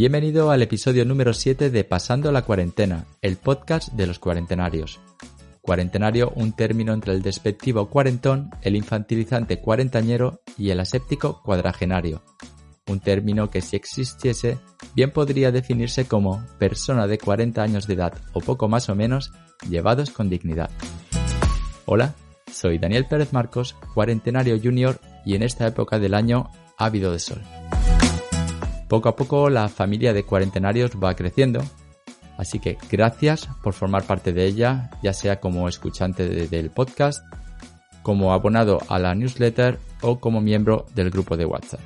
Bienvenido 0.00 0.50
al 0.50 0.62
episodio 0.62 1.04
número 1.04 1.34
7 1.34 1.68
de 1.68 1.84
Pasando 1.84 2.32
la 2.32 2.40
cuarentena, 2.40 3.04
el 3.20 3.36
podcast 3.36 3.92
de 3.92 4.06
los 4.06 4.18
cuarentenarios. 4.18 4.98
Cuarentenario, 5.60 6.32
un 6.36 6.54
término 6.54 6.94
entre 6.94 7.12
el 7.12 7.20
despectivo 7.20 7.90
cuarentón, 7.90 8.48
el 8.62 8.76
infantilizante 8.76 9.60
cuarentañero 9.60 10.40
y 10.56 10.70
el 10.70 10.80
aséptico 10.80 11.42
cuadragenario. 11.42 12.22
Un 12.88 13.00
término 13.00 13.50
que 13.50 13.60
si 13.60 13.76
existiese, 13.76 14.56
bien 14.94 15.10
podría 15.10 15.52
definirse 15.52 16.06
como 16.06 16.46
persona 16.58 17.06
de 17.06 17.18
40 17.18 17.62
años 17.62 17.86
de 17.86 17.92
edad 17.92 18.14
o 18.32 18.40
poco 18.40 18.68
más 18.68 18.88
o 18.88 18.94
menos, 18.94 19.32
llevados 19.68 20.08
con 20.08 20.30
dignidad. 20.30 20.70
Hola, 21.84 22.14
soy 22.50 22.78
Daniel 22.78 23.04
Pérez 23.04 23.34
Marcos, 23.34 23.76
cuarentenario 23.92 24.58
junior 24.58 24.98
y 25.26 25.34
en 25.34 25.42
esta 25.42 25.66
época 25.66 25.98
del 25.98 26.14
año 26.14 26.48
ávido 26.78 27.12
de 27.12 27.18
sol. 27.18 27.42
Poco 28.90 29.08
a 29.08 29.14
poco 29.14 29.48
la 29.50 29.68
familia 29.68 30.12
de 30.12 30.24
cuarentenarios 30.24 30.90
va 31.02 31.14
creciendo, 31.14 31.62
así 32.36 32.58
que 32.58 32.76
gracias 32.90 33.48
por 33.62 33.72
formar 33.72 34.02
parte 34.02 34.32
de 34.32 34.46
ella, 34.46 34.90
ya 35.00 35.12
sea 35.12 35.38
como 35.38 35.68
escuchante 35.68 36.48
del 36.48 36.70
podcast, 36.70 37.24
como 38.02 38.32
abonado 38.32 38.80
a 38.88 38.98
la 38.98 39.14
newsletter 39.14 39.78
o 40.00 40.18
como 40.18 40.40
miembro 40.40 40.86
del 40.92 41.10
grupo 41.10 41.36
de 41.36 41.44
WhatsApp. 41.44 41.78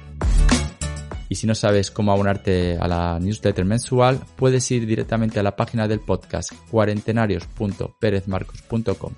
Y 1.29 1.35
si 1.35 1.47
no 1.47 1.55
sabes 1.55 1.91
cómo 1.91 2.13
abonarte 2.13 2.79
a 2.79 2.89
la 2.89 3.21
newsletter 3.21 3.67
mensual, 3.67 4.21
puedes 4.37 4.71
ir 4.71 4.87
directamente 4.87 5.39
a 5.39 5.43
la 5.43 5.57
página 5.57 5.87
del 5.87 6.01
podcast 6.01 6.53
cuarentenarios.perezmarcos.com. 6.71 9.13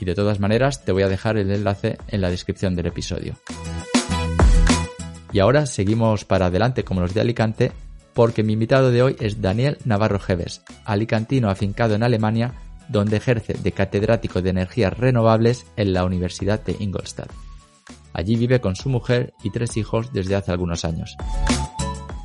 Y 0.00 0.04
de 0.04 0.16
todas 0.16 0.40
maneras 0.40 0.84
te 0.84 0.90
voy 0.90 1.04
a 1.04 1.08
dejar 1.08 1.36
el 1.36 1.52
enlace 1.52 1.98
en 2.08 2.22
la 2.22 2.28
descripción 2.28 2.74
del 2.74 2.86
episodio. 2.86 3.36
Y 5.32 5.40
ahora 5.40 5.66
seguimos 5.66 6.24
para 6.24 6.46
adelante 6.46 6.84
como 6.84 7.00
los 7.00 7.14
de 7.14 7.22
Alicante, 7.22 7.72
porque 8.12 8.42
mi 8.42 8.52
invitado 8.52 8.90
de 8.90 9.02
hoy 9.02 9.16
es 9.18 9.40
Daniel 9.40 9.78
Navarro 9.84 10.20
Geves, 10.20 10.62
alicantino 10.84 11.48
afincado 11.48 11.94
en 11.94 12.02
Alemania, 12.02 12.52
donde 12.88 13.16
ejerce 13.16 13.54
de 13.54 13.72
catedrático 13.72 14.42
de 14.42 14.50
energías 14.50 14.96
renovables 14.96 15.64
en 15.76 15.94
la 15.94 16.04
Universidad 16.04 16.62
de 16.62 16.76
Ingolstadt. 16.78 17.32
Allí 18.12 18.36
vive 18.36 18.60
con 18.60 18.76
su 18.76 18.90
mujer 18.90 19.32
y 19.42 19.50
tres 19.50 19.78
hijos 19.78 20.12
desde 20.12 20.34
hace 20.34 20.52
algunos 20.52 20.84
años. 20.84 21.16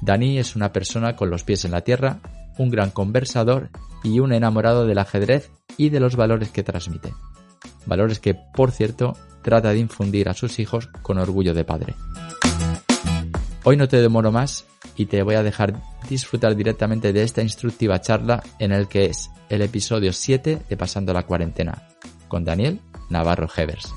Dani 0.01 0.37
es 0.37 0.57
una 0.57 0.73
persona 0.73 1.15
con 1.15 1.29
los 1.29 1.43
pies 1.43 1.63
en 1.63 1.71
la 1.71 1.81
tierra, 1.81 2.19
un 2.57 2.69
gran 2.69 2.91
conversador 2.91 3.69
y 4.03 4.19
un 4.19 4.33
enamorado 4.33 4.85
del 4.85 4.97
ajedrez 4.97 5.49
y 5.77 5.89
de 5.89 6.01
los 6.01 6.17
valores 6.17 6.49
que 6.49 6.63
transmite. 6.63 7.13
Valores 7.85 8.19
que, 8.19 8.35
por 8.35 8.71
cierto, 8.71 9.15
trata 9.41 9.69
de 9.69 9.79
infundir 9.79 10.27
a 10.27 10.33
sus 10.33 10.59
hijos 10.59 10.87
con 11.01 11.17
orgullo 11.17 11.53
de 11.53 11.63
padre. 11.63 11.95
Hoy 13.69 13.75
no 13.75 13.89
te 13.89 13.99
demoro 13.99 14.31
más 14.31 14.65
y 14.95 15.07
te 15.07 15.21
voy 15.23 15.35
a 15.35 15.43
dejar 15.43 15.73
disfrutar 16.07 16.55
directamente 16.55 17.11
de 17.11 17.23
esta 17.23 17.41
instructiva 17.41 17.99
charla 17.99 18.41
en 18.59 18.71
el 18.71 18.87
que 18.87 19.07
es 19.07 19.29
el 19.49 19.61
episodio 19.61 20.13
7 20.13 20.61
de 20.69 20.77
Pasando 20.77 21.11
la 21.11 21.23
Cuarentena, 21.23 21.89
con 22.29 22.45
Daniel 22.45 22.79
Navarro 23.09 23.49
Hevers. 23.53 23.93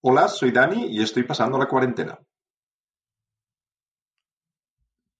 Hola, 0.00 0.28
soy 0.28 0.52
Dani 0.52 0.86
y 0.86 1.02
estoy 1.02 1.24
pasando 1.24 1.58
la 1.58 1.66
cuarentena. 1.68 2.18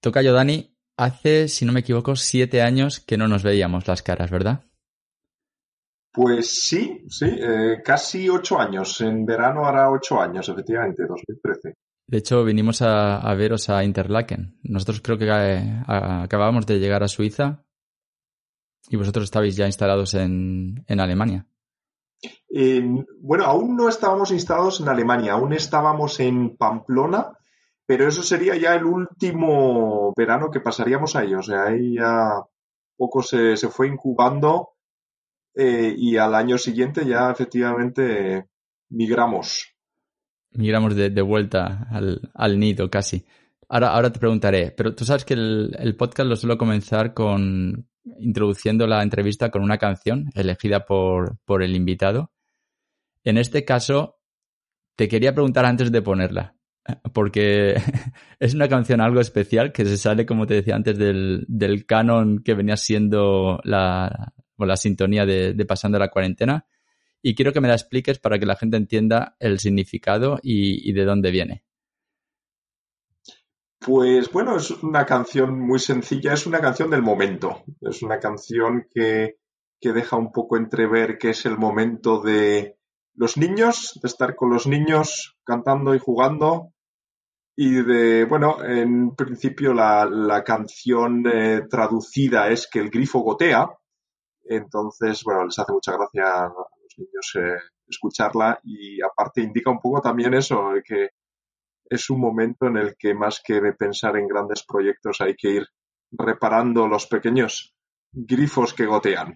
Tocayo 0.00 0.32
Dani, 0.32 0.76
hace, 0.96 1.48
si 1.48 1.64
no 1.64 1.72
me 1.72 1.80
equivoco, 1.80 2.16
siete 2.16 2.62
años 2.62 3.00
que 3.00 3.16
no 3.16 3.28
nos 3.28 3.42
veíamos 3.42 3.86
las 3.86 4.02
caras, 4.02 4.30
¿verdad? 4.30 4.64
Pues 6.12 6.50
sí, 6.50 7.04
sí, 7.08 7.26
eh, 7.26 7.82
casi 7.84 8.28
ocho 8.28 8.58
años. 8.58 9.00
En 9.00 9.24
verano 9.24 9.64
hará 9.64 9.90
ocho 9.90 10.20
años, 10.20 10.48
efectivamente, 10.48 11.04
2013. 11.06 11.74
De 12.06 12.18
hecho, 12.18 12.44
vinimos 12.44 12.82
a, 12.82 13.32
veros 13.34 13.70
a 13.70 13.84
Interlaken. 13.84 14.58
Nosotros 14.64 15.00
creo 15.00 15.16
que 15.16 15.28
eh, 15.28 15.82
acabábamos 15.86 16.66
de 16.66 16.80
llegar 16.80 17.04
a 17.04 17.08
Suiza 17.08 17.62
y 18.88 18.96
vosotros 18.96 19.24
estabais 19.24 19.54
ya 19.54 19.66
instalados 19.66 20.14
en, 20.14 20.84
Alemania. 20.88 21.46
bueno, 23.20 23.44
aún 23.44 23.76
no 23.76 23.88
estábamos 23.88 24.32
instalados 24.32 24.80
en 24.80 24.88
Alemania, 24.88 25.34
aún 25.34 25.52
estábamos 25.52 26.18
en 26.18 26.56
Pamplona, 26.56 27.38
pero 27.90 28.06
eso 28.06 28.22
sería 28.22 28.56
ya 28.56 28.76
el 28.76 28.84
último 28.84 30.12
verano 30.16 30.48
que 30.48 30.60
pasaríamos 30.60 31.16
ahí. 31.16 31.34
O 31.34 31.42
sea, 31.42 31.64
ahí 31.64 31.96
ya 31.96 32.40
poco 32.96 33.20
se, 33.20 33.56
fue 33.56 33.88
incubando 33.88 34.74
eh, 35.56 35.92
y 35.98 36.16
al 36.16 36.36
año 36.36 36.56
siguiente 36.56 37.04
ya 37.04 37.32
efectivamente 37.32 38.46
migramos. 38.90 39.74
Migramos 40.52 40.94
de, 40.94 41.20
vuelta 41.20 41.88
al, 41.90 42.60
nido 42.60 42.88
casi. 42.88 43.26
Ahora, 43.68 43.88
ahora 43.88 44.12
te 44.12 44.20
preguntaré, 44.20 44.70
pero 44.70 44.94
tú 44.94 45.04
sabes 45.04 45.24
que 45.24 45.34
el, 45.34 45.74
el, 45.76 45.96
podcast 45.96 46.28
lo 46.28 46.36
suelo 46.36 46.56
comenzar 46.56 47.12
con 47.12 47.88
introduciendo 48.20 48.86
la 48.86 49.02
entrevista 49.02 49.50
con 49.50 49.64
una 49.64 49.78
canción 49.78 50.30
elegida 50.36 50.86
por, 50.86 51.38
por 51.44 51.60
el 51.64 51.74
invitado. 51.74 52.30
En 53.24 53.36
este 53.36 53.64
caso, 53.64 54.20
te 54.94 55.08
quería 55.08 55.34
preguntar 55.34 55.64
antes 55.66 55.90
de 55.90 56.02
ponerla, 56.02 56.54
porque 57.12 57.74
es 58.40 58.54
una 58.54 58.68
canción 58.68 59.00
algo 59.00 59.20
especial 59.20 59.72
que 59.72 59.84
se 59.84 59.96
sale, 59.96 60.26
como 60.26 60.46
te 60.46 60.54
decía 60.54 60.76
antes, 60.76 60.98
del, 60.98 61.84
canon 61.86 62.42
que 62.42 62.54
venía 62.54 62.76
siendo 62.76 63.60
la, 63.64 64.32
la 64.58 64.76
sintonía 64.76 65.26
de, 65.26 65.64
Pasando 65.66 65.98
la 65.98 66.10
Cuarentena. 66.10 66.66
Y 67.22 67.34
quiero 67.34 67.52
que 67.52 67.60
me 67.60 67.68
la 67.68 67.74
expliques 67.74 68.18
para 68.18 68.38
que 68.38 68.46
la 68.46 68.56
gente 68.56 68.76
entienda 68.76 69.36
el 69.38 69.58
significado 69.58 70.38
y, 70.42 70.92
de 70.92 71.04
dónde 71.04 71.30
viene. 71.30 71.64
Pues 73.78 74.30
bueno, 74.30 74.56
es 74.56 74.70
una 74.70 75.04
canción 75.04 75.58
muy 75.58 75.78
sencilla, 75.78 76.34
es 76.34 76.46
una 76.46 76.60
canción 76.60 76.90
del 76.90 77.02
momento. 77.02 77.62
Es 77.80 78.02
una 78.02 78.18
canción 78.18 78.86
que, 78.90 79.36
que 79.80 79.92
deja 79.92 80.16
un 80.16 80.32
poco 80.32 80.56
entrever 80.56 81.18
que 81.18 81.30
es 81.30 81.44
el 81.44 81.58
momento 81.58 82.20
de, 82.20 82.78
los 83.20 83.36
niños, 83.36 83.98
de 84.02 84.08
estar 84.08 84.34
con 84.34 84.50
los 84.50 84.66
niños 84.66 85.36
cantando 85.44 85.94
y 85.94 85.98
jugando. 85.98 86.72
Y 87.56 87.82
de, 87.82 88.24
bueno, 88.24 88.64
en 88.64 89.14
principio 89.14 89.74
la, 89.74 90.42
canción 90.44 91.24
eh, 91.26 91.62
traducida 91.68 92.48
es 92.48 92.68
que 92.70 92.78
el 92.78 92.90
grifo 92.90 93.20
gotea. 93.20 93.68
Entonces, 94.44 95.22
bueno, 95.24 95.44
les 95.44 95.58
hace 95.58 95.72
mucha 95.72 95.92
gracia 95.92 96.44
a 96.44 96.48
los 96.48 96.98
niños 96.98 97.32
eh, 97.36 97.58
escucharla 97.86 98.58
y 98.64 99.00
aparte 99.02 99.42
indica 99.42 99.70
un 99.70 99.80
poco 99.80 100.00
también 100.00 100.34
eso, 100.34 100.72
que 100.84 101.10
es 101.84 102.08
un 102.08 102.20
momento 102.20 102.66
en 102.66 102.76
el 102.76 102.96
que 102.96 103.14
más 103.14 103.42
que 103.44 103.60
pensar 103.78 104.16
en 104.16 104.28
grandes 104.28 104.64
proyectos 104.64 105.20
hay 105.20 105.34
que 105.34 105.50
ir 105.50 105.66
reparando 106.12 106.86
los 106.88 107.06
pequeños 107.06 107.74
grifos 108.12 108.74
que 108.74 108.86
gotean. 108.86 109.34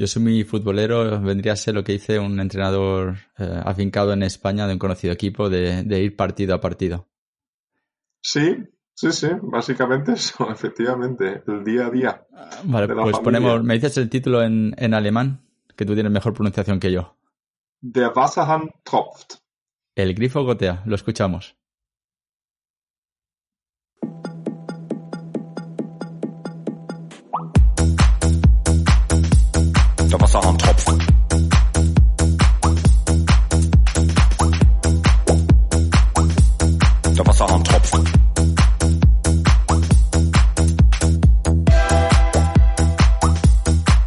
Yo 0.00 0.06
soy 0.06 0.22
muy 0.22 0.44
futbolero, 0.44 1.20
vendría 1.20 1.52
a 1.52 1.56
ser 1.56 1.74
lo 1.74 1.84
que 1.84 1.92
hice 1.92 2.18
un 2.18 2.40
entrenador 2.40 3.16
eh, 3.36 3.60
afincado 3.66 4.14
en 4.14 4.22
España 4.22 4.66
de 4.66 4.72
un 4.72 4.78
conocido 4.78 5.12
equipo 5.12 5.50
de, 5.50 5.84
ir 6.02 6.16
partido 6.16 6.54
a 6.54 6.60
partido. 6.62 7.06
Sí, 8.22 8.56
sí, 8.94 9.12
sí, 9.12 9.28
básicamente 9.42 10.12
eso, 10.14 10.50
efectivamente, 10.50 11.42
el 11.46 11.64
día 11.64 11.88
a 11.88 11.90
día. 11.90 12.26
Vale, 12.64 12.88
pues 12.88 13.18
ponemos, 13.18 13.62
me 13.62 13.74
dices 13.74 13.98
el 13.98 14.08
título 14.08 14.42
en, 14.42 14.74
en 14.78 14.94
alemán, 14.94 15.42
que 15.76 15.84
tú 15.84 15.92
tienes 15.92 16.10
mejor 16.10 16.32
pronunciación 16.32 16.80
que 16.80 16.92
yo. 16.92 17.18
Der 17.82 18.10
Wasserhahn 18.16 18.70
tropft. 18.82 19.34
El 19.94 20.14
grifo 20.14 20.42
gotea, 20.44 20.82
lo 20.86 20.94
escuchamos. 20.94 21.59
Der 30.10 30.20
Wasserhahn 30.20 30.58
tropft. 30.58 30.88
Der 37.16 37.26
Wasserhahn 37.26 37.62
tropft. 37.62 37.94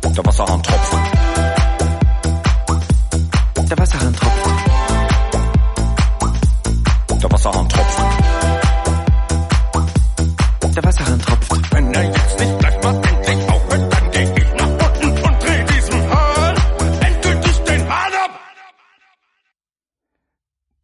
Der 0.03 0.25
Wasserhahn 0.25 0.61
tropft. 0.61 0.93
Der 3.69 3.77
Wasserhahn 3.77 4.13
tropft. 4.13 4.72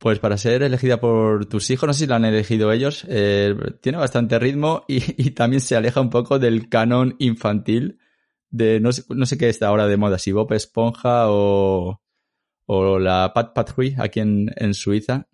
Pues 0.09 0.17
para 0.17 0.38
ser 0.38 0.63
elegida 0.63 1.00
por 1.00 1.45
tus 1.45 1.69
hijos, 1.69 1.85
no 1.85 1.94
sé 1.94 2.00
si 2.00 2.07
la 2.07 2.15
han 2.15 2.25
elegido 2.25 2.71
ellos, 2.71 3.06
eh, 3.07 3.53
tiene 3.79 4.00
bastante 4.00 4.39
ritmo 4.39 4.83
y, 4.88 5.29
también 5.35 5.61
se 5.61 5.75
aleja 5.75 6.01
un 6.01 6.09
poco 6.09 6.39
del 6.39 6.67
canon 6.67 7.15
infantil 7.19 8.00
de 8.50 8.79
no 8.79 8.91
sé, 8.91 9.38
qué 9.38 9.50
está 9.50 9.67
ahora 9.67 9.85
de 9.85 9.97
moda, 9.97 10.17
si 10.17 10.31
Bob 10.31 10.51
Esponja 10.53 11.25
o, 11.29 12.01
o 12.65 12.97
la 12.97 13.33
Pat 13.35 13.53
Patrouille 13.53 13.97
aquí 14.00 14.19
en, 14.19 14.50
en 14.56 14.73
Suiza. 14.73 15.27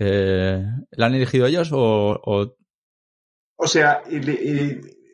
Eh, 0.00 0.64
¿La 0.90 1.06
han 1.06 1.14
elegido 1.14 1.46
ellos 1.46 1.70
o...? 1.72 2.20
O, 3.54 3.66
sea, 3.68 4.02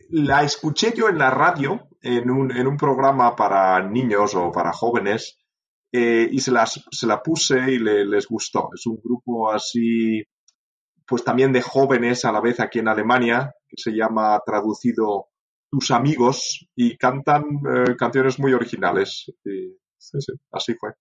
la 0.09 0.45
escuché 0.45 0.95
yo 0.97 1.11
en 1.11 1.19
la 1.19 1.29
radio, 1.29 1.91
en 2.01 2.31
un, 2.31 2.57
en 2.57 2.67
un 2.67 2.79
programa 2.79 3.37
para 3.37 3.87
niños 3.87 4.35
o 4.35 4.51
para 4.51 4.73
jóvenes, 4.73 5.44
eh, 5.97 6.29
y 6.29 6.41
se, 6.41 6.51
las, 6.51 6.85
se 6.91 7.07
la 7.07 7.23
puse 7.23 7.71
y 7.71 7.79
les 7.79 8.27
gustó. 8.27 8.69
Es 8.75 8.85
un 8.85 8.99
grupo 9.01 9.49
así, 9.49 10.25
pues 11.07 11.23
también 11.23 11.53
de 11.53 11.63
jóvenes 11.63 12.25
a 12.25 12.33
la 12.33 12.41
vez 12.41 12.59
aquí 12.59 12.81
en 12.81 12.89
Alemania, 12.89 13.55
que 13.69 13.77
se 13.81 13.93
llama 13.93 14.41
traducido 14.45 15.29
Tus 15.71 15.93
amigos, 15.93 16.67
y 16.75 16.97
cantan 16.97 17.45
eh, 17.45 17.95
canciones 17.97 18.41
muy 18.41 18.53
originales. 18.53 19.33
sí, 19.45 19.79
sí, 19.97 20.33
así 20.51 20.75
fue. 20.75 20.95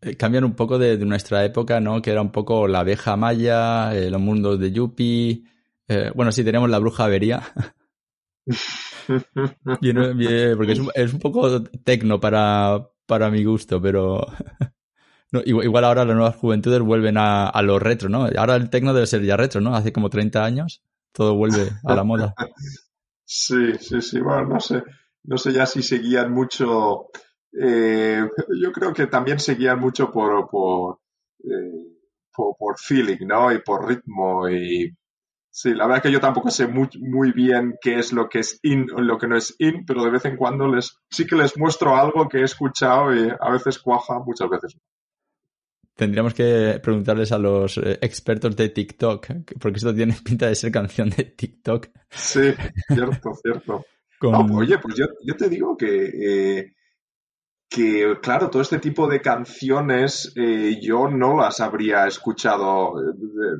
Eh, 0.00 0.16
cambian 0.16 0.44
un 0.44 0.54
poco 0.54 0.78
de, 0.78 0.96
nuestra 0.98 1.44
época, 1.44 1.80
¿no? 1.80 2.00
Que 2.00 2.12
era 2.12 2.22
un 2.22 2.30
poco 2.30 2.68
la 2.68 2.80
abeja 2.80 3.16
maya, 3.16 3.92
los 3.92 4.20
mundos 4.20 4.60
de 4.60 4.70
Yuppie. 4.70 5.42
Bueno, 6.14 6.30
sí, 6.30 6.44
tenemos 6.44 6.70
la 6.70 6.78
bruja 6.78 7.06
avería. 7.06 7.42
porque 10.56 10.72
es 10.94 11.12
un, 11.12 11.18
poco 11.18 11.64
tecno 11.64 12.20
para, 12.20 12.88
para 13.08 13.30
mi 13.30 13.42
gusto, 13.42 13.82
pero 13.82 14.24
igual, 15.44 15.84
ahora 15.84 16.04
las 16.04 16.14
nuevas 16.14 16.36
juventudes 16.36 16.80
vuelven 16.80 17.16
a, 17.16 17.48
a 17.48 17.62
lo 17.62 17.80
retro, 17.80 18.08
¿no? 18.08 18.28
Ahora 18.36 18.54
el 18.54 18.70
tecno 18.70 18.94
debe 18.94 19.08
ser 19.08 19.22
ya 19.22 19.36
retro, 19.36 19.60
¿no? 19.60 19.74
Hace 19.74 19.92
como 19.92 20.10
30 20.10 20.44
años 20.44 20.82
todo 21.10 21.34
vuelve 21.34 21.70
a 21.84 21.94
la 21.94 22.04
moda. 22.04 22.34
Sí, 23.30 23.74
sí, 23.78 24.00
sí, 24.00 24.20
bueno, 24.20 24.46
no 24.46 24.58
sé, 24.58 24.82
no 25.24 25.36
sé 25.36 25.52
ya 25.52 25.66
si 25.66 25.82
seguían 25.82 26.32
mucho 26.32 27.10
eh, 27.52 28.28
yo 28.60 28.72
creo 28.72 28.92
que 28.92 29.06
también 29.06 29.38
seguían 29.38 29.80
mucho 29.80 30.10
por, 30.10 30.48
por, 30.48 31.00
eh, 31.44 31.96
por, 32.34 32.78
feeling, 32.78 33.26
¿no? 33.26 33.52
Y 33.52 33.60
por 33.62 33.88
ritmo 33.88 34.48
y... 34.48 34.94
Sí, 35.50 35.74
la 35.74 35.86
verdad 35.86 36.02
que 36.02 36.12
yo 36.12 36.20
tampoco 36.20 36.50
sé 36.50 36.66
muy, 36.66 36.88
muy 37.00 37.32
bien 37.32 37.76
qué 37.80 37.98
es 37.98 38.12
lo 38.12 38.28
que 38.28 38.40
es 38.40 38.60
in 38.62 38.86
o 38.94 39.00
lo 39.00 39.18
que 39.18 39.26
no 39.26 39.36
es 39.36 39.54
in, 39.58 39.84
pero 39.86 40.04
de 40.04 40.10
vez 40.10 40.24
en 40.24 40.36
cuando 40.36 40.68
les, 40.68 40.96
sí 41.10 41.26
que 41.26 41.36
les 41.36 41.56
muestro 41.56 41.96
algo 41.96 42.28
que 42.28 42.38
he 42.38 42.44
escuchado 42.44 43.14
y 43.14 43.28
a 43.28 43.50
veces 43.50 43.78
cuaja, 43.78 44.18
muchas 44.20 44.48
veces 44.48 44.76
no. 44.76 44.82
Tendríamos 45.94 46.32
que 46.32 46.78
preguntarles 46.80 47.32
a 47.32 47.38
los 47.38 47.76
eh, 47.78 47.98
expertos 48.00 48.54
de 48.54 48.68
TikTok, 48.68 49.26
porque 49.58 49.78
esto 49.78 49.92
tiene 49.92 50.14
pinta 50.24 50.46
de 50.46 50.54
ser 50.54 50.70
canción 50.70 51.10
de 51.10 51.24
TikTok. 51.24 51.88
Sí, 52.08 52.54
cierto, 52.86 53.34
cierto. 53.42 53.84
oye, 54.54 54.78
pues 54.78 54.94
yo, 54.94 55.06
yo, 55.24 55.36
te 55.36 55.48
digo 55.48 55.76
que 55.76 56.74
que, 57.68 58.16
claro, 58.22 58.48
todo 58.48 58.62
este 58.62 58.78
tipo 58.78 59.06
de 59.06 59.20
canciones 59.20 60.32
eh, 60.36 60.78
yo 60.80 61.08
no 61.08 61.36
las 61.36 61.60
habría 61.60 62.06
escuchado, 62.06 62.94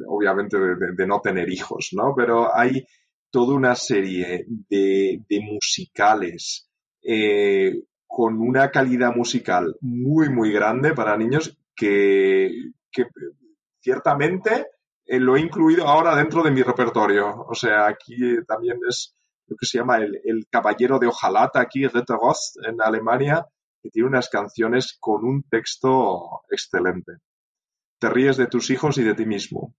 obviamente, 0.06 0.56
de, 0.58 1.06
no 1.06 1.20
tener 1.20 1.50
hijos, 1.50 1.90
¿no? 1.92 2.14
Pero 2.16 2.54
hay 2.56 2.86
toda 3.30 3.54
una 3.54 3.74
serie 3.74 4.46
de, 4.70 5.20
musicales 5.42 6.70
eh, 7.02 7.82
con 8.06 8.40
una 8.40 8.70
calidad 8.70 9.14
musical 9.14 9.76
muy, 9.82 10.30
muy 10.30 10.52
grande 10.52 10.94
para 10.94 11.16
niños 11.16 11.58
que, 11.76 12.50
ciertamente 13.80 14.66
eh, 15.04 15.20
lo 15.20 15.36
he 15.36 15.40
incluido 15.40 15.86
ahora 15.86 16.16
dentro 16.16 16.42
de 16.42 16.50
mi 16.50 16.62
repertorio. 16.62 17.44
O 17.46 17.54
sea, 17.54 17.86
aquí 17.86 18.16
también 18.46 18.78
es 18.88 19.14
lo 19.46 19.56
que 19.56 19.66
se 19.66 19.78
llama 19.78 19.98
el, 19.98 20.18
el 20.24 20.46
caballero 20.50 20.98
de 20.98 21.06
hojalata, 21.06 21.60
aquí, 21.60 21.86
Retterost, 21.86 22.56
en 22.66 22.80
Alemania, 22.80 23.46
que 23.82 23.90
tiene 23.90 24.08
unas 24.08 24.28
canciones 24.28 24.96
con 24.98 25.24
un 25.24 25.42
texto 25.44 26.42
excelente. 26.50 27.18
Te 27.98 28.10
ríes 28.10 28.36
de 28.36 28.46
tus 28.46 28.70
hijos 28.70 28.98
y 28.98 29.02
de 29.02 29.14
ti 29.14 29.26
mismo. 29.26 29.74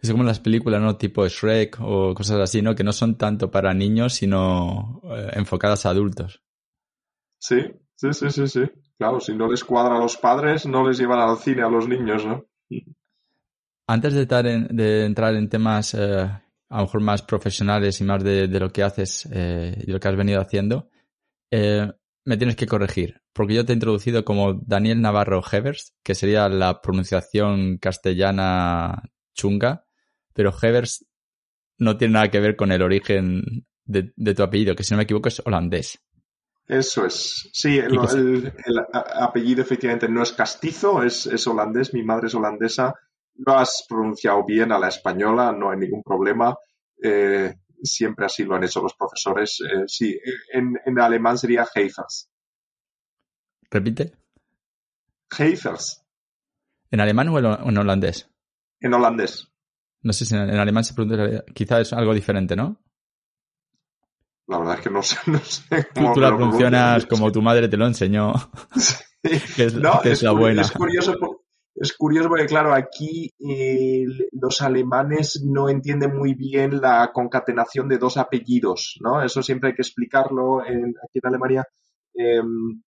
Es 0.00 0.10
como 0.10 0.24
las 0.24 0.40
películas, 0.40 0.82
¿no? 0.82 0.96
Tipo 0.96 1.26
Shrek 1.28 1.78
o 1.80 2.12
cosas 2.12 2.40
así, 2.40 2.60
¿no? 2.60 2.74
Que 2.74 2.82
no 2.82 2.92
son 2.92 3.16
tanto 3.16 3.52
para 3.52 3.72
niños, 3.72 4.14
sino 4.14 5.00
eh, 5.04 5.30
enfocadas 5.34 5.86
a 5.86 5.90
adultos. 5.90 6.42
Sí, 7.38 7.60
sí, 7.94 8.12
sí, 8.12 8.30
sí, 8.30 8.48
sí. 8.48 8.62
Claro, 8.98 9.20
si 9.20 9.34
no 9.34 9.48
les 9.48 9.62
cuadra 9.62 9.96
a 9.96 10.00
los 10.00 10.16
padres, 10.16 10.66
no 10.66 10.86
les 10.86 10.98
llevan 10.98 11.20
al 11.20 11.38
cine 11.38 11.62
a 11.62 11.68
los 11.68 11.86
niños, 11.86 12.26
¿no? 12.26 12.44
Antes 13.86 14.14
de, 14.14 15.04
entrar 15.04 15.34
en 15.34 15.48
temas 15.48 15.94
eh, 15.94 16.20
a 16.20 16.76
lo 16.76 16.82
mejor 16.82 17.00
más 17.02 17.22
profesionales 17.22 18.00
y 18.00 18.04
más 18.04 18.24
de, 18.24 18.48
lo 18.48 18.70
que 18.70 18.82
haces 18.82 19.28
eh, 19.32 19.84
y 19.86 19.90
lo 19.90 20.00
que 20.00 20.08
has 20.08 20.16
venido 20.16 20.40
haciendo, 20.40 20.88
me 22.24 22.36
tienes 22.36 22.56
que 22.56 22.66
corregir, 22.66 23.20
porque 23.32 23.54
yo 23.54 23.64
te 23.64 23.72
he 23.72 23.74
introducido 23.74 24.24
como 24.24 24.54
Daniel 24.54 25.00
Navarro 25.00 25.42
Hevers, 25.50 25.94
que 26.02 26.14
sería 26.14 26.48
la 26.48 26.80
pronunciación 26.80 27.78
castellana 27.78 29.02
chunga, 29.34 29.86
pero 30.32 30.52
Hevers 30.60 31.04
no 31.78 31.96
tiene 31.96 32.14
nada 32.14 32.30
que 32.30 32.40
ver 32.40 32.56
con 32.56 32.70
el 32.70 32.82
origen 32.82 33.66
de, 33.84 34.34
tu 34.34 34.42
apellido, 34.42 34.76
que 34.76 34.84
si 34.84 34.94
no 34.94 34.98
me 34.98 35.04
equivoco 35.04 35.28
es 35.28 35.42
holandés. 35.44 36.00
Eso 36.66 37.04
es. 37.04 37.50
Sí, 37.52 37.78
el, 37.78 37.98
apellido 38.94 39.62
efectivamente 39.62 40.08
no 40.08 40.22
es 40.22 40.32
castizo, 40.32 41.02
es, 41.02 41.26
es, 41.26 41.46
holandés. 41.46 41.92
Mi 41.92 42.04
madre 42.04 42.28
es 42.28 42.34
holandesa. 42.34 42.94
Lo 43.34 43.58
has 43.58 43.84
pronunciado 43.88 44.44
bien 44.44 44.70
a 44.70 44.78
la 44.78 44.88
española, 44.88 45.52
no 45.52 45.70
hay 45.70 45.78
ningún 45.78 46.02
problema. 46.02 46.56
Eh, 47.02 47.52
siempre 47.82 48.26
así 48.26 48.44
lo 48.44 48.54
han 48.54 48.64
hecho 48.64 48.82
los 48.82 48.94
profesores. 48.94 49.60
Eh, 49.60 49.84
sí, 49.86 50.18
en, 50.52 50.98
alemán 50.98 51.38
sería 51.38 51.66
Heifers. 51.74 52.30
¿Repite? 53.70 54.12
Heifers. 55.36 56.04
¿En 56.90 57.00
alemán 57.00 57.28
o 57.28 57.38
en, 57.38 57.78
holandés? 57.78 58.28
En 58.80 58.94
holandés. 58.94 59.48
No 60.02 60.12
sé 60.12 60.24
si 60.26 60.34
en, 60.34 60.50
alemán 60.50 60.84
se 60.84 60.94
pronuncia, 60.94 61.44
quizás 61.54 61.80
es 61.80 61.92
algo 61.92 62.12
diferente, 62.12 62.54
¿no? 62.56 62.82
La 64.48 64.58
verdad 64.58 64.74
es 64.76 64.80
que 64.82 64.90
no 64.90 65.02
sé. 65.02 65.16
No 65.26 65.38
sé 65.38 65.86
tú, 65.94 66.20
la 66.20 66.28
pronuncias 66.28 67.06
como 67.06 67.32
tu 67.32 67.40
madre 67.40 67.68
te 67.68 67.76
lo 67.76 67.86
enseñó. 67.86 68.34
que 69.56 69.64
es, 69.64 69.74
no, 69.74 70.02
es, 70.02 70.22
la 70.22 70.32
buena. 70.32 70.62
Es 70.62 70.72
curioso, 70.72 71.16
es 71.82 71.94
curioso 71.94 72.28
porque, 72.28 72.46
claro, 72.46 72.72
aquí 72.72 73.28
eh, 73.40 74.06
los 74.30 74.62
alemanes 74.62 75.42
no 75.44 75.68
entienden 75.68 76.16
muy 76.16 76.34
bien 76.34 76.80
la 76.80 77.10
concatenación 77.12 77.88
de 77.88 77.98
dos 77.98 78.18
apellidos, 78.18 79.00
¿no? 79.00 79.20
Eso 79.20 79.42
siempre 79.42 79.70
hay 79.70 79.74
que 79.74 79.82
explicarlo. 79.82 80.64
En, 80.64 80.94
aquí 81.02 81.18
en 81.20 81.26
Alemania 81.26 81.64
em, 82.14 82.80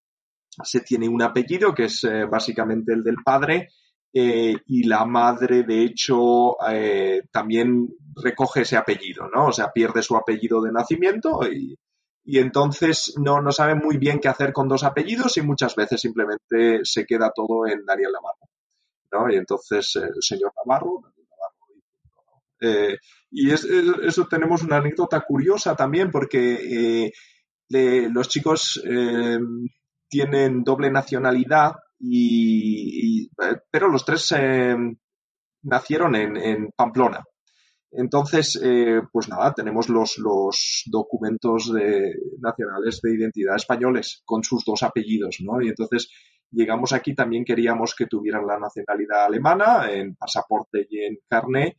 se 0.62 0.80
tiene 0.82 1.08
un 1.08 1.22
apellido 1.22 1.74
que 1.74 1.86
es 1.86 2.04
eh, 2.04 2.24
básicamente 2.26 2.92
el 2.92 3.02
del 3.02 3.16
padre 3.24 3.70
eh, 4.12 4.54
y 4.66 4.84
la 4.84 5.04
madre, 5.04 5.64
de 5.64 5.82
hecho, 5.82 6.54
también 7.32 7.88
recoge 8.14 8.60
ese 8.60 8.76
apellido, 8.76 9.28
¿no? 9.28 9.46
O 9.46 9.52
sea, 9.52 9.72
pierde 9.72 10.02
su 10.02 10.14
apellido 10.16 10.62
de 10.62 10.70
nacimiento 10.70 11.40
y, 11.50 11.76
entonces 12.26 13.14
no, 13.20 13.42
no 13.42 13.50
sabe 13.50 13.74
muy 13.74 13.96
bien 13.98 14.20
qué 14.20 14.28
hacer 14.28 14.52
con 14.52 14.68
dos 14.68 14.84
apellidos 14.84 15.36
y 15.36 15.42
muchas 15.42 15.74
veces 15.74 16.00
simplemente 16.00 16.84
se 16.84 17.04
queda 17.04 17.32
todo 17.34 17.66
en 17.66 17.84
Daniel 17.84 18.12
Navarro. 19.14 19.32
Y 19.32 19.36
entonces 19.36 19.96
eh, 19.96 20.08
el 20.14 20.22
señor 20.22 20.52
Navarro, 20.56 21.02
eh, 22.60 22.96
y 23.30 23.50
eso 23.50 24.26
tenemos 24.28 24.62
una 24.62 24.76
anécdota 24.76 25.20
curiosa 25.20 25.74
también 25.74 26.10
porque 26.10 27.10
eh, 27.68 28.08
los 28.10 28.28
chicos 28.28 28.80
tienen 30.08 30.62
doble 30.62 30.90
nacionalidad 30.90 31.72
y, 31.98 33.28
pero 33.70 33.88
los 33.88 34.04
tres 34.04 34.32
nacieron 35.62 36.14
en, 36.14 36.70
Pamplona. 36.76 37.24
Entonces, 37.90 38.60
pues 39.12 39.28
nada, 39.28 39.52
tenemos 39.52 39.88
los, 39.88 40.16
los 40.18 40.84
documentos 40.86 41.72
nacionales 42.38 43.00
de 43.02 43.14
identidad 43.14 43.56
españoles 43.56 44.22
con 44.24 44.44
sus 44.44 44.64
dos 44.64 44.84
apellidos, 44.84 45.38
¿no? 45.40 45.60
Y 45.60 45.68
entonces 45.68 46.08
llegamos 46.54 46.92
aquí 46.92 47.14
también 47.14 47.44
queríamos 47.44 47.94
que 47.94 48.06
tuvieran 48.06 48.46
la 48.46 48.58
nacionalidad 48.58 49.26
alemana 49.26 49.90
en 49.90 50.14
pasaporte 50.14 50.86
y 50.88 51.04
en 51.04 51.18
carné 51.28 51.76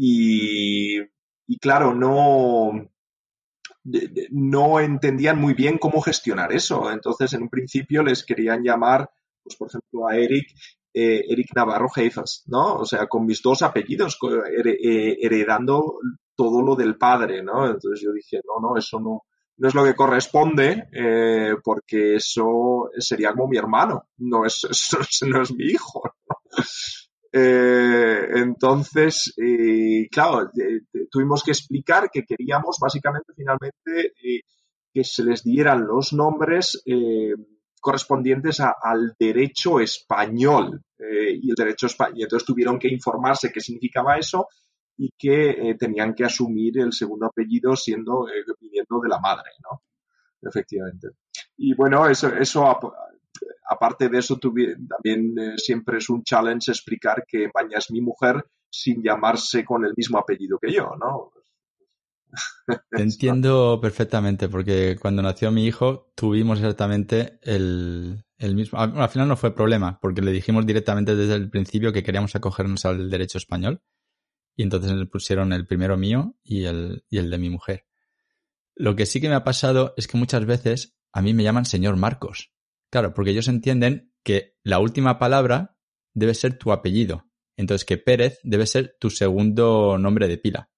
y, 0.00 0.98
claro, 1.60 1.92
no, 1.92 2.88
no 4.30 4.80
entendían 4.80 5.40
muy 5.40 5.54
bien 5.54 5.78
cómo 5.78 6.00
gestionar 6.00 6.52
eso. 6.52 6.90
Entonces, 6.92 7.32
en 7.32 7.42
un 7.42 7.48
principio 7.48 8.04
les 8.04 8.24
querían 8.24 8.62
llamar, 8.62 9.10
pues 9.42 9.56
por 9.56 9.68
ejemplo, 9.68 10.06
a 10.06 10.16
Eric, 10.16 10.50
eh, 10.94 11.24
Eric 11.28 11.48
Navarro 11.54 11.88
Heifers, 11.94 12.44
¿no? 12.46 12.76
O 12.76 12.84
sea, 12.84 13.08
con 13.08 13.26
mis 13.26 13.42
dos 13.42 13.62
apellidos, 13.62 14.16
eh, 14.22 15.16
heredando 15.20 15.98
todo 16.36 16.62
lo 16.62 16.76
del 16.76 16.96
padre, 16.96 17.42
¿no? 17.42 17.66
Entonces 17.66 18.00
yo 18.00 18.12
dije, 18.12 18.40
no, 18.46 18.68
no, 18.68 18.76
eso 18.76 19.00
no, 19.00 19.24
no 19.58 19.68
es 19.68 19.74
lo 19.74 19.84
que 19.84 19.94
corresponde, 19.94 20.88
eh, 20.92 21.56
porque 21.62 22.16
eso 22.16 22.90
sería 22.98 23.32
como 23.32 23.48
mi 23.48 23.58
hermano, 23.58 24.08
no 24.18 24.44
es, 24.44 24.66
no 25.26 25.42
es 25.42 25.52
mi 25.52 25.66
hijo. 25.66 26.02
Eh, 27.32 28.28
entonces, 28.36 29.34
eh, 29.36 30.08
claro, 30.10 30.50
tuvimos 31.10 31.42
que 31.42 31.50
explicar 31.50 32.08
que 32.10 32.24
queríamos 32.24 32.78
básicamente 32.80 33.32
finalmente 33.36 34.12
que 34.94 35.04
se 35.04 35.24
les 35.24 35.42
dieran 35.42 35.86
los 35.86 36.12
nombres 36.12 36.82
correspondientes 37.80 38.60
al 38.60 39.14
derecho 39.18 39.80
español 39.80 40.82
y 40.98 41.50
el 41.50 41.54
derecho 41.56 41.86
español. 41.86 42.22
Entonces 42.22 42.46
tuvieron 42.46 42.78
que 42.78 42.88
informarse 42.88 43.52
qué 43.52 43.60
significaba 43.60 44.16
eso 44.16 44.48
y 44.98 45.12
que 45.16 45.76
tenían 45.78 46.14
que 46.14 46.24
asumir 46.24 46.78
el 46.78 46.92
segundo 46.92 47.26
apellido 47.26 47.74
siendo 47.76 48.26
viniendo 48.60 49.00
de 49.00 49.08
la 49.08 49.18
madre, 49.18 49.50
¿no? 49.62 49.82
Efectivamente. 50.42 51.08
Y 51.56 51.74
bueno, 51.74 52.06
eso, 52.06 52.28
eso 52.28 52.66
aparte 53.68 54.08
de 54.08 54.18
eso, 54.18 54.38
también 54.38 55.38
eh, 55.38 55.54
siempre 55.56 55.98
es 55.98 56.08
un 56.08 56.22
challenge 56.22 56.70
explicar 56.70 57.24
que 57.26 57.50
Baña 57.52 57.78
es 57.78 57.90
mi 57.90 58.00
mujer 58.00 58.44
sin 58.70 59.02
llamarse 59.02 59.64
con 59.64 59.84
el 59.84 59.92
mismo 59.96 60.18
apellido 60.18 60.58
que 60.58 60.72
yo, 60.72 60.90
¿no? 60.98 61.32
Entiendo 62.90 63.78
perfectamente, 63.80 64.48
porque 64.48 64.96
cuando 65.00 65.22
nació 65.22 65.50
mi 65.50 65.66
hijo 65.66 66.12
tuvimos 66.14 66.58
exactamente 66.58 67.38
el, 67.42 68.22
mismo. 68.54 68.78
Al 68.78 69.08
final 69.08 69.28
no 69.28 69.36
fue 69.36 69.54
problema, 69.54 69.98
porque 70.00 70.20
le 70.20 70.32
dijimos 70.32 70.66
directamente 70.66 71.16
desde 71.16 71.34
el 71.34 71.48
principio 71.50 71.92
que 71.92 72.02
queríamos 72.02 72.36
acogernos 72.36 72.84
al 72.84 73.08
derecho 73.08 73.38
español. 73.38 73.80
Y 74.58 74.64
entonces 74.64 74.90
le 74.90 75.06
pusieron 75.06 75.52
el 75.52 75.68
primero 75.68 75.96
mío 75.96 76.36
y 76.42 76.64
el, 76.64 77.04
y 77.08 77.18
el 77.18 77.30
de 77.30 77.38
mi 77.38 77.48
mujer. 77.48 77.86
Lo 78.74 78.96
que 78.96 79.06
sí 79.06 79.20
que 79.20 79.28
me 79.28 79.36
ha 79.36 79.44
pasado 79.44 79.94
es 79.96 80.08
que 80.08 80.18
muchas 80.18 80.46
veces 80.46 80.98
a 81.12 81.22
mí 81.22 81.32
me 81.32 81.44
llaman 81.44 81.64
señor 81.64 81.94
Marcos. 81.94 82.52
Claro, 82.90 83.14
porque 83.14 83.30
ellos 83.30 83.46
entienden 83.46 84.12
que 84.24 84.56
la 84.64 84.80
última 84.80 85.20
palabra 85.20 85.78
debe 86.12 86.34
ser 86.34 86.58
tu 86.58 86.72
apellido. 86.72 87.30
Entonces 87.56 87.84
que 87.84 87.98
Pérez 87.98 88.40
debe 88.42 88.66
ser 88.66 88.96
tu 88.98 89.10
segundo 89.10 89.96
nombre 89.96 90.26
de 90.26 90.38
pila. 90.38 90.72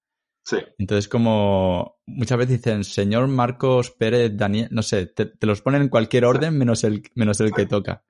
Sí. 0.45 0.59
Entonces 0.77 1.09
como 1.09 2.03
muchas 2.05 2.37
veces 2.37 2.59
dicen 2.59 2.85
señor 2.85 3.29
Marcos 3.29 3.93
Pérez 3.93 4.37
Daniel, 4.37 4.69
no 4.73 4.83
sé, 4.83 5.07
te, 5.07 5.33
los 5.41 5.63
ponen 5.63 5.81
en 5.81 5.89
cualquier 5.89 6.27
orden 6.27 6.59
menos 6.59 6.85
el, 6.85 7.03
menos 7.15 7.41
el 7.41 7.51
que 7.55 7.65
toca. 7.65 8.05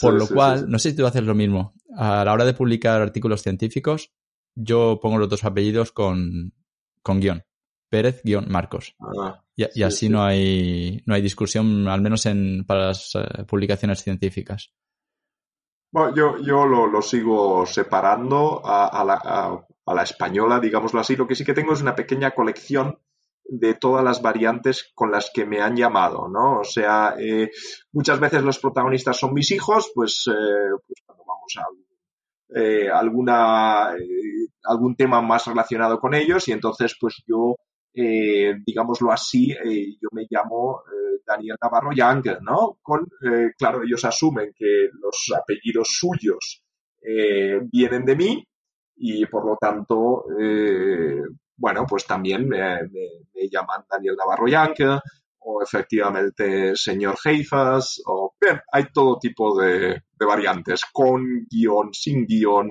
Por 0.00 0.14
lo 0.14 0.26
cual, 0.26 0.70
no 0.70 0.78
sé 0.78 0.90
si 0.90 0.96
tú 0.96 1.06
haces 1.06 1.24
lo 1.24 1.34
mismo. 1.34 1.74
A 1.94 2.24
la 2.24 2.32
hora 2.32 2.46
de 2.46 2.54
publicar 2.54 3.02
artículos 3.02 3.42
científicos, 3.42 4.12
yo 4.58 4.98
pongo 5.00 5.18
los 5.18 5.28
dos 5.28 5.44
apellidos 5.44 5.92
con, 5.92 6.52
con 7.02 7.20
guion. 7.20 7.44
Pérez-Marcos. 7.88 8.94
Ah, 9.00 9.42
y, 9.56 9.82
así 9.82 10.08
no 10.08 10.22
hay 10.22 11.02
no 11.06 11.14
hay 11.14 11.22
discusión, 11.22 11.88
al 11.88 12.02
menos 12.02 12.26
en, 12.26 12.64
para 12.66 12.88
las 12.88 13.14
eh, 13.14 13.44
publicaciones 13.46 14.02
científicas. 14.02 14.72
Bueno, 15.90 16.14
yo, 16.14 16.38
yo 16.38 16.66
lo, 16.66 17.00
sigo 17.00 17.64
separando 17.64 18.60
a, 18.62 19.02
la, 19.04 20.02
española, 20.02 20.60
digámoslo 20.60 21.00
así. 21.00 21.16
Lo 21.16 21.26
que 21.26 21.34
sí 21.34 21.44
que 21.44 21.54
tengo 21.54 21.72
es 21.72 21.80
una 21.80 21.94
pequeña 21.94 22.32
colección 22.32 22.98
de 23.42 23.72
todas 23.72 24.04
las 24.04 24.20
variantes 24.20 24.92
con 24.94 25.10
las 25.10 25.30
que 25.32 25.46
me 25.46 25.62
han 25.62 25.74
llamado, 25.74 26.28
¿no? 26.28 26.60
O 26.60 26.64
sea, 26.64 27.14
eh, 27.18 27.50
muchas 27.92 28.20
veces 28.20 28.42
los 28.42 28.58
protagonistas 28.58 29.16
son 29.16 29.32
mis 29.32 29.50
hijos, 29.50 29.90
pues, 29.94 30.24
eh, 30.26 30.76
pues 30.86 31.00
cuando 31.06 31.24
vamos 31.24 31.56
a 32.54 32.98
alguna, 32.98 33.94
algún 34.64 34.96
tema 34.96 35.20
más 35.20 35.46
relacionado 35.46 36.00
con 36.00 36.14
ellos 36.14 36.48
y 36.48 36.52
entonces 36.52 36.96
pues 36.98 37.22
yo 37.26 37.56
eh, 38.00 38.54
digámoslo 38.64 39.10
así, 39.10 39.50
eh, 39.50 39.96
yo 40.00 40.08
me 40.12 40.24
llamo 40.30 40.82
eh, 40.86 41.20
Daniel 41.26 41.56
Navarro 41.60 41.90
Younger, 41.92 42.40
¿no? 42.42 42.78
Con, 42.80 43.08
claro, 43.56 43.82
ellos 43.82 44.04
asumen 44.04 44.52
que 44.56 44.88
los 44.92 45.32
apellidos 45.36 45.88
suyos 45.98 46.62
vienen 47.72 48.04
de 48.04 48.16
mí 48.16 48.44
y 48.96 49.26
por 49.26 49.46
lo 49.46 49.56
tanto, 49.56 50.26
bueno, 51.56 51.86
pues 51.88 52.06
también 52.06 52.48
me, 52.48 52.88
llaman 53.50 53.84
Daniel 53.90 54.16
Navarro 54.16 54.46
Younger 54.46 55.00
o 55.48 55.62
efectivamente 55.62 56.76
señor 56.76 57.16
Heifas, 57.24 58.02
o 58.06 58.34
bien, 58.40 58.60
hay 58.70 58.84
todo 58.92 59.18
tipo 59.18 59.58
de, 59.58 60.02
de 60.12 60.26
variantes, 60.26 60.82
con 60.92 61.46
guion, 61.50 61.94
sin 61.94 62.26
guion. 62.26 62.68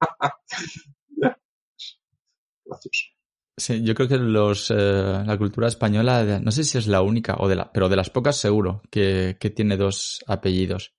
Gracias. 2.64 3.12
Sí, 3.56 3.84
yo 3.84 3.94
creo 3.94 4.08
que 4.08 4.16
los, 4.16 4.70
eh, 4.70 4.74
la 5.24 5.38
cultura 5.38 5.68
española, 5.68 6.40
no 6.42 6.50
sé 6.50 6.64
si 6.64 6.78
es 6.78 6.86
la 6.88 7.02
única, 7.02 7.36
o 7.38 7.48
de 7.48 7.56
la, 7.56 7.70
pero 7.70 7.88
de 7.88 7.96
las 7.96 8.10
pocas 8.10 8.36
seguro, 8.36 8.82
que, 8.90 9.36
que 9.38 9.50
tiene 9.50 9.76
dos 9.76 10.24
apellidos. 10.26 10.94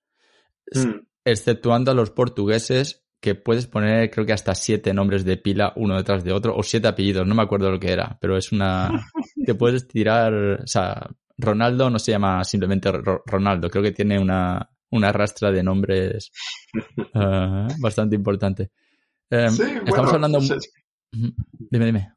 Mm. 0.71 1.01
Exceptuando 1.25 1.91
a 1.91 1.95
los 1.95 2.11
portugueses, 2.11 3.02
que 3.23 3.35
puedes 3.35 3.67
poner 3.67 4.11
creo 4.11 4.25
que 4.25 4.33
hasta 4.33 4.53
siete 4.53 4.93
nombres 4.93 5.23
de 5.23 5.37
pila 5.37 5.71
uno 5.77 5.95
detrás 5.95 6.25
de 6.25 6.33
otro, 6.33 6.53
o 6.55 6.61
siete 6.61 6.89
apellidos, 6.89 7.25
no 7.25 7.33
me 7.33 7.43
acuerdo 7.43 7.71
lo 7.71 7.79
que 7.79 7.93
era, 7.93 8.17
pero 8.19 8.37
es 8.37 8.51
una... 8.51 8.91
te 9.45 9.55
puedes 9.55 9.87
tirar, 9.87 10.33
o 10.33 10.67
sea, 10.67 11.09
Ronaldo 11.37 11.89
no 11.89 11.99
se 11.99 12.11
llama 12.11 12.43
simplemente 12.43 12.91
Ronaldo, 13.25 13.69
creo 13.69 13.81
que 13.81 13.93
tiene 13.93 14.19
una, 14.19 14.69
una 14.91 15.11
rastra 15.13 15.51
de 15.51 15.63
nombres 15.63 16.31
eh, 16.97 17.67
bastante 17.79 18.17
importante. 18.17 18.71
Em, 19.29 19.53
estamos 19.85 20.13
hablando... 20.13 20.39
Pues 20.39 20.73
dime, 21.71 21.85
dime 21.85 22.13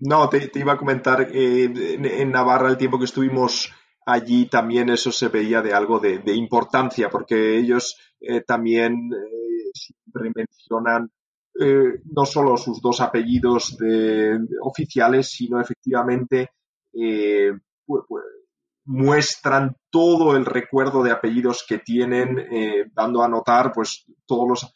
no, 0.00 0.28
te, 0.28 0.50
iba 0.54 0.72
a 0.72 0.78
comentar, 0.78 1.28
eh, 1.32 1.64
en, 1.64 2.30
Navarra 2.30 2.68
el 2.68 2.76
tiempo 2.76 2.98
que 2.98 3.04
estuvimos 3.04 3.72
allí 4.06 4.46
también 4.46 4.88
eso 4.88 5.12
se 5.12 5.28
veía 5.28 5.60
de 5.60 5.74
algo 5.74 5.98
de, 6.00 6.34
importancia, 6.34 7.10
porque 7.10 7.58
ellos 7.58 7.96
eh, 8.20 8.40
también 8.40 9.10
eh, 9.12 9.37
siempre 9.78 10.32
mencionan 10.34 11.10
no 12.04 12.24
solo 12.24 12.56
sus 12.56 12.80
dos 12.80 13.00
apellidos 13.00 13.76
de, 13.78 14.38
oficiales, 14.62 15.28
sino 15.28 15.60
efectivamente 15.60 16.50
muestran 18.84 19.76
todo 19.90 20.36
el 20.36 20.44
recuerdo 20.44 21.02
de 21.02 21.10
apellidos 21.10 21.64
que 21.68 21.78
tienen, 21.78 22.46
dando 22.92 23.24
a 23.24 23.28
notar 23.28 23.72
pues 23.72 24.04
todos 24.24 24.48
los 24.48 24.74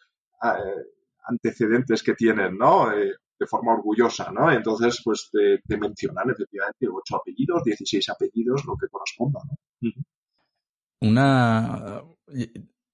antecedentes 1.24 2.02
que 2.02 2.14
tienen, 2.14 2.58
¿no? 2.58 2.90
de 3.42 3.46
forma 3.48 3.74
orgullosa, 3.74 4.30
¿no? 4.30 4.50
Entonces, 4.50 5.00
pues 5.04 5.30
te, 5.30 5.76
mencionan 5.76 6.30
efectivamente 6.30 6.86
ocho 6.88 7.16
apellidos, 7.16 7.64
16 7.64 8.08
apellidos, 8.10 8.64
lo 8.64 8.76
que 8.76 8.86
corresponda, 8.88 9.40
¿no? 9.44 9.90
Una, 11.00 12.02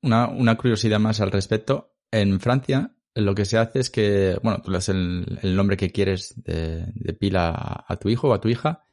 una, 0.02 0.56
curiosidad 0.56 0.98
más 0.98 1.20
al 1.20 1.30
respecto. 1.30 1.97
En 2.10 2.40
Francia, 2.40 2.94
lo 3.14 3.34
que 3.34 3.44
se 3.44 3.58
hace 3.58 3.80
es 3.80 3.90
que, 3.90 4.38
bueno, 4.42 4.62
tú 4.62 4.70
le 4.70 4.76
das 4.76 4.88
el, 4.88 5.26
nombre 5.42 5.76
que 5.76 5.90
quieres 5.90 6.34
de, 6.42 7.16
pila 7.18 7.84
a, 7.86 7.96
tu 7.96 8.08
hijo 8.08 8.28
o 8.28 8.34
a 8.34 8.40
tu 8.40 8.48
hija 8.48 8.84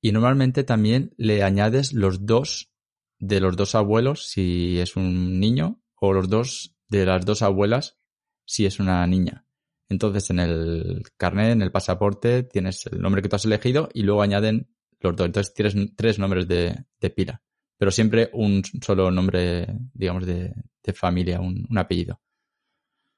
y 0.00 0.12
normalmente 0.12 0.64
también 0.64 1.14
le 1.16 1.42
añades 1.42 1.92
los 1.92 2.26
dos 2.26 2.72
de 3.18 3.40
los 3.40 3.56
dos 3.56 3.74
abuelos 3.74 4.26
si 4.26 4.80
es 4.80 4.96
un 4.96 5.38
niño 5.38 5.80
o 5.94 6.12
los 6.12 6.28
dos 6.28 6.76
de 6.88 7.06
las 7.06 7.24
dos 7.24 7.42
abuelas 7.42 7.98
si 8.44 8.66
es 8.66 8.80
una 8.80 9.06
niña. 9.06 9.46
Entonces 9.88 10.30
en 10.30 10.40
el 10.40 11.02
carnet, 11.16 11.52
en 11.52 11.62
el 11.62 11.70
pasaporte, 11.70 12.42
tienes 12.42 12.86
el 12.86 13.00
nombre 13.00 13.22
que 13.22 13.28
tú 13.28 13.36
has 13.36 13.44
elegido 13.44 13.88
y 13.92 14.02
luego 14.02 14.22
añaden 14.22 14.68
los 15.00 15.16
dos. 15.16 15.26
Entonces 15.26 15.54
tienes 15.54 15.76
tres 15.96 16.18
nombres 16.18 16.48
de, 16.48 16.84
pila, 17.14 17.42
pero 17.76 17.90
siempre 17.90 18.30
un 18.32 18.62
solo 18.82 19.10
nombre, 19.10 19.66
digamos, 19.92 20.26
de, 20.26 20.54
familia, 20.94 21.40
un, 21.40 21.66
apellido. 21.76 22.20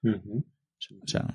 O 0.05 1.07
sea, 1.07 1.27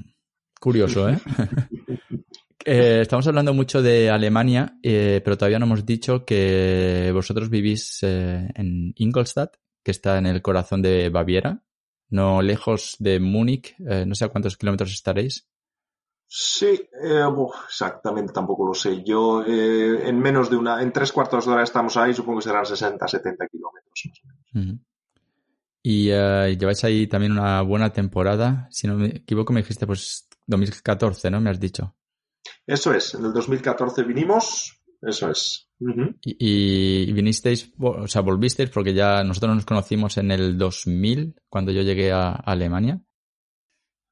curioso, 0.59 1.09
¿eh? 1.09 1.17
¿eh? 2.65 2.99
estamos 3.01 3.27
hablando 3.27 3.53
mucho 3.53 3.81
de 3.81 4.09
Alemania, 4.09 4.77
eh, 4.83 5.21
pero 5.23 5.37
todavía 5.37 5.59
no 5.59 5.65
hemos 5.65 5.85
dicho 5.85 6.25
que 6.25 7.11
vosotros 7.13 7.49
vivís 7.49 7.99
eh, 8.03 8.49
en 8.55 8.93
Ingolstadt, 8.95 9.55
que 9.83 9.91
está 9.91 10.17
en 10.17 10.27
el 10.27 10.41
corazón 10.41 10.81
de 10.81 11.09
Baviera, 11.09 11.63
no 12.09 12.41
lejos 12.41 12.95
de 12.99 13.19
Múnich, 13.19 13.75
eh, 13.79 14.05
no 14.05 14.15
sé 14.15 14.25
a 14.25 14.29
cuántos 14.29 14.57
kilómetros 14.57 14.91
estaréis. 14.91 15.47
Sí, 16.27 16.67
eh, 17.03 17.25
exactamente 17.67 18.31
tampoco 18.31 18.67
lo 18.67 18.73
sé. 18.73 19.03
Yo 19.03 19.43
eh, 19.43 20.07
en 20.07 20.19
menos 20.19 20.49
de 20.49 20.57
una, 20.57 20.81
en 20.81 20.91
tres 20.91 21.11
cuartos 21.11 21.45
de 21.45 21.51
hora 21.51 21.63
estamos 21.63 21.97
ahí, 21.97 22.13
supongo 22.13 22.39
que 22.39 22.45
serán 22.45 22.65
60, 22.65 23.07
70 23.07 23.47
kilómetros 23.47 23.91
más 24.05 24.21
o 24.23 24.57
menos. 24.57 24.79
Y 25.81 26.07
lleváis 26.07 26.83
ahí 26.83 27.07
también 27.07 27.31
una 27.31 27.61
buena 27.61 27.91
temporada. 27.91 28.67
Si 28.69 28.87
no 28.87 28.95
me 28.95 29.07
equivoco, 29.07 29.53
me 29.53 29.61
dijiste 29.61 29.87
pues 29.87 30.27
2014, 30.47 31.31
¿no? 31.31 31.41
Me 31.41 31.49
has 31.49 31.59
dicho. 31.59 31.95
Eso 32.65 32.93
es, 32.93 33.13
en 33.13 33.25
el 33.25 33.33
2014 33.33 34.03
vinimos, 34.03 34.81
eso 35.01 35.29
es 35.29 35.69
y, 36.21 37.11
vinisteis, 37.13 37.71
o 37.79 38.07
sea, 38.07 38.21
volvisteis 38.21 38.69
porque 38.69 38.93
ya 38.93 39.23
nosotros 39.23 39.55
nos 39.55 39.65
conocimos 39.65 40.17
en 40.17 40.31
el 40.31 40.57
2000 40.57 41.35
cuando 41.47 41.71
yo 41.71 41.81
llegué 41.81 42.11
a, 42.11 42.31
Alemania. 42.31 43.01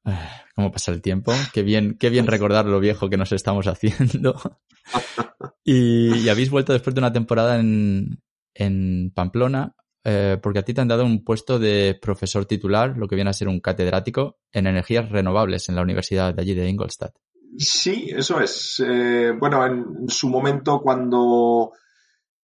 Ah, 0.04 0.44
¿Cómo 0.54 0.72
pasa 0.72 0.92
el 0.92 1.02
tiempo? 1.02 1.32
Qué 1.52 1.62
bien, 1.62 1.96
qué 1.98 2.08
bien 2.08 2.26
recordar 2.26 2.64
lo 2.64 2.80
viejo 2.80 3.10
que 3.10 3.18
nos 3.18 3.32
estamos 3.32 3.66
haciendo. 3.66 4.40
y, 5.64 6.28
habéis 6.28 6.50
vuelto 6.50 6.72
después 6.72 6.94
de 6.94 7.00
una 7.00 7.12
temporada 7.12 7.58
en, 7.60 8.22
en 8.54 9.12
Pamplona. 9.14 9.74
Eh, 10.10 10.38
porque 10.42 10.60
a 10.60 10.62
ti 10.62 10.72
te 10.72 10.80
han 10.80 10.88
dado 10.88 11.04
un 11.04 11.22
puesto 11.22 11.58
de 11.58 11.98
profesor 12.00 12.46
titular, 12.46 12.96
lo 12.96 13.06
que 13.06 13.14
viene 13.14 13.28
a 13.28 13.34
ser 13.34 13.46
un 13.46 13.60
catedrático 13.60 14.38
en 14.52 14.66
energías 14.66 15.10
renovables 15.10 15.68
en 15.68 15.74
la 15.74 15.82
Universidad 15.82 16.32
de 16.32 16.40
allí 16.40 16.54
de 16.54 16.66
Ingolstadt. 16.66 17.14
Sí, 17.58 18.08
eso 18.16 18.40
es. 18.40 18.82
Eh, 18.86 19.32
bueno, 19.38 19.66
en 19.66 20.08
su 20.08 20.30
momento 20.30 20.80
cuando, 20.80 21.72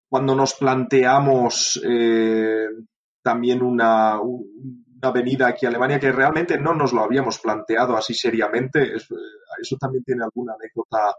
cuando 0.07 0.35
nos 0.35 0.53
planteamos 0.57 1.81
eh, 1.89 2.67
también 3.23 3.63
una, 3.63 4.21
una, 4.21 5.11
venida 5.11 5.49
aquí 5.49 5.65
a 5.65 5.71
Alemania, 5.71 5.99
que 5.99 6.13
realmente 6.13 6.59
no 6.59 6.75
nos 6.75 6.93
lo 6.93 7.01
habíamos 7.01 7.39
planteado 7.39 7.97
así 7.97 8.13
seriamente, 8.13 8.95
eso 8.95 9.77
también 9.81 10.05
tiene 10.05 10.25
alguna 10.25 10.53
anécdota 10.53 11.15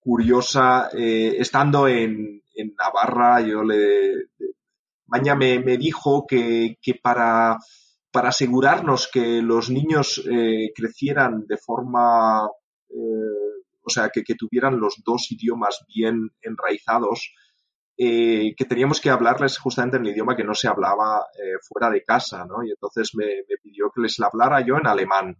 curiosa. 0.00 0.88
estando 0.94 1.88
en, 1.88 2.42
en 2.54 2.74
Navarra, 2.74 3.42
yo 3.42 3.62
le, 3.62 4.28
Maña 5.14 5.36
me, 5.36 5.76
dijo 5.76 6.26
que, 6.26 6.76
para, 7.00 7.56
asegurarnos 8.12 9.08
que 9.12 9.40
los 9.42 9.70
niños 9.70 10.20
eh, 10.28 10.72
crecieran 10.74 11.46
de 11.46 11.56
forma, 11.56 12.48
eh, 12.88 13.62
o 13.80 13.90
sea, 13.90 14.10
que, 14.12 14.34
tuvieran 14.34 14.80
los 14.80 15.02
dos 15.04 15.30
idiomas 15.30 15.84
bien 15.86 16.32
enraizados, 16.42 17.32
eh, 17.96 18.56
que 18.56 18.64
teníamos 18.64 19.00
que 19.00 19.10
hablarles 19.10 19.56
justamente 19.56 19.98
en 19.98 20.04
el 20.04 20.10
idioma 20.10 20.34
que 20.34 20.42
no 20.42 20.54
se 20.54 20.66
hablaba 20.66 21.24
fuera 21.62 21.90
de 21.90 22.02
casa, 22.02 22.44
¿no? 22.44 22.64
Y 22.64 22.70
entonces 22.70 23.12
me, 23.14 23.26
pidió 23.62 23.92
que 23.94 24.02
les 24.02 24.18
hablara 24.18 24.66
yo 24.66 24.78
en 24.78 24.88
alemán, 24.88 25.36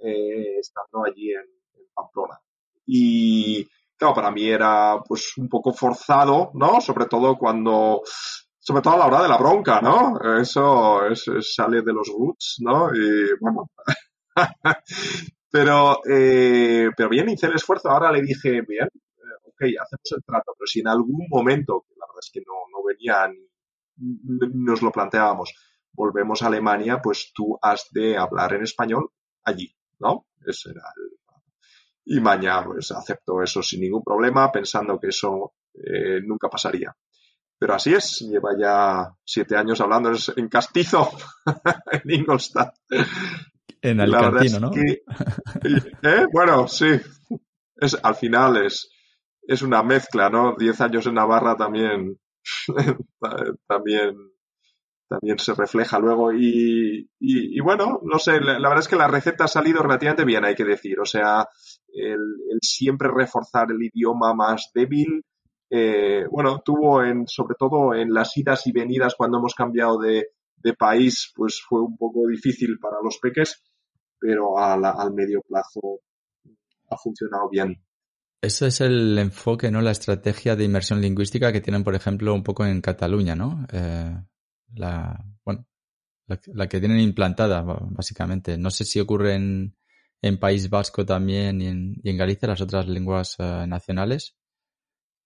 estando 0.00 1.04
allí 1.04 1.32
en, 1.32 1.44
en 1.74 1.86
Pamplona. 1.94 2.40
Y, 2.86 3.68
claro, 3.94 4.14
para 4.14 4.30
mí 4.30 4.48
era 4.48 5.02
pues 5.06 5.36
un 5.36 5.50
poco 5.50 5.74
forzado, 5.74 6.50
¿no? 6.54 6.80
Sobre 6.80 7.04
todo 7.04 7.36
cuando 7.36 8.00
sobre 8.68 8.82
todo 8.82 8.94
a 8.96 8.98
la 8.98 9.06
hora 9.06 9.22
de 9.22 9.28
la 9.28 9.38
bronca, 9.38 9.80
¿no? 9.80 10.20
Eso 10.38 11.00
sale 11.40 11.80
de 11.80 11.92
los 11.94 12.06
roots, 12.08 12.56
¿no? 12.58 12.94
Y 12.94 13.34
bueno. 13.40 13.70
pero, 15.50 16.00
eh, 16.06 16.90
pero 16.94 17.08
bien, 17.08 17.30
hice 17.30 17.46
el 17.46 17.54
esfuerzo. 17.54 17.88
Ahora 17.88 18.12
le 18.12 18.20
dije, 18.20 18.60
bien, 18.68 18.84
eh, 18.84 19.38
ok, 19.46 19.62
hacemos 19.80 20.12
el 20.14 20.22
trato, 20.22 20.52
pero 20.58 20.66
si 20.66 20.80
en 20.80 20.88
algún 20.88 21.28
momento, 21.30 21.86
la 21.96 22.04
verdad 22.08 22.20
es 22.20 22.30
que 22.30 22.40
no, 22.40 22.52
no 22.70 22.84
venía 22.84 23.26
ni 23.28 23.48
nos 24.52 24.82
lo 24.82 24.92
planteábamos, 24.92 25.54
volvemos 25.90 26.42
a 26.42 26.48
Alemania, 26.48 27.00
pues 27.02 27.32
tú 27.34 27.58
has 27.62 27.88
de 27.90 28.18
hablar 28.18 28.52
en 28.52 28.64
español 28.64 29.12
allí, 29.44 29.74
¿no? 29.98 30.26
Ese 30.46 30.72
era 30.72 30.82
el... 30.94 31.18
Y 32.04 32.20
mañana 32.20 32.66
pues 32.66 32.90
acepto 32.90 33.42
eso 33.42 33.62
sin 33.62 33.80
ningún 33.80 34.04
problema, 34.04 34.52
pensando 34.52 35.00
que 35.00 35.08
eso 35.08 35.54
eh, 35.72 36.20
nunca 36.22 36.50
pasaría. 36.50 36.94
Pero 37.58 37.74
así 37.74 37.92
es, 37.92 38.20
lleva 38.20 38.50
ya 38.56 39.12
siete 39.24 39.56
años 39.56 39.80
hablando 39.80 40.12
en 40.36 40.48
castizo 40.48 41.10
en 41.92 42.10
Ingolstadt. 42.10 42.74
En 43.82 44.00
Alicantino, 44.00 44.60
¿no? 44.60 44.70
¿eh? 44.74 46.26
Bueno, 46.32 46.68
sí. 46.68 47.00
Es, 47.76 47.98
al 48.02 48.14
final 48.14 48.64
es, 48.64 48.90
es 49.42 49.62
una 49.62 49.82
mezcla, 49.82 50.30
¿no? 50.30 50.54
Diez 50.56 50.80
años 50.80 51.06
en 51.06 51.14
Navarra 51.14 51.56
también, 51.56 52.18
también, 53.66 54.16
también 55.08 55.38
se 55.38 55.54
refleja 55.54 55.98
luego. 55.98 56.32
Y, 56.32 57.08
y, 57.18 57.60
bueno, 57.60 58.00
no 58.04 58.18
sé, 58.20 58.40
la, 58.40 58.54
verdad 58.54 58.80
es 58.80 58.88
que 58.88 58.96
la 58.96 59.08
receta 59.08 59.44
ha 59.44 59.48
salido 59.48 59.82
relativamente 59.82 60.24
bien, 60.24 60.44
hay 60.44 60.54
que 60.54 60.64
decir. 60.64 61.00
O 61.00 61.06
sea, 61.06 61.48
el 61.92 62.58
siempre 62.62 63.08
reforzar 63.12 63.68
el 63.70 63.82
idioma 63.82 64.32
más 64.34 64.70
débil, 64.74 65.24
eh, 65.70 66.24
bueno, 66.30 66.62
tuvo 66.64 67.02
en, 67.02 67.26
sobre 67.26 67.54
todo 67.58 67.94
en 67.94 68.12
las 68.12 68.36
idas 68.36 68.66
y 68.66 68.72
venidas 68.72 69.14
cuando 69.16 69.38
hemos 69.38 69.54
cambiado 69.54 69.98
de, 69.98 70.26
país, 70.78 71.32
pues 71.34 71.62
fue 71.66 71.80
un 71.80 71.96
poco 71.96 72.26
difícil 72.28 72.78
para 72.78 72.96
los 73.02 73.18
peques, 73.18 73.62
pero 74.18 74.58
al 74.58 75.14
medio 75.14 75.40
plazo 75.40 76.00
ha 76.90 76.96
funcionado 76.98 77.48
bien. 77.48 77.82
Eso 78.40 78.66
es 78.66 78.80
el 78.80 79.18
enfoque, 79.18 79.70
¿no? 79.70 79.80
La 79.80 79.90
estrategia 79.90 80.56
de 80.56 80.64
inmersión 80.64 81.00
lingüística 81.00 81.52
que 81.52 81.60
tienen, 81.60 81.84
por 81.84 81.94
ejemplo, 81.94 82.34
un 82.34 82.44
poco 82.44 82.66
en 82.66 82.80
Cataluña, 82.80 83.34
¿no? 83.34 83.66
Eh, 83.72 84.14
la, 84.74 85.24
bueno, 85.44 85.66
la, 86.26 86.68
que 86.68 86.78
tienen 86.78 87.00
implantada, 87.00 87.62
básicamente. 87.62 88.56
No 88.58 88.70
sé 88.70 88.84
si 88.84 89.00
ocurre 89.00 89.34
en, 89.34 89.76
en 90.22 90.38
País 90.38 90.70
Vasco 90.70 91.04
también 91.04 91.60
y 91.60 91.66
en, 91.66 91.94
y 92.02 92.10
en 92.10 92.16
Galicia, 92.16 92.48
las 92.48 92.60
otras 92.60 92.86
lenguas 92.86 93.36
eh, 93.38 93.64
nacionales. 93.66 94.37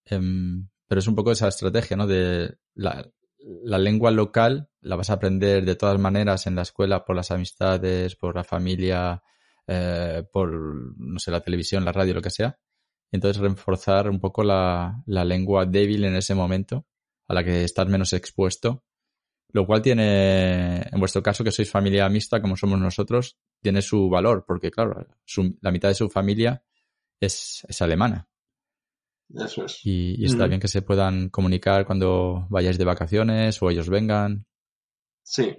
Em, 0.04 0.68
pero 0.86 0.98
es 0.98 1.06
un 1.06 1.14
poco 1.14 1.32
esa 1.32 1.48
estrategia, 1.48 1.96
¿no? 1.96 2.06
De 2.06 2.58
la, 2.74 3.10
lengua 3.78 4.10
local 4.10 4.68
la 4.80 4.96
vas 4.96 5.10
a 5.10 5.14
aprender 5.14 5.64
de 5.64 5.74
todas 5.74 5.98
maneras 5.98 6.46
en 6.46 6.54
la 6.54 6.62
escuela 6.62 7.04
por 7.04 7.16
las 7.16 7.30
amistades, 7.30 8.16
por 8.16 8.36
la 8.36 8.44
familia, 8.44 9.22
eh, 9.66 10.22
por, 10.32 10.50
no 10.98 11.18
sé, 11.18 11.30
la 11.30 11.40
televisión, 11.40 11.84
la 11.84 11.92
radio, 11.92 12.14
lo 12.14 12.22
que 12.22 12.30
sea. 12.30 12.58
Entonces 13.10 13.40
reforzar 13.40 14.08
un 14.08 14.20
poco 14.20 14.42
la, 14.44 15.02
lengua 15.06 15.66
débil 15.66 16.04
en 16.04 16.16
ese 16.16 16.34
momento, 16.34 16.86
a 17.28 17.34
la 17.34 17.44
que 17.44 17.64
estás 17.64 17.88
menos 17.88 18.12
expuesto. 18.12 18.84
Lo 19.48 19.66
cual 19.66 19.82
tiene, 19.82 20.82
en 20.82 20.98
vuestro 20.98 21.22
caso, 21.22 21.44
que 21.44 21.52
sois 21.52 21.70
familia 21.70 22.08
mixta, 22.08 22.40
como 22.40 22.56
somos 22.56 22.80
nosotros, 22.80 23.38
tiene 23.60 23.82
su 23.82 24.08
valor, 24.08 24.44
porque 24.46 24.70
claro, 24.70 25.06
la 25.60 25.70
mitad 25.70 25.88
de 25.88 25.94
su 25.94 26.08
familia 26.08 26.64
es 27.20 27.64
alemana. 27.80 28.28
Eso 29.34 29.64
es. 29.64 29.80
Y, 29.84 30.24
está 30.24 30.46
bien 30.46 30.60
que 30.60 30.68
se 30.68 30.82
puedan 30.82 31.30
comunicar 31.30 31.86
cuando 31.86 32.46
vayáis 32.50 32.78
de 32.78 32.84
vacaciones 32.84 33.62
o 33.62 33.70
ellos 33.70 33.88
vengan. 33.88 34.46
Sí. 35.22 35.56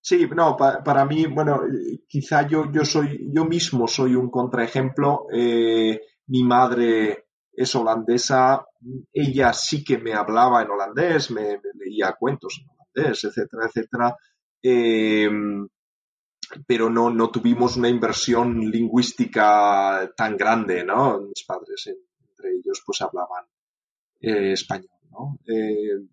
Sí, 0.00 0.26
no, 0.34 0.56
para 0.56 1.04
mí, 1.04 1.26
bueno, 1.26 1.60
quizá 2.06 2.46
yo, 2.46 2.70
yo 2.72 2.84
soy, 2.84 3.30
yo 3.32 3.44
mismo 3.44 3.86
soy 3.88 4.14
un 4.14 4.30
contraejemplo. 4.30 5.26
Eh, 5.32 6.00
mi 6.28 6.44
madre 6.44 7.26
es 7.52 7.74
holandesa, 7.74 8.64
ella 9.12 9.52
sí 9.52 9.82
que 9.82 9.98
me 9.98 10.14
hablaba 10.14 10.62
en 10.62 10.70
holandés, 10.70 11.30
me, 11.30 11.60
leía 11.74 12.14
cuentos 12.18 12.60
en 12.60 12.68
holandés, 12.70 13.24
etcétera, 13.24 13.66
etcétera. 13.66 14.16
Em, 14.62 15.66
pero 16.66 16.88
no, 16.88 17.10
no 17.10 17.30
tuvimos 17.30 17.76
una 17.76 17.88
inversión 17.88 18.58
lingüística 18.70 20.10
tan 20.16 20.36
grande, 20.36 20.84
¿no? 20.84 21.20
Mis 21.20 21.44
padres 21.44 21.88
en, 21.88 21.96
entre 22.38 22.56
ellos 22.56 22.82
pues 22.84 23.00
hablaban 23.02 23.44
eh, 24.20 24.52
español, 24.52 24.90
¿no? 25.10 25.38
Eh, 25.46 26.06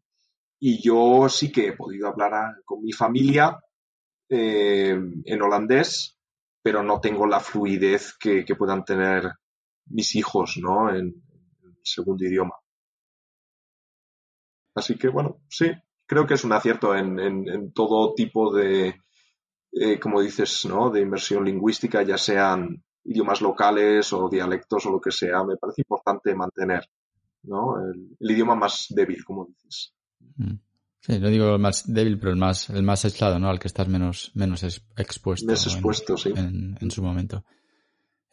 y 0.59 0.81
yo 0.81 1.29
sí 1.29 1.51
que 1.51 1.67
he 1.67 1.73
podido 1.73 2.07
hablar 2.07 2.63
con 2.65 2.81
mi 2.81 2.91
familia 2.91 3.59
eh, 4.29 4.97
en 5.25 5.41
holandés, 5.41 6.17
pero 6.61 6.81
no 6.81 6.99
tengo 6.99 7.27
la 7.27 7.39
fluidez 7.39 8.17
que, 8.17 8.43
puedan 8.57 8.83
tener 8.83 9.31
mis 9.87 10.15
hijos, 10.15 10.57
¿no? 10.57 10.89
En, 10.89 11.07
en, 11.07 11.77
segundo 11.83 12.25
idioma. 12.25 12.55
Así 14.73 14.97
que 14.97 15.07
bueno, 15.09 15.41
sí, 15.47 15.71
creo 16.07 16.25
que 16.25 16.33
es 16.33 16.43
un 16.43 16.53
acierto 16.53 16.95
en, 16.95 17.19
en 17.19 17.71
todo 17.71 18.15
tipo 18.15 18.51
de, 18.51 18.99
como 20.01 20.21
dices, 20.21 20.65
¿no? 20.65 20.89
De 20.89 21.01
inversión 21.01 21.45
lingüística, 21.45 22.01
ya 22.01 22.17
sean 22.17 22.83
idiomas 23.05 23.41
locales 23.41 24.11
o 24.13 24.29
dialectos 24.29 24.85
o 24.85 24.91
lo 24.91 24.99
que 24.99 25.11
sea, 25.11 25.43
me 25.43 25.57
parece 25.57 25.81
importante 25.81 26.35
mantener 26.35 26.89
¿no? 27.43 27.75
el, 27.79 28.31
idioma 28.31 28.55
más 28.55 28.87
débil, 28.89 29.23
como 29.23 29.45
dices. 29.45 29.93
Mm. 30.37 30.55
Sí, 31.01 31.19
no 31.19 31.29
digo 31.29 31.53
el 31.53 31.59
más 31.59 31.83
débil, 31.85 32.17
pero 32.17 32.31
el 32.31 32.37
más, 32.37 32.69
el 32.71 32.81
más 32.81 33.05
aislado, 33.05 33.37
¿no? 33.37 33.47
Al 33.47 33.59
que 33.59 33.67
estás 33.67 33.87
menos, 33.87 34.31
menos 34.33 34.63
expuesto. 34.63 35.45
Menos 35.45 35.67
expuesto, 35.67 36.13
en, 36.13 36.17
sí. 36.17 36.33
En, 36.81 36.89
su 36.89 37.03
momento. 37.03 37.45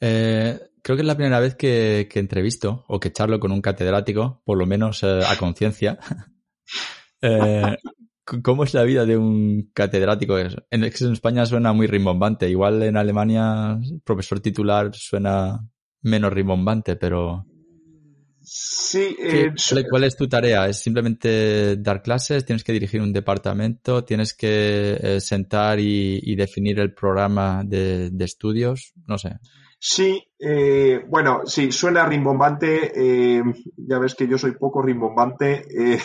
Eh, 0.00 0.58
creo 0.80 0.96
que 0.96 1.02
es 1.02 1.06
la 1.06 1.14
primera 1.14 1.38
vez 1.38 1.54
que, 1.54 2.08
que, 2.10 2.18
entrevisto 2.18 2.86
o 2.88 2.98
que 2.98 3.12
charlo 3.12 3.38
con 3.38 3.52
un 3.52 3.60
catedrático, 3.60 4.40
por 4.46 4.56
lo 4.56 4.64
menos 4.64 5.02
eh, 5.02 5.20
a 5.22 5.36
conciencia. 5.36 5.98
eh, 7.20 7.76
¿Cómo 8.24 8.62
es 8.64 8.72
la 8.72 8.84
vida 8.84 9.04
de 9.04 9.16
un 9.16 9.70
catedrático? 9.74 10.38
En, 10.38 10.54
en 10.70 10.84
España 10.84 11.44
suena 11.44 11.72
muy 11.72 11.86
rimbombante. 11.88 12.48
Igual 12.48 12.82
en 12.84 12.96
Alemania, 12.96 13.78
profesor 14.04 14.40
titular 14.40 14.94
suena 14.94 15.60
menos 16.02 16.32
rimbombante, 16.32 16.96
pero. 16.96 17.46
Sí. 18.40 19.16
Eh, 19.18 19.52
¿Cuál 19.88 20.04
es 20.04 20.16
tu 20.16 20.28
tarea? 20.28 20.68
¿Es 20.68 20.78
simplemente 20.78 21.76
dar 21.76 22.02
clases? 22.02 22.44
¿Tienes 22.44 22.62
que 22.62 22.72
dirigir 22.72 23.00
un 23.00 23.12
departamento? 23.12 24.04
¿Tienes 24.04 24.34
que 24.34 24.98
eh, 25.00 25.20
sentar 25.20 25.80
y, 25.80 26.34
definir 26.36 26.78
el 26.78 26.94
programa 26.94 27.62
de, 27.64 28.10
de 28.10 28.24
estudios? 28.24 28.92
No 29.06 29.18
sé. 29.18 29.38
Sí, 29.84 30.22
eh, 30.38 31.04
bueno, 31.08 31.40
sí, 31.44 31.72
suena 31.72 32.06
rimbombante. 32.06 32.92
Eh, 32.94 33.42
ya 33.76 33.98
ves 33.98 34.14
que 34.14 34.28
yo 34.28 34.38
soy 34.38 34.52
poco 34.52 34.80
rimbombante. 34.80 35.66
Eh. 35.76 36.00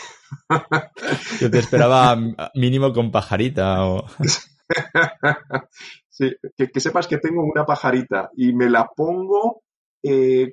Yo 1.40 1.52
te 1.52 1.60
esperaba 1.60 2.18
mínimo 2.56 2.92
con 2.92 3.12
pajarita. 3.12 3.86
O... 3.86 4.04
sí, 6.10 6.32
que, 6.58 6.80
sepas 6.80 7.08
que 7.08 7.20
tengo 7.20 7.44
una 7.44 7.68
pajarita 7.68 8.32
y 8.36 8.52
me 8.52 8.68
la 8.68 8.90
pongo 8.96 9.62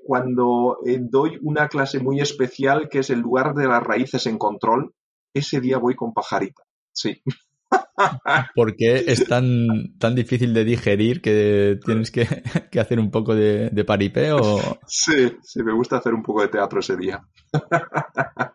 cuando 0.04 0.78
doy 0.84 1.38
una 1.40 1.68
clase 1.68 2.00
muy 2.00 2.20
especial 2.20 2.88
que 2.90 2.98
es 2.98 3.10
el 3.10 3.20
lugar 3.20 3.54
de 3.54 3.66
las 3.66 3.82
raíces 3.82 4.26
en 4.26 4.36
control. 4.36 4.92
Ese 5.32 5.62
día 5.62 5.78
voy 5.78 5.96
con 5.96 6.12
pajarita. 6.12 6.62
sí. 6.92 7.22
¿Por 8.54 8.76
qué 8.76 9.04
es 9.06 9.26
tan, 9.26 9.96
tan 9.98 10.14
difícil 10.14 10.52
de 10.52 10.64
digerir 10.64 11.20
que 11.20 11.78
tienes 11.84 12.10
que, 12.10 12.26
hacer 12.78 12.98
un 12.98 13.10
poco 13.10 13.34
de, 13.34 13.70
de 13.70 13.84
paripé? 13.84 14.30
Sí, 14.86 15.32
sí, 15.42 15.62
me 15.62 15.72
gusta 15.72 15.98
hacer 15.98 16.12
un 16.14 16.22
poco 16.22 16.42
de 16.42 16.48
teatro 16.48 16.80
ese 16.80 16.96
día. 16.96 17.24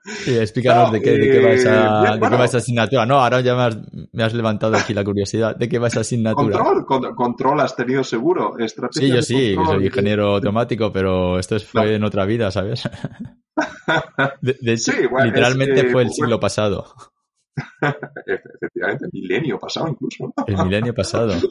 Sí, 0.03 0.37
explícanos 0.37 0.91
de, 0.91 1.01
qué, 1.01 1.11
de, 1.11 1.31
qué, 1.31 1.39
va 1.43 1.49
esa, 1.51 2.15
eh, 2.15 2.19
de 2.19 2.29
qué 2.29 2.35
va 2.35 2.45
esa 2.45 2.57
asignatura. 2.57 3.05
No, 3.05 3.19
ahora 3.19 3.41
ya 3.41 3.55
me 4.11 4.23
has, 4.23 4.33
levantado 4.33 4.75
aquí 4.75 4.93
la 4.93 5.03
curiosidad. 5.03 5.55
¿De 5.55 5.69
qué 5.69 5.79
va 5.79 5.87
esa 5.87 6.01
asignatura? 6.01 6.57
Control, 6.59 7.15
control 7.15 7.59
has 7.61 7.75
tenido 7.75 8.03
seguro. 8.03 8.55
sí, 8.91 9.07
yo 9.09 9.21
sí, 9.21 9.55
soy 9.55 9.85
ingeniero 9.85 10.35
automático, 10.35 10.91
pero 10.91 11.39
esto 11.39 11.59
fue 11.59 11.95
en 11.95 12.03
otra 12.03 12.25
vida, 12.25 12.51
¿sabes? 12.51 12.89
De, 14.41 14.73
hecho, 14.73 14.93
literalmente 15.23 15.89
fue 15.91 16.03
el 16.03 16.11
siglo 16.11 16.39
pasado. 16.39 16.93
Efectivamente, 18.25 19.05
el 19.05 19.11
milenio 19.13 19.59
pasado 19.59 19.87
incluso. 19.87 20.33
El 20.47 20.57
milenio 20.57 20.93
pasado. 20.93 21.33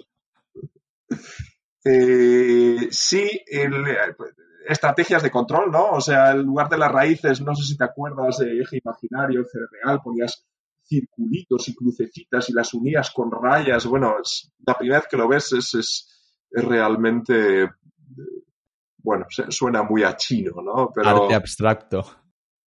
Eh, 1.84 2.88
sí, 2.90 3.30
estrategias 4.68 5.22
de 5.22 5.30
control, 5.30 5.70
¿no? 5.70 5.92
O 5.92 6.00
sea, 6.00 6.32
en 6.32 6.42
lugar 6.42 6.68
de 6.68 6.76
las 6.76 6.92
raíces, 6.92 7.40
no 7.40 7.54
sé 7.54 7.64
si 7.64 7.78
te 7.78 7.84
acuerdas 7.84 8.38
de 8.38 8.60
eje 8.60 8.82
imaginario, 8.84 9.46
real, 9.82 10.02
ponías 10.02 10.46
circulitos 10.84 11.68
y 11.68 11.74
crucecitas 11.74 12.48
y 12.48 12.52
las 12.52 12.74
unías 12.74 13.10
con 13.10 13.30
rayas. 13.30 13.86
Bueno, 13.86 14.16
la 14.66 14.74
primera 14.74 15.00
vez 15.00 15.08
que 15.08 15.16
lo 15.16 15.28
ves 15.28 15.52
es, 15.52 15.74
es, 15.74 16.64
realmente, 16.64 17.70
bueno, 18.98 19.26
suena 19.48 19.82
muy 19.82 20.02
a 20.02 20.16
chino, 20.16 20.60
¿no? 20.62 20.90
Pero, 20.94 21.08
arte 21.08 21.34
abstracto. 21.34 22.04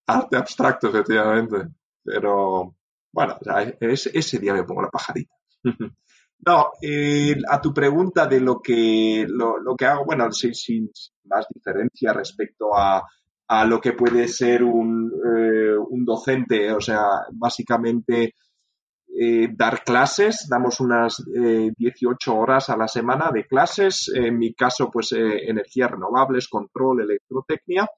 Arte 0.08 0.38
abstracto, 0.38 0.88
efectivamente. 0.90 1.68
Pero, 2.04 2.76
bueno, 3.12 3.38
ese, 3.80 4.40
día 4.40 4.54
me 4.54 4.64
pongo 4.64 4.84
la 4.84 4.90
pajarita. 4.90 5.34
no, 6.46 6.72
a 7.50 7.62
tu 7.62 7.74
pregunta 7.74 8.26
de 8.28 8.40
lo 8.40 8.62
que, 8.62 9.26
lo, 9.28 9.76
que 9.76 9.86
hago, 9.86 10.06
bueno, 10.06 10.32
sin, 10.32 10.90
más 11.26 11.46
diferencia 11.54 12.14
respecto 12.14 12.76
a, 12.76 13.04
lo 13.66 13.82
que 13.82 13.92
puede 13.92 14.30
ser 14.30 14.64
un, 14.64 15.12
eh, 15.12 15.76
un 15.78 16.06
docente, 16.06 16.72
o 16.72 16.80
sea, 16.80 17.04
básicamente 17.34 18.36
eh, 19.14 19.50
dar 19.54 19.84
clases, 19.84 20.48
damos 20.50 20.80
unas 20.80 21.22
18 21.26 22.32
eh, 22.32 22.34
horas 22.34 22.70
a 22.70 22.78
la 22.78 22.88
semana 22.88 23.30
de 23.30 23.46
clases, 23.46 24.10
en 24.16 24.38
mi 24.38 24.54
caso, 24.54 24.90
pues 24.90 25.12
energías 25.12 25.92
renovables, 25.92 26.48
control, 26.48 27.02
electrotecnia, 27.02 27.90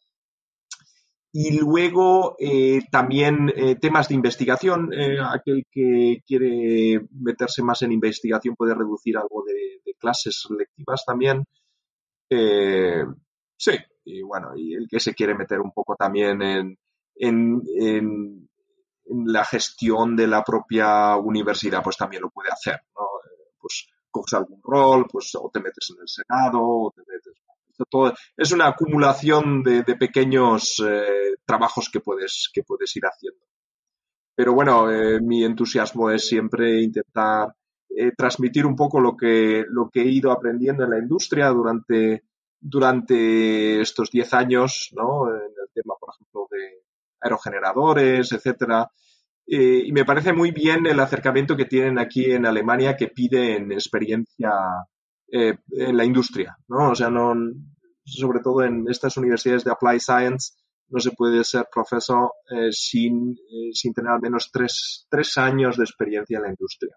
y 1.36 1.60
luego 1.60 2.36
eh, 2.38 2.82
también 2.92 3.52
eh, 3.56 3.76
temas 3.76 4.08
de 4.08 4.14
investigación. 4.14 4.94
Eh, 4.94 5.18
aquel 5.20 5.66
que 5.70 6.22
quiere 6.26 7.08
meterse 7.10 7.64
más 7.64 7.82
en 7.82 7.92
investigación 7.92 8.56
puede 8.56 8.76
reducir 8.76 9.18
algo 9.18 9.44
de, 9.44 9.82
clases 10.00 10.46
lectivas 10.56 11.04
también. 11.06 11.46
sí, 12.30 13.72
y 14.04 14.22
bueno, 14.22 14.52
y 14.56 14.76
el 14.76 14.88
que 14.88 15.00
se 15.00 15.14
quiere 15.14 15.34
meter 15.34 15.60
un 15.62 15.72
poco 15.72 15.96
también 15.96 16.42
en, 16.42 16.78
en, 17.16 17.62
en, 17.80 18.50
la 19.26 19.46
gestión 19.46 20.16
de 20.16 20.28
la 20.28 20.44
propia 20.44 21.16
universidad, 21.16 21.82
pues 21.82 21.98
también 21.98 22.22
lo 22.22 22.30
puede 22.30 22.50
hacer. 22.50 22.82
¿no? 22.96 23.06
Pues 23.60 23.88
coges 24.12 24.34
algún 24.34 24.62
rol, 24.62 25.08
pues 25.10 25.34
o 25.36 25.50
te 25.52 25.62
metes 25.62 25.90
en 25.96 26.02
el 26.02 26.08
Senado, 26.08 26.60
o 26.62 26.94
te 26.96 27.02
metes 27.02 27.34
es 28.38 28.52
una 28.52 28.68
acumulación 28.68 29.64
de, 29.64 29.84
pequeños 29.96 30.82
eh, 30.86 31.36
trabajos 31.46 31.90
que 31.92 32.00
puedes, 32.00 32.50
que 32.54 32.64
puedes 32.64 32.96
ir 32.96 33.04
haciendo. 33.06 33.46
Pero 34.36 34.54
bueno, 34.54 34.92
eh, 34.92 35.20
mi 35.22 35.44
entusiasmo 35.44 36.10
es 36.10 36.28
siempre 36.28 36.82
intentar 36.82 37.54
eh, 37.90 38.12
transmitir 38.18 38.66
un 38.66 38.76
poco 38.76 39.00
lo 39.00 39.16
que, 39.16 39.64
lo 39.68 39.90
que 39.90 40.02
he 40.02 40.08
ido 40.08 40.32
aprendiendo 40.32 40.84
en 40.84 40.90
la 40.92 41.00
industria 41.00 41.50
durante, 41.50 42.24
durante 42.60 43.82
estos 43.82 44.10
10 44.10 44.34
años, 44.34 44.90
¿no? 44.94 45.30
En 45.30 45.42
el 45.42 45.70
tema, 45.74 45.94
por 46.00 46.10
ejemplo, 46.14 46.48
de 46.50 46.84
aerogeneradores, 47.22 48.32
etcétera. 48.32 48.90
y 49.46 49.92
me 49.92 50.06
parece 50.06 50.34
muy 50.34 50.52
bien 50.52 50.86
el 50.88 51.00
acercamiento 51.00 51.56
que 51.56 51.66
tienen 51.66 52.00
aquí 52.00 52.32
en 52.32 52.46
Alemania 52.46 52.96
que 52.96 53.10
piden 53.10 53.72
experiencia 53.72 54.52
eh, 55.36 55.58
en 55.72 55.98
la 55.98 56.06
industria, 56.06 56.56
¿no? 56.68 56.92
O 56.92 56.96
sea, 56.96 57.10
no, 57.10 57.34
sobre 58.06 58.40
todo 58.40 58.62
en 58.62 58.86
estas 58.88 59.18
universidades 59.18 59.64
de 59.64 59.72
Applied 59.72 60.00
Science, 60.00 60.54
no 60.90 61.00
se 61.00 61.10
puede 61.10 61.44
ser 61.44 61.66
profesor 61.74 62.34
eh, 62.52 62.72
sin, 62.72 63.32
eh, 63.32 63.72
sin 63.74 63.96
tener 63.96 64.12
al 64.12 64.22
menos 64.22 64.52
tres, 64.52 65.08
tres, 65.10 65.36
años 65.40 65.76
de 65.78 65.86
experiencia 65.86 66.38
en 66.38 66.44
la 66.44 66.50
industria. 66.50 66.96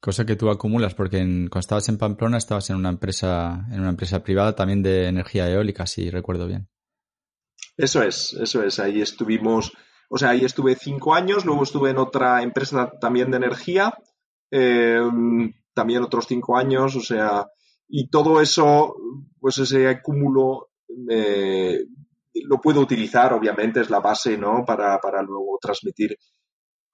Cosa 0.00 0.24
que 0.24 0.36
tú 0.36 0.48
acumulas, 0.48 0.94
porque 0.94 1.18
cuando 1.18 1.58
estabas 1.58 1.88
en 1.88 1.98
Pamplona 1.98 2.38
estabas 2.38 2.70
en 2.70 2.76
una 2.76 2.90
empresa, 2.90 3.66
en 3.72 3.80
una 3.80 3.90
empresa 3.90 4.22
privada 4.22 4.54
también 4.54 4.84
de 4.84 5.08
energía 5.08 5.50
eólica, 5.50 5.84
si 5.84 6.10
recuerdo 6.10 6.46
bien. 6.46 6.68
Eso 7.76 8.04
es, 8.04 8.34
eso 8.34 8.62
es. 8.62 8.78
Ahí 8.78 9.00
estuvimos, 9.00 9.72
o 10.08 10.16
sea, 10.16 10.28
ahí 10.28 10.44
estuve 10.44 10.76
cinco 10.76 11.12
años, 11.12 11.44
luego 11.44 11.64
estuve 11.64 11.90
en 11.90 11.98
otra 11.98 12.40
empresa 12.44 12.92
también 13.00 13.32
de 13.32 13.38
energía 13.38 13.98
también 15.76 16.02
otros 16.02 16.26
cinco 16.26 16.56
años, 16.56 16.96
o 16.96 17.00
sea, 17.00 17.46
y 17.86 18.08
todo 18.08 18.40
eso, 18.40 18.96
pues 19.38 19.58
ese 19.58 19.86
acúmulo 19.88 20.70
lo 20.98 22.60
puedo 22.60 22.80
utilizar, 22.80 23.34
obviamente 23.34 23.80
es 23.80 23.90
la 23.90 24.00
base, 24.00 24.38
¿no? 24.38 24.64
Para, 24.64 24.98
para 24.98 25.22
luego 25.22 25.58
transmitir 25.60 26.16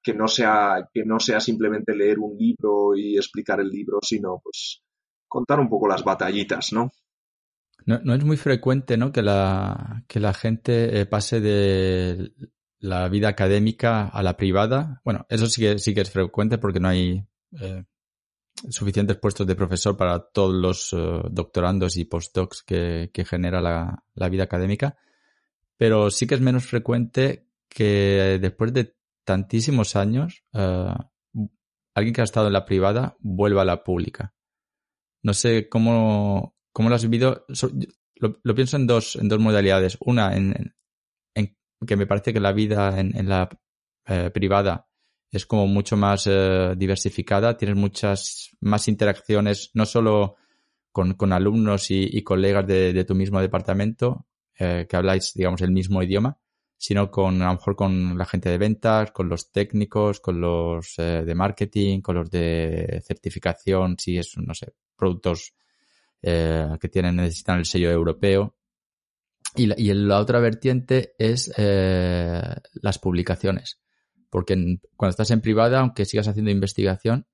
que 0.02 0.14
no 0.14 0.26
sea 0.26 0.88
que 0.92 1.04
no 1.04 1.20
sea 1.20 1.38
simplemente 1.38 1.94
leer 1.94 2.18
un 2.18 2.36
libro 2.36 2.96
y 2.96 3.16
explicar 3.16 3.60
el 3.60 3.68
libro, 3.68 3.98
sino 4.02 4.40
pues 4.42 4.82
contar 5.28 5.60
un 5.60 5.68
poco 5.68 5.86
las 5.86 6.02
batallitas, 6.02 6.72
¿no? 6.72 6.90
No, 7.86 8.14
es 8.14 8.24
muy 8.24 8.36
frecuente, 8.36 8.96
¿no? 8.96 9.10
Que 9.12 9.22
la, 9.22 10.04
que 10.06 10.20
la 10.20 10.34
gente 10.34 11.00
eh, 11.00 11.06
pase 11.06 11.40
de 11.40 12.32
la 12.78 13.08
vida 13.08 13.28
académica 13.28 14.08
a 14.08 14.22
la 14.22 14.36
privada. 14.36 15.00
Bueno, 15.04 15.26
eso 15.28 15.46
sí 15.46 15.62
que, 15.62 15.78
sí 15.78 15.94
que 15.94 16.02
es 16.02 16.10
frecuente 16.10 16.58
porque 16.58 16.80
no 16.80 16.88
hay 16.88 17.24
eh, 17.60 17.84
suficientes 18.68 19.16
puestos 19.16 19.46
de 19.46 19.54
profesor 19.54 19.96
para 19.96 20.20
todos 20.20 20.54
los 20.54 20.92
eh, 20.92 21.22
doctorandos 21.30 21.96
y 21.96 22.04
postdocs 22.04 22.62
que, 22.62 23.10
genera 23.26 23.60
la, 23.60 24.28
vida 24.28 24.44
académica, 24.44 24.96
pero 25.76 26.10
sí 26.10 26.26
que 26.26 26.34
es 26.34 26.40
menos 26.40 26.64
frecuente 26.64 27.48
que 27.68 28.38
después 28.40 28.72
de 28.72 28.94
tantísimos 29.24 29.96
años 29.96 30.44
uh, 30.52 30.94
alguien 31.94 32.14
que 32.14 32.20
ha 32.20 32.24
estado 32.24 32.48
en 32.48 32.52
la 32.52 32.64
privada 32.64 33.16
vuelva 33.20 33.62
a 33.62 33.66
la 33.66 33.82
pública. 33.82 34.34
No 35.22 35.34
sé 35.34 35.68
cómo, 35.68 36.56
cómo 36.72 36.88
lo 36.88 36.94
has 36.94 37.02
vivido. 37.02 37.46
Lo, 38.16 38.54
pienso 38.54 38.76
en 38.76 38.86
dos, 38.86 39.18
modalidades. 39.38 39.96
Una, 40.00 40.36
en, 40.36 40.74
que 41.86 41.96
me 41.96 42.06
parece 42.06 42.32
que 42.32 42.40
la 42.40 42.52
vida 42.52 43.00
en, 43.00 43.16
en 43.16 43.28
la 43.28 43.48
eh, 44.06 44.30
privada 44.30 44.88
es 45.32 45.46
como 45.46 45.66
mucho 45.66 45.96
más 45.96 46.26
eh, 46.26 46.74
diversificada, 46.76 47.56
tienes 47.56 47.76
muchas 47.76 48.50
más 48.60 48.86
interacciones, 48.86 49.70
no 49.72 49.86
solo 49.86 50.36
con, 50.92 51.14
con 51.14 51.32
alumnos 51.32 51.90
y, 51.90 52.22
colegas 52.22 52.66
de, 52.66 52.92
de, 52.92 53.04
tu 53.04 53.14
mismo 53.14 53.40
departamento, 53.40 54.26
eh, 54.58 54.86
que 54.86 54.96
habláis, 54.96 55.32
digamos, 55.34 55.62
el 55.62 55.72
mismo 55.72 56.02
idioma, 56.02 56.38
sino 56.76 57.10
con, 57.10 57.40
a 57.40 57.46
lo 57.46 57.52
mejor 57.54 57.76
con 57.76 58.18
la 58.18 58.26
gente 58.26 58.50
de 58.50 58.58
ventas, 58.58 59.10
con 59.12 59.30
los 59.30 59.50
técnicos, 59.50 60.20
con 60.20 60.38
los 60.38 60.98
eh, 60.98 61.22
de 61.24 61.34
marketing, 61.34 62.02
con 62.02 62.16
los 62.16 62.30
de 62.30 63.02
certificación, 63.02 63.96
si 63.98 64.18
es, 64.18 64.36
no 64.36 64.54
sé, 64.54 64.74
productos 64.94 65.54
que 66.24 66.88
tienen, 66.88 67.16
necesitan 67.16 67.58
el 67.58 67.64
sello 67.64 67.90
europeo. 67.90 68.54
Y 69.56 69.66
la, 69.66 69.74
y 69.76 69.92
la 69.92 70.20
otra 70.20 70.38
vertiente 70.38 71.16
es 71.18 71.52
las 71.56 72.98
publicaciones 73.00 73.82
porque 74.32 74.54
cuando 74.96 75.10
estás 75.10 75.30
en 75.30 75.42
privada, 75.42 75.80
aunque 75.80 76.06
sigas 76.06 76.26
haciendo 76.26 76.50
investigación, 76.50 77.26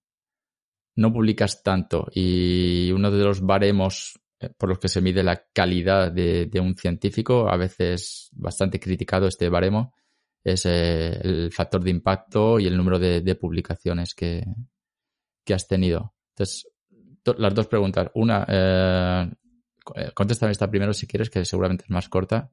no 0.97 1.13
publicas 1.13 1.63
tanto 1.63 2.09
y 2.13 2.91
uno 2.91 3.13
de 3.13 3.23
los 3.23 3.41
baremos 3.41 4.19
eh, 4.41 4.51
por 4.59 4.69
los 4.69 4.81
que 4.81 4.89
se 4.89 5.01
mide 5.01 5.23
la 5.23 5.47
calidad 5.53 6.11
de, 6.11 6.51
un 6.61 6.75
científico, 6.75 7.49
a 7.49 7.57
veces 7.57 8.31
bastante 8.33 8.81
criticado 8.81 9.29
este 9.29 9.49
baremo, 9.49 9.95
es 10.43 10.67
eh, 10.67 11.21
el 11.23 11.53
factor 11.53 11.85
de 11.85 11.91
impacto 11.91 12.59
y 12.59 12.67
el 12.67 12.77
número 12.77 12.99
de, 12.99 13.35
publicaciones 13.37 14.13
que, 14.13 14.45
has 15.55 15.69
tenido. 15.69 16.15
Entonces, 16.31 16.69
las 17.39 17.55
dos 17.55 17.69
preguntas. 17.69 18.11
Una, 18.15 18.45
eh, 18.49 19.31
eh 19.95 20.11
contéstame 20.15 20.51
esta 20.51 20.69
primero 20.69 20.93
si 20.93 21.07
quieres, 21.07 21.31
que 21.31 21.45
seguramente 21.45 21.85
es 21.85 21.91
más 21.91 22.09
corta 22.09 22.51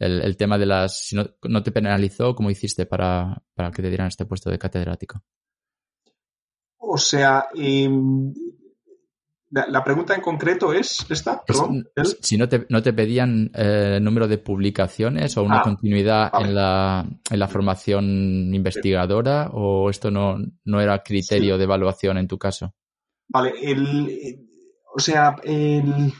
el, 0.00 0.36
tema 0.36 0.58
de 0.58 0.66
las... 0.66 1.06
Si 1.06 1.14
no, 1.14 1.26
no, 1.42 1.62
te 1.62 1.72
penalizó, 1.72 2.34
¿cómo 2.34 2.50
hiciste 2.50 2.86
para, 2.86 3.42
para 3.54 3.70
que 3.70 3.82
te 3.82 3.88
dieran 3.88 4.08
este 4.08 4.24
puesto 4.24 4.50
de 4.50 4.58
catedrático? 4.58 5.22
O 6.78 6.96
sea, 6.96 7.48
em, 7.54 8.32
La, 9.50 9.84
pregunta 9.84 10.14
en 10.14 10.22
concreto 10.22 10.72
es 10.72 11.06
esta, 11.10 11.42
Si 12.20 12.38
no 12.38 12.48
te, 12.48 12.66
no 12.70 12.82
te 12.82 12.92
pedían 12.94 13.50
eh, 13.54 13.98
número 14.00 14.26
de 14.26 14.38
publicaciones 14.38 15.36
o 15.36 15.42
una 15.42 15.60
ah, 15.60 15.62
continuidad 15.62 16.32
en, 16.40 16.54
la, 16.54 17.06
en 17.30 17.38
la 17.38 17.48
formación 17.48 18.54
investigadora 18.54 19.50
o 19.52 19.90
esto 19.90 20.10
no, 20.10 20.38
no 20.64 20.80
era 20.80 21.02
criterio 21.02 21.58
de 21.58 21.64
evaluación 21.64 22.16
en 22.16 22.26
tu 22.26 22.38
caso. 22.38 22.74
Vale, 23.28 23.52
el, 23.62 24.48
o 24.94 24.98
sea, 24.98 25.36
el, 25.44 26.12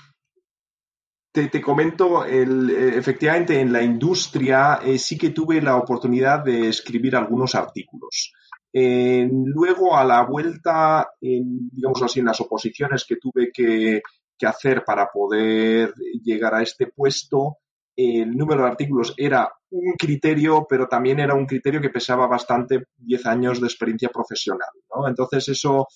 te, 1.32 1.60
comento, 1.60 2.24
el, 2.24 2.70
efectivamente 2.70 3.60
en 3.60 3.72
la 3.72 3.82
industria 3.82 4.80
eh, 4.84 4.98
sí 4.98 5.16
que 5.16 5.30
tuve 5.30 5.62
la 5.62 5.76
oportunidad 5.76 6.44
de 6.44 6.68
escribir 6.68 7.14
algunos 7.16 7.54
artículos 7.54 8.32
luego, 8.72 9.96
a 9.96 10.04
la 10.04 10.22
vuelta, 10.24 11.10
digamos 11.20 12.02
así, 12.02 12.20
en 12.20 12.26
las 12.26 12.40
oposiciones 12.40 13.04
que 13.04 13.16
tuve 13.16 13.50
que, 13.52 14.02
hacer 14.42 14.84
para 14.86 15.06
poder 15.12 15.92
llegar 16.24 16.54
a 16.54 16.62
este 16.62 16.86
puesto, 16.86 17.58
el 17.94 18.34
número 18.34 18.62
de 18.62 18.68
artículos 18.68 19.12
era 19.14 19.52
un 19.68 19.92
criterio, 19.98 20.66
pero 20.66 20.88
también 20.88 21.20
era 21.20 21.34
un 21.34 21.44
criterio 21.44 21.78
que 21.78 21.90
pesaba 21.90 22.26
bastante 22.26 22.84
10 22.96 23.26
años 23.26 23.60
de 23.60 23.66
experiencia 23.66 24.08
profesional. 24.08 24.70
Entonces, 25.06 25.46
eso, 25.50 25.88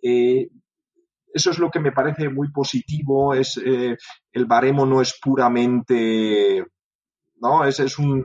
eh, 0.00 0.48
eso 1.32 1.50
es 1.50 1.58
lo 1.58 1.70
que 1.70 1.80
me 1.80 1.92
parece 1.92 2.28
muy 2.28 2.50
positivo. 2.50 3.34
Es, 3.34 3.60
eh, 3.64 3.96
el 4.32 4.46
baremo 4.46 4.86
no 4.86 5.00
es 5.00 5.18
puramente. 5.20 6.64
¿no? 7.36 7.64
Es, 7.64 7.80
es 7.80 7.98
un, 7.98 8.24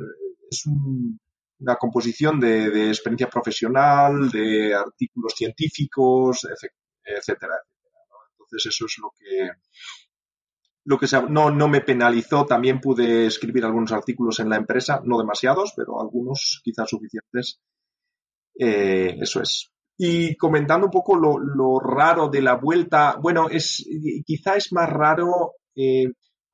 es 0.49 0.65
un 0.65 1.19
una 1.63 1.75
composición 1.77 2.39
de, 2.39 2.89
experiencia 2.89 3.29
profesional, 3.29 4.29
de 4.29 4.75
artículos 4.75 5.33
científicos, 5.35 6.45
etcétera, 7.03 7.55
Entonces 8.31 8.73
eso 8.73 8.85
es 8.85 8.97
lo 8.99 9.11
que 9.17 9.49
lo 10.85 10.99
que 10.99 11.07
no, 11.29 11.49
no 11.49 11.69
me 11.69 11.79
penalizó. 11.79 12.45
También 12.45 12.81
pude 12.81 13.27
escribir 13.27 13.63
algunos 13.63 13.93
artículos 13.93 14.39
en 14.39 14.49
la 14.49 14.57
empresa, 14.57 15.01
no 15.05 15.17
demasiados, 15.17 15.73
pero 15.75 16.01
algunos 16.01 16.61
quizás 16.61 16.89
suficientes. 16.89 17.61
Eh, 18.59 19.15
eso 19.21 19.41
es. 19.41 19.72
Y 19.97 20.36
comentando 20.36 20.88
un 20.88 20.91
poco 20.91 21.15
lo, 21.15 21.79
raro 21.79 22.27
de 22.27 22.41
la 22.41 22.56
vuelta, 22.56 23.17
bueno, 23.21 23.49
es 23.49 23.86
quizá 24.25 24.56
es 24.56 24.73
más 24.73 24.89
raro. 24.89 25.53
Eh, 25.75 26.06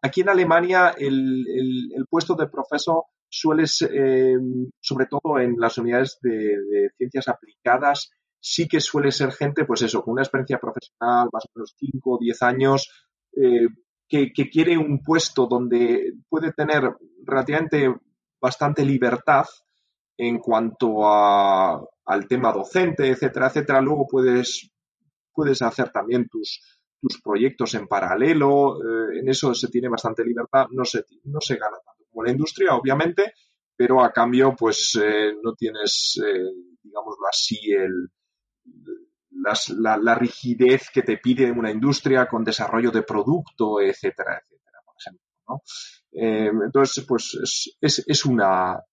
aquí 0.01 0.21
en 0.21 0.29
Alemania 0.29 0.93
el, 0.97 1.45
el 1.93 2.05
puesto 2.07 2.35
de 2.35 2.47
profesor 2.47 3.03
suele 3.29 3.63
eh, 3.63 4.37
sobre 4.79 5.05
todo 5.05 5.39
en 5.39 5.55
las 5.57 5.77
unidades 5.77 6.17
de, 6.21 6.89
ciencias 6.97 7.27
aplicadas, 7.27 8.09
sí 8.39 8.67
que 8.67 8.81
suele 8.81 9.11
ser 9.11 9.31
gente, 9.31 9.65
pues 9.65 9.83
eso, 9.83 10.01
con 10.01 10.13
una 10.13 10.23
experiencia 10.23 10.59
profesional, 10.59 11.29
más 11.31 11.45
o 11.45 11.51
menos 11.55 11.75
5 11.77 12.11
o 12.11 12.17
10 12.19 12.41
años, 12.41 12.89
eh, 13.35 13.67
que, 14.07 14.31
quiere 14.49 14.77
un 14.77 15.03
puesto 15.03 15.45
donde 15.47 16.13
puede 16.27 16.51
tener 16.53 16.91
relativamente 17.23 17.93
bastante 18.41 18.83
libertad 18.83 19.45
en 20.19 20.37
cuanto 20.39 21.07
al 21.07 22.27
tema 22.27 22.51
docente, 22.51 23.07
etcétera, 23.07 23.47
etcétera. 23.47 23.79
Luego 23.79 24.05
puedes, 24.05 24.69
puedes 25.33 25.61
hacer 25.61 25.91
también 25.91 26.27
tus, 26.27 26.59
tus 26.99 27.21
proyectos 27.21 27.73
en 27.75 27.87
paralelo, 27.87 28.75
eh, 28.77 29.19
en 29.19 29.29
eso 29.29 29.53
se 29.53 29.69
tiene 29.69 29.87
bastante 29.87 30.25
libertad, 30.25 30.67
no 30.71 30.83
se, 30.83 31.05
no 31.23 31.39
se 31.39 31.55
gana 31.55 31.77
tanto 31.85 32.03
como 32.11 32.23
la 32.23 32.31
industria, 32.31 32.75
obviamente, 32.75 33.33
pero 33.77 34.03
a 34.03 34.11
cambio, 34.11 34.53
pues 34.57 34.99
eh, 35.01 35.35
no 35.41 35.53
tienes, 35.53 36.21
eh, 36.21 36.43
digámoslo 36.83 37.25
así, 37.29 37.71
el, 37.71 38.09
la, 39.31 40.15
rigidez 40.15 40.89
que 40.93 41.03
te 41.03 41.17
pide 41.17 41.49
una 41.49 41.71
industria 41.71 42.27
con 42.27 42.43
desarrollo 42.43 42.91
de 42.91 43.03
producto, 43.03 43.79
etcétera, 43.79 44.41
etcétera, 44.43 44.79
por 44.83 44.95
ejemplo. 44.99 46.65
Entonces, 46.65 47.05
pues 47.07 47.73
es, 47.79 48.03
es, 48.05 48.25
una, 48.25 48.83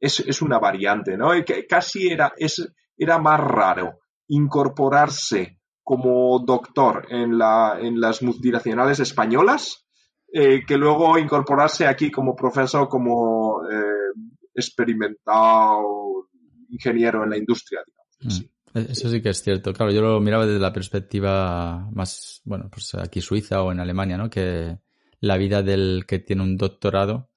es, 0.00 0.20
es, 0.20 0.42
una 0.42 0.58
variante, 0.58 1.16
¿no? 1.16 1.30
Que 1.44 1.66
casi 1.66 2.08
era, 2.08 2.32
es, 2.36 2.66
era 2.96 3.18
más 3.18 3.40
raro 3.40 4.00
incorporarse 4.28 5.58
como 5.82 6.38
doctor 6.40 7.06
en, 7.10 7.38
la, 7.38 7.78
en 7.80 8.00
las 8.00 8.22
multinacionales 8.22 9.00
españolas 9.00 9.88
eh, 10.30 10.60
que 10.66 10.76
luego 10.76 11.18
incorporarse 11.18 11.86
aquí 11.86 12.10
como 12.10 12.36
profesor, 12.36 12.86
como 12.86 13.62
eh, 13.70 14.12
experimentado 14.54 16.28
ingeniero 16.68 17.24
en 17.24 17.30
la 17.30 17.38
industria, 17.38 17.80
digamos. 17.86 18.42
Mm. 18.42 18.78
E-, 18.78 18.92
eso 18.92 19.08
sí 19.08 19.22
que 19.22 19.30
es 19.30 19.42
cierto. 19.42 19.72
Claro, 19.72 19.90
yo 19.90 20.02
lo 20.02 20.20
miraba 20.20 20.44
desde 20.44 20.60
la 20.60 20.72
perspectiva 20.72 21.88
más, 21.92 22.42
bueno, 22.44 22.68
pues 22.70 22.94
aquí 22.94 23.22
Suiza 23.22 23.62
o 23.62 23.72
en 23.72 23.80
Alemania, 23.80 24.18
¿no? 24.18 24.28
Que 24.28 24.76
la 25.20 25.38
vida 25.38 25.62
del 25.62 26.04
que 26.06 26.18
tiene 26.18 26.42
un 26.42 26.58
doctorado 26.58 27.27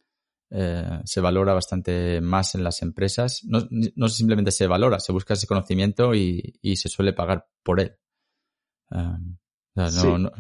eh, 0.52 1.02
se 1.06 1.22
valora 1.22 1.54
bastante 1.54 2.22
más 2.22 2.56
en 2.56 2.64
las 2.64 2.82
empresas. 2.82 3.42
No, 3.46 3.68
no, 3.70 4.10
simplemente 4.10 4.52
se 4.52 4.68
valora, 4.68 5.00
se 5.00 5.12
busca 5.12 5.34
ese 5.34 5.48
conocimiento 5.48 6.14
y, 6.14 6.60
y 6.62 6.76
se 6.76 6.90
suele 6.90 7.14
pagar 7.14 7.48
por 7.64 7.80
él. 7.80 7.98
no, 8.90 10.32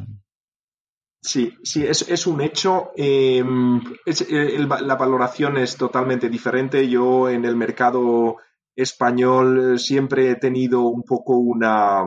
Sí, 1.23 1.55
sí, 1.61 1.85
es, 1.85 2.09
es 2.09 2.25
un 2.25 2.41
hecho. 2.41 2.91
Em, 2.95 3.79
eh, 4.05 4.67
la 4.81 4.95
valoración 4.95 5.57
es 5.57 5.77
totalmente 5.77 6.29
diferente. 6.29 6.89
Yo 6.89 7.29
en 7.29 7.45
el 7.45 7.55
mercado 7.55 8.37
español 8.75 9.77
siempre 9.77 10.31
he 10.31 10.35
tenido 10.35 10.81
un 10.81 11.03
poco 11.03 11.37
una, 11.37 12.03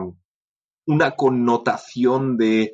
una 0.85 1.11
connotación 1.11 2.35
de 2.35 2.73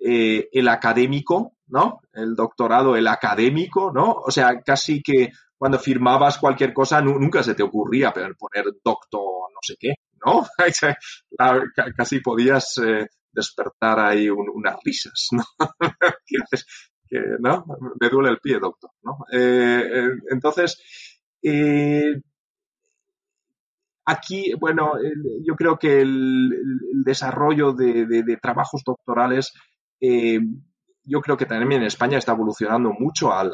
eh, 0.00 0.48
el 0.50 0.68
académico, 0.68 1.56
¿no? 1.72 2.00
El 2.12 2.36
doctorado, 2.36 2.94
el 2.96 3.08
académico, 3.08 3.90
¿no? 3.92 4.12
O 4.12 4.30
sea, 4.30 4.60
casi 4.60 5.02
que 5.02 5.30
cuando 5.56 5.78
firmabas 5.78 6.38
cualquier 6.38 6.72
cosa 6.74 7.00
nunca 7.00 7.42
se 7.42 7.54
te 7.54 7.62
ocurría 7.62 8.12
poner 8.12 8.64
doctor 8.84 9.22
no 9.52 9.58
sé 9.62 9.76
qué, 9.78 9.94
¿no? 10.24 10.44
casi 11.96 12.20
podías 12.20 12.78
eh, 12.78 13.06
despertar 13.32 14.00
ahí 14.00 14.28
unas 14.28 14.76
risas, 14.84 15.28
¿no? 15.32 15.44
¿no? 17.40 17.64
Me 18.00 18.08
duele 18.08 18.30
el 18.30 18.38
pie, 18.38 18.58
doctor, 18.58 18.90
¿no? 19.02 19.18
Eh, 19.32 20.10
entonces, 20.30 20.82
eh, 21.42 22.20
aquí, 24.04 24.54
bueno, 24.58 24.92
yo 25.44 25.54
creo 25.54 25.78
que 25.78 26.00
el, 26.00 26.50
desarrollo 27.04 27.72
de, 27.72 28.38
trabajos 28.42 28.82
doctorales, 28.84 29.52
yo 31.04 31.20
creo 31.20 31.36
que 31.36 31.46
también 31.46 31.82
en 31.82 31.86
España 31.86 32.18
está 32.18 32.32
evolucionando 32.32 32.92
mucho 32.92 33.32
al, 33.32 33.52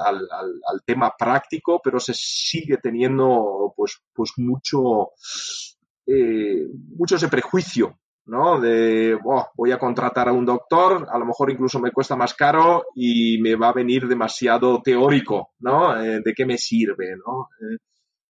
tema 0.84 1.14
práctico, 1.18 1.80
pero 1.82 1.98
se 2.00 2.12
sigue 2.14 2.78
teniendo, 2.78 3.72
pues, 3.76 4.00
pues 4.12 4.32
mucho, 4.36 5.12
mucho 6.06 7.16
ese 7.16 7.28
prejuicio 7.28 7.98
¿no? 8.28 8.60
De, 8.60 9.18
voy 9.56 9.72
a 9.72 9.78
contratar 9.78 10.28
a 10.28 10.32
un 10.32 10.44
doctor, 10.44 11.08
a 11.10 11.18
lo 11.18 11.24
mejor 11.24 11.50
incluso 11.50 11.80
me 11.80 11.90
cuesta 11.90 12.14
más 12.14 12.34
caro 12.34 12.84
y 12.94 13.40
me 13.40 13.56
va 13.56 13.70
a 13.70 13.72
venir 13.72 14.06
demasiado 14.06 14.82
teórico, 14.82 15.54
¿no? 15.60 15.98
Eh, 16.00 16.20
¿De 16.22 16.34
qué 16.34 16.44
me 16.44 16.58
sirve, 16.58 17.16
¿no? 17.16 17.48
Eh, 17.60 17.78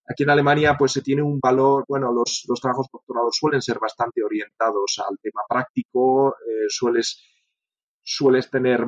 aquí 0.08 0.22
en 0.22 0.30
Alemania, 0.30 0.76
pues 0.78 0.92
se 0.92 1.02
tiene 1.02 1.22
un 1.22 1.40
valor, 1.40 1.84
bueno, 1.88 2.12
los, 2.12 2.44
trabajos 2.62 2.86
doctorados 2.92 3.36
suelen 3.36 3.60
ser 3.60 3.80
bastante 3.80 4.22
orientados 4.22 5.02
al 5.04 5.18
tema 5.20 5.42
práctico, 5.48 6.30
eh, 6.30 6.66
sueles, 6.68 7.20
sueles 8.10 8.50
tener, 8.50 8.86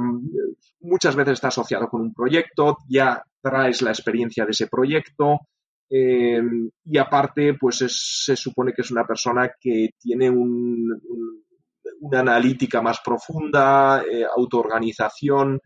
muchas 0.81 1.15
veces 1.15 1.35
está 1.35 1.49
asociado 1.49 1.89
con 1.89 2.01
un 2.01 2.15
proyecto, 2.15 2.79
ya 2.89 3.23
traes 3.43 3.83
la 3.83 3.91
experiencia 3.91 4.47
de 4.47 4.53
ese 4.53 4.67
proyecto, 4.67 5.41
eh, 5.91 6.41
y 6.85 6.99
aparte, 6.99 7.55
pues 7.55 7.85
se 8.25 8.35
supone 8.35 8.73
que 8.73 8.81
es 8.81 8.91
una 8.91 9.05
persona 9.07 9.53
que 9.61 9.91
tiene 9.99 10.31
una 10.31 12.21
analítica 12.21 12.81
más 12.81 13.01
profunda, 13.05 14.03
eh, 14.11 14.25
autoorganización. 14.25 15.61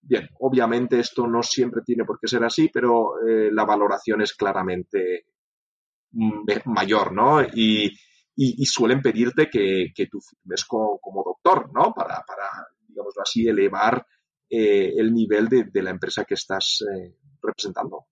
Bien, 0.00 0.28
obviamente 0.38 1.00
esto 1.00 1.26
no 1.26 1.42
siempre 1.42 1.82
tiene 1.84 2.04
por 2.04 2.18
qué 2.18 2.28
ser 2.28 2.44
así, 2.44 2.70
pero 2.72 3.20
eh, 3.26 3.50
la 3.52 3.64
valoración 3.64 4.22
es 4.22 4.34
claramente 4.34 5.26
mayor, 6.64 7.12
¿no? 7.12 7.42
Y, 7.42 7.92
suelen 8.64 9.00
pedirte 9.00 9.48
que, 9.50 10.06
tú 10.10 10.20
firmes 10.20 10.64
como, 10.64 11.22
doctor, 11.24 11.70
¿no? 11.72 11.92
Para, 11.92 12.22
para 12.26 12.68
digamos 12.86 13.14
así, 13.20 13.46
elevar 13.46 14.06
el 14.48 15.12
nivel 15.12 15.48
de, 15.48 15.82
la 15.82 15.90
empresa 15.90 16.24
que 16.24 16.34
estás 16.34 16.84
representando. 17.42 18.06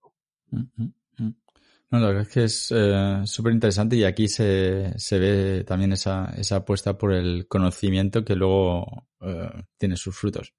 No, 1.93 1.99
la 1.99 2.07
verdad 2.07 2.23
es 2.23 2.29
que 2.29 2.45
es 2.45 3.31
súper 3.31 3.53
interesante 3.53 3.97
y 3.97 4.05
aquí 4.05 4.27
se, 4.27 4.99
se, 4.99 5.19
ve 5.19 5.63
también 5.65 5.93
esa, 5.93 6.33
esa 6.39 6.57
apuesta 6.57 6.97
por 6.97 7.13
el 7.13 7.47
conocimiento 7.47 8.25
que 8.25 8.35
luego 8.35 9.09
eh, 9.21 9.51
tiene 9.77 9.97
sus 9.97 10.17
frutos. 10.17 10.55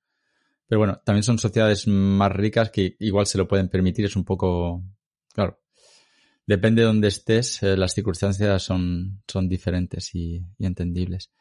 Pero 0.67 0.80
bueno, 0.80 1.02
también 1.04 1.23
son 1.23 1.39
sociedades 1.39 1.88
más 1.88 2.32
ricas 2.32 2.69
que 2.69 2.95
igual 2.99 3.26
se 3.26 3.39
lo 3.39 3.47
pueden 3.47 3.67
permitir, 3.67 4.06
es 4.06 4.15
un 4.15 4.23
poco, 4.23 4.84
claro, 5.34 5.60
depende 6.45 6.82
de 6.82 6.88
dónde 6.88 7.08
estés, 7.08 7.62
eh, 7.63 7.77
las 7.77 7.93
circunstancias 7.93 8.63
son, 8.63 9.21
son 9.27 9.47
diferentes 9.49 10.13
y, 10.15 10.45
entendibles. 10.60 11.32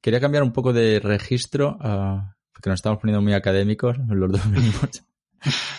quería 0.00 0.20
cambiar 0.20 0.42
un 0.42 0.52
poco 0.52 0.72
de 0.72 1.00
registro, 1.00 1.78
ah, 1.80 2.36
porque 2.52 2.70
nos 2.70 2.78
estamos 2.78 2.98
poniendo 2.98 3.22
muy 3.22 3.34
académicos, 3.34 3.96
los 4.08 4.32
dos 4.32 4.50
venimos 4.50 5.04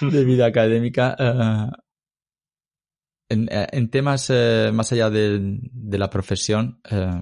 de 0.02 0.26
vida 0.26 0.46
académica. 0.46 1.16
Ah, 1.18 1.72
en, 3.30 3.90
temas 3.90 4.30
eh, 4.30 4.72
más 4.74 4.92
allá 4.92 5.10
de, 5.10 5.60
la 5.74 6.10
profesión, 6.10 6.80
eh, 6.90 7.22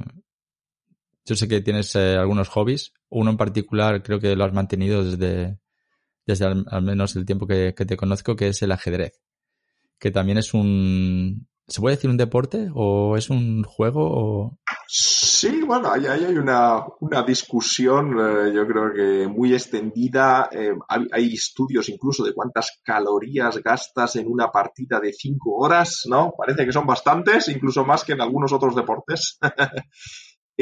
yo 1.25 1.35
sé 1.35 1.47
que 1.47 1.61
tienes 1.61 1.95
eh, 1.95 2.17
algunos 2.17 2.49
hobbies. 2.49 2.93
Uno 3.09 3.31
en 3.31 3.37
particular 3.37 4.01
creo 4.03 4.19
que 4.19 4.35
lo 4.35 4.43
has 4.43 4.53
mantenido 4.53 5.03
desde, 5.03 5.59
desde 6.25 6.45
al, 6.45 6.81
menos 6.81 7.15
el 7.15 7.25
tiempo 7.25 7.47
que, 7.47 7.73
te 7.73 7.97
conozco, 7.97 8.35
que 8.35 8.49
es 8.49 8.61
el 8.61 8.71
ajedrez. 8.71 9.21
Que 10.01 10.09
también 10.09 10.39
es 10.39 10.55
un... 10.55 11.47
¿Se 11.67 11.79
puede 11.79 11.95
decir 11.95 12.09
un 12.09 12.17
deporte? 12.17 12.69
¿O 12.73 13.15
es 13.15 13.29
un 13.29 13.63
juego? 13.63 14.09
O... 14.11 14.57
Sí, 14.87 15.61
bueno, 15.61 15.91
ahí, 15.91 16.07
hay 16.07 16.35
una, 16.37 16.83
discusión, 17.25 18.17
eh, 18.19 18.51
yo 18.51 18.67
creo 18.67 18.91
que 18.93 19.27
muy 19.27 19.53
extendida. 19.53 20.49
Eh, 20.51 20.73
hay, 20.89 21.33
estudios 21.33 21.87
incluso 21.89 22.23
de 22.23 22.33
cuántas 22.33 22.81
calorías 22.83 23.57
gastas 23.63 24.15
en 24.15 24.27
una 24.27 24.51
partida 24.51 24.99
de 24.99 25.13
cinco 25.13 25.53
horas, 25.57 26.01
¿no? 26.09 26.33
Parece 26.35 26.65
que 26.65 26.73
son 26.73 26.87
bastantes, 26.87 27.47
incluso 27.49 27.85
más 27.85 28.03
que 28.03 28.13
en 28.13 28.21
algunos 28.21 28.51
otros 28.51 28.75
deportes. 28.75 29.37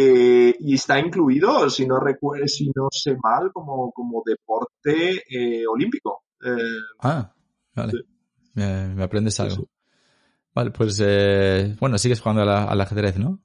Eh, 0.01 0.55
y 0.59 0.75
está 0.75 0.97
incluido, 0.97 1.69
si 1.69 1.85
no 1.85 1.99
si 2.45 2.71
no 2.73 2.87
sé 2.89 3.17
mal, 3.21 3.51
como, 3.51 3.91
como 3.91 4.23
deporte 4.25 5.23
olímpico. 5.67 6.23
ah, 7.01 7.33
vale. 7.75 7.93
Me, 8.65 9.03
aprendes 9.03 9.39
algo. 9.39 9.67
Vale, 10.53 10.71
pues 10.71 10.99
bueno, 11.79 11.97
sigues 11.97 12.21
jugando 12.21 12.41
al 12.41 12.81
ajedrez, 12.81 13.17
¿no? 13.17 13.39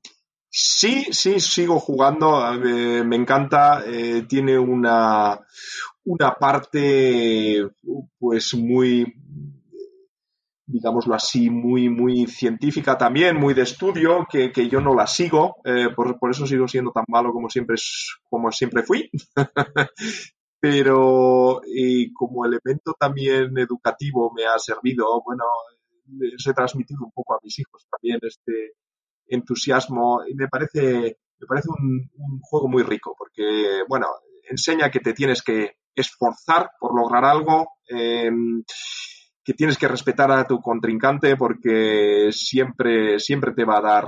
Sí, 0.48 1.08
sí, 1.10 1.40
sigo 1.40 1.80
jugando, 1.80 2.40
me 2.60 3.16
encanta, 3.16 3.82
eh, 3.84 4.24
tiene 4.28 4.56
una, 4.56 5.40
una 6.04 6.34
parte 6.34 7.66
pues 8.20 8.54
muy, 8.54 9.12
digámoslo 10.66 11.14
así, 11.14 11.50
muy, 11.50 11.88
muy 11.88 12.26
científica 12.26 12.96
también, 12.96 13.36
muy 13.36 13.52
de 13.52 13.62
estudio, 13.62 14.26
que, 14.30 14.68
yo 14.68 14.80
no 14.80 14.94
la 14.94 15.08
sigo, 15.08 15.56
eh, 15.64 15.88
por, 15.94 16.16
eso 16.30 16.46
sigo 16.46 16.68
siendo 16.68 16.92
tan 16.92 17.04
malo 17.08 17.32
como 17.32 17.50
siempre, 17.50 17.76
como 18.30 18.52
siempre 18.52 18.84
fui. 18.84 19.10
Pero 20.66 21.60
como 22.14 22.46
elemento 22.46 22.94
también 22.98 23.52
educativo 23.58 24.32
me 24.34 24.46
ha 24.46 24.58
servido, 24.58 25.22
bueno, 25.22 25.44
les 26.18 26.46
he 26.46 26.54
transmitido 26.54 27.04
un 27.04 27.12
poco 27.12 27.34
a 27.34 27.38
mis 27.42 27.58
hijos 27.58 27.86
también 27.90 28.18
este, 28.22 28.72
entusiasmo 29.26 30.22
y 30.26 30.34
me 30.34 30.48
parece, 30.48 31.18
me 31.38 31.46
parece 31.46 31.68
un, 31.68 32.08
juego 32.40 32.68
muy 32.68 32.82
rico 32.82 33.14
porque, 33.18 33.82
bueno, 33.86 34.06
enseña 34.48 34.90
que 34.90 35.00
te 35.00 35.12
tienes 35.12 35.42
que 35.42 35.76
esforzar 35.94 36.70
por 36.80 36.98
lograr 36.98 37.26
algo, 37.26 37.68
em, 37.86 38.64
que 39.44 39.52
tienes 39.52 39.76
que 39.76 39.88
respetar 39.88 40.32
a 40.32 40.46
tu 40.46 40.62
contrincante 40.62 41.36
porque 41.36 42.30
siempre, 42.32 43.20
siempre 43.20 43.52
te 43.52 43.66
va 43.66 43.76
a 43.76 43.82
dar 43.82 44.04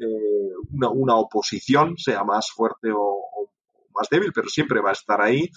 eh, 0.00 0.54
una, 0.72 1.16
oposición, 1.16 1.98
sea 1.98 2.24
más 2.24 2.50
fuerte 2.50 2.88
o, 2.94 3.50
más 3.94 4.08
débil, 4.10 4.32
pero 4.32 4.48
siempre 4.48 4.80
va 4.80 4.88
a 4.88 4.92
estar 4.92 5.20
ahí 5.20 5.50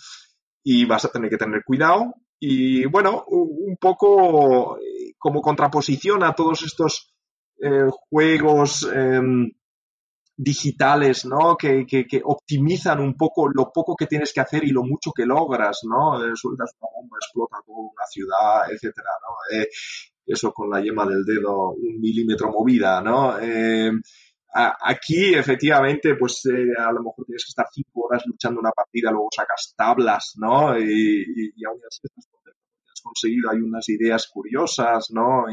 y 0.63 0.85
vas 0.85 1.05
a 1.05 1.09
tener 1.09 1.29
que 1.29 1.37
tener 1.37 1.63
cuidado. 1.63 2.15
Y 2.39 2.85
bueno, 2.85 3.23
un 3.27 3.77
poco 3.79 4.77
eh, 4.77 5.13
como 5.17 5.41
contraposición 5.41 6.23
a 6.23 6.33
todos 6.33 6.63
estos 6.63 7.13
eh, 7.61 7.87
juegos 8.09 8.89
em, 8.91 9.51
digitales, 10.35 11.25
¿no? 11.25 11.55
Que, 11.55 11.85
optimizan 12.23 12.99
un 12.99 13.15
poco 13.15 13.47
lo 13.47 13.71
poco 13.71 13.95
que 13.95 14.07
tienes 14.07 14.33
que 14.33 14.41
hacer 14.41 14.63
y 14.63 14.71
lo 14.71 14.83
mucho 14.83 15.11
que 15.11 15.25
logras, 15.25 15.81
¿no? 15.83 16.23
Eh, 16.23 16.31
sueltas 16.33 16.71
una 16.79 16.89
bomba, 16.95 17.17
explota 17.21 17.57
toda 17.63 17.79
una 17.79 18.05
ciudad, 18.09 18.71
etcétera, 18.71 19.09
¿no? 19.21 19.59
Eh, 19.59 19.67
eso 20.25 20.51
con 20.51 20.71
la 20.71 20.81
yema 20.81 21.05
del 21.05 21.23
dedo, 21.23 21.71
un 21.71 21.99
milímetro 21.99 22.49
movida, 22.49 23.01
¿no? 23.01 23.37
Aquí, 24.53 25.33
efectivamente, 25.33 26.15
pues 26.15 26.43
a 26.77 26.91
lo 26.91 27.03
mejor 27.03 27.25
tienes 27.25 27.45
que 27.45 27.49
estar 27.49 27.67
cinco 27.71 28.07
horas 28.07 28.23
luchando 28.25 28.59
una 28.59 28.71
partida, 28.71 29.09
luego 29.09 29.29
sacas 29.33 29.73
tablas, 29.77 30.33
¿no? 30.35 30.77
Y, 30.77 31.53
y, 31.55 31.65
aún 31.65 31.79
así 31.87 32.07
has 32.91 33.01
conseguido, 33.01 33.49
hay 33.49 33.59
unas 33.59 33.87
ideas 33.87 34.27
curiosas, 34.27 35.09
¿no? 35.11 35.45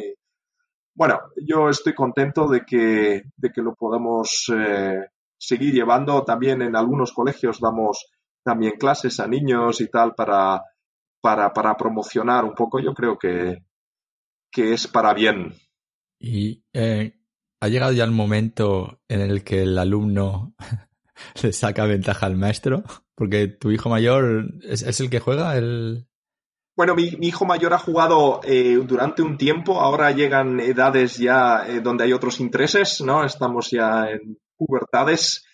bueno, 0.98 1.20
yo 1.36 1.68
estoy 1.68 1.94
contento 1.94 2.48
de 2.48 2.64
que, 2.66 3.22
de 3.36 3.52
que 3.52 3.62
lo 3.62 3.76
podamos 3.76 4.52
eh, 4.52 5.06
seguir 5.38 5.72
llevando. 5.72 6.24
También 6.24 6.60
en 6.60 6.74
algunos 6.74 7.12
colegios 7.12 7.60
damos 7.60 8.10
también 8.42 8.72
clases 8.72 9.20
a 9.20 9.28
niños 9.28 9.80
y 9.80 9.88
tal 9.88 10.16
para, 10.16 10.60
para, 11.20 11.52
para 11.52 11.76
promocionar 11.76 12.44
un 12.44 12.54
poco. 12.54 12.80
Yo 12.80 12.94
creo 12.94 13.16
que, 13.16 13.58
que 14.50 14.72
es 14.72 14.88
para 14.88 15.14
bien. 15.14 15.54
Y 16.18 16.64
eh, 16.72 17.17
ha 17.60 17.68
llegado 17.68 17.92
ya 17.92 18.04
el 18.04 18.10
momento 18.10 19.00
en 19.08 19.20
el 19.20 19.44
que 19.44 19.62
el 19.62 19.78
alumno 19.78 20.54
le 21.42 21.52
saca 21.52 21.84
ventaja 21.86 22.26
al 22.26 22.36
maestro, 22.36 22.84
porque 23.14 23.48
tu 23.48 23.70
hijo 23.70 23.88
mayor 23.88 24.54
es, 24.62 24.82
es 24.82 25.00
el 25.00 25.10
que 25.10 25.20
juega 25.20 25.56
el, 25.56 26.08
bueno, 26.78 26.94
mi, 26.94 27.10
hijo 27.22 27.44
mayor 27.44 27.74
ha 27.74 27.78
jugado 27.78 28.40
eh, 28.44 28.78
durante 28.86 29.20
un 29.20 29.36
tiempo, 29.36 29.80
ahora 29.80 30.12
llegan 30.12 30.60
edades 30.60 31.16
ya 31.16 31.66
eh, 31.66 31.80
donde 31.80 32.04
hay 32.04 32.12
otros 32.12 32.38
intereses, 32.38 33.00
¿no? 33.00 33.24
Estamos 33.24 33.68
ya 33.72 34.08
en 34.08 34.38
pubertades. 34.56 35.44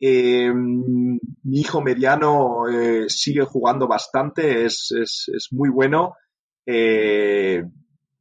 Eh, 0.00 0.50
mi 0.54 1.60
hijo 1.60 1.82
mediano 1.82 2.62
sigue 3.08 3.44
jugando 3.44 3.86
bastante, 3.86 4.64
es, 4.64 4.90
es 4.96 5.48
muy 5.50 5.68
bueno. 5.68 6.14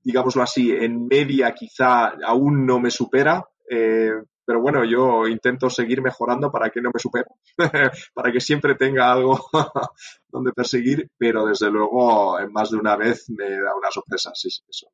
Digámoslo 0.02 0.44
así, 0.44 0.72
en 0.72 1.08
media 1.08 1.54
quizá 1.54 2.14
aún 2.26 2.66
no 2.66 2.80
me 2.80 2.92
supera, 2.92 3.44
pero 4.50 4.62
bueno, 4.62 4.84
yo 4.84 5.28
intento 5.28 5.70
seguir 5.70 6.02
mejorando 6.02 6.52
para 6.52 6.72
que 6.72 6.82
no 6.82 6.90
me 6.92 7.00
supere, 7.00 7.28
para 8.16 8.32
que 8.32 8.40
siempre 8.40 8.74
tenga 8.74 9.12
algo 9.12 9.40
donde 10.28 10.54
perseguir, 10.54 11.12
pero 11.20 11.46
desde 11.46 11.70
luego 11.70 12.40
en 12.40 12.52
más 12.52 12.72
de 12.72 12.78
una 12.78 12.96
vez 12.96 13.30
me 13.30 13.48
da 13.48 13.76
una 13.78 13.92
sorpresa, 13.92 14.32
sí, 14.34 14.50
sí, 14.50 14.64
eso. 14.68 14.88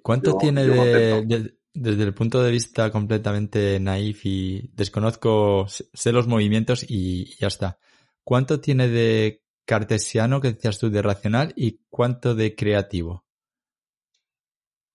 ¿Cuánto 0.00 0.36
tiene 0.38 0.64
de, 0.64 1.56
desde 1.74 2.02
el 2.04 2.14
punto 2.14 2.40
de 2.40 2.52
vista 2.52 2.90
completamente 2.92 3.80
naif 3.80 4.24
y 4.24 4.70
desconozco, 4.74 5.66
sé 5.68 6.12
los 6.12 6.28
movimientos 6.28 6.86
y 6.88 7.36
ya 7.40 7.48
está? 7.48 7.80
¿Cuánto 8.22 8.60
tiene 8.60 8.86
de 8.86 9.42
cartesiano, 9.64 10.40
que 10.40 10.52
decías 10.52 10.78
tú, 10.78 10.88
de 10.88 11.02
racional, 11.02 11.52
y 11.56 11.80
cuánto 11.90 12.36
de 12.36 12.54
creativo? 12.54 13.25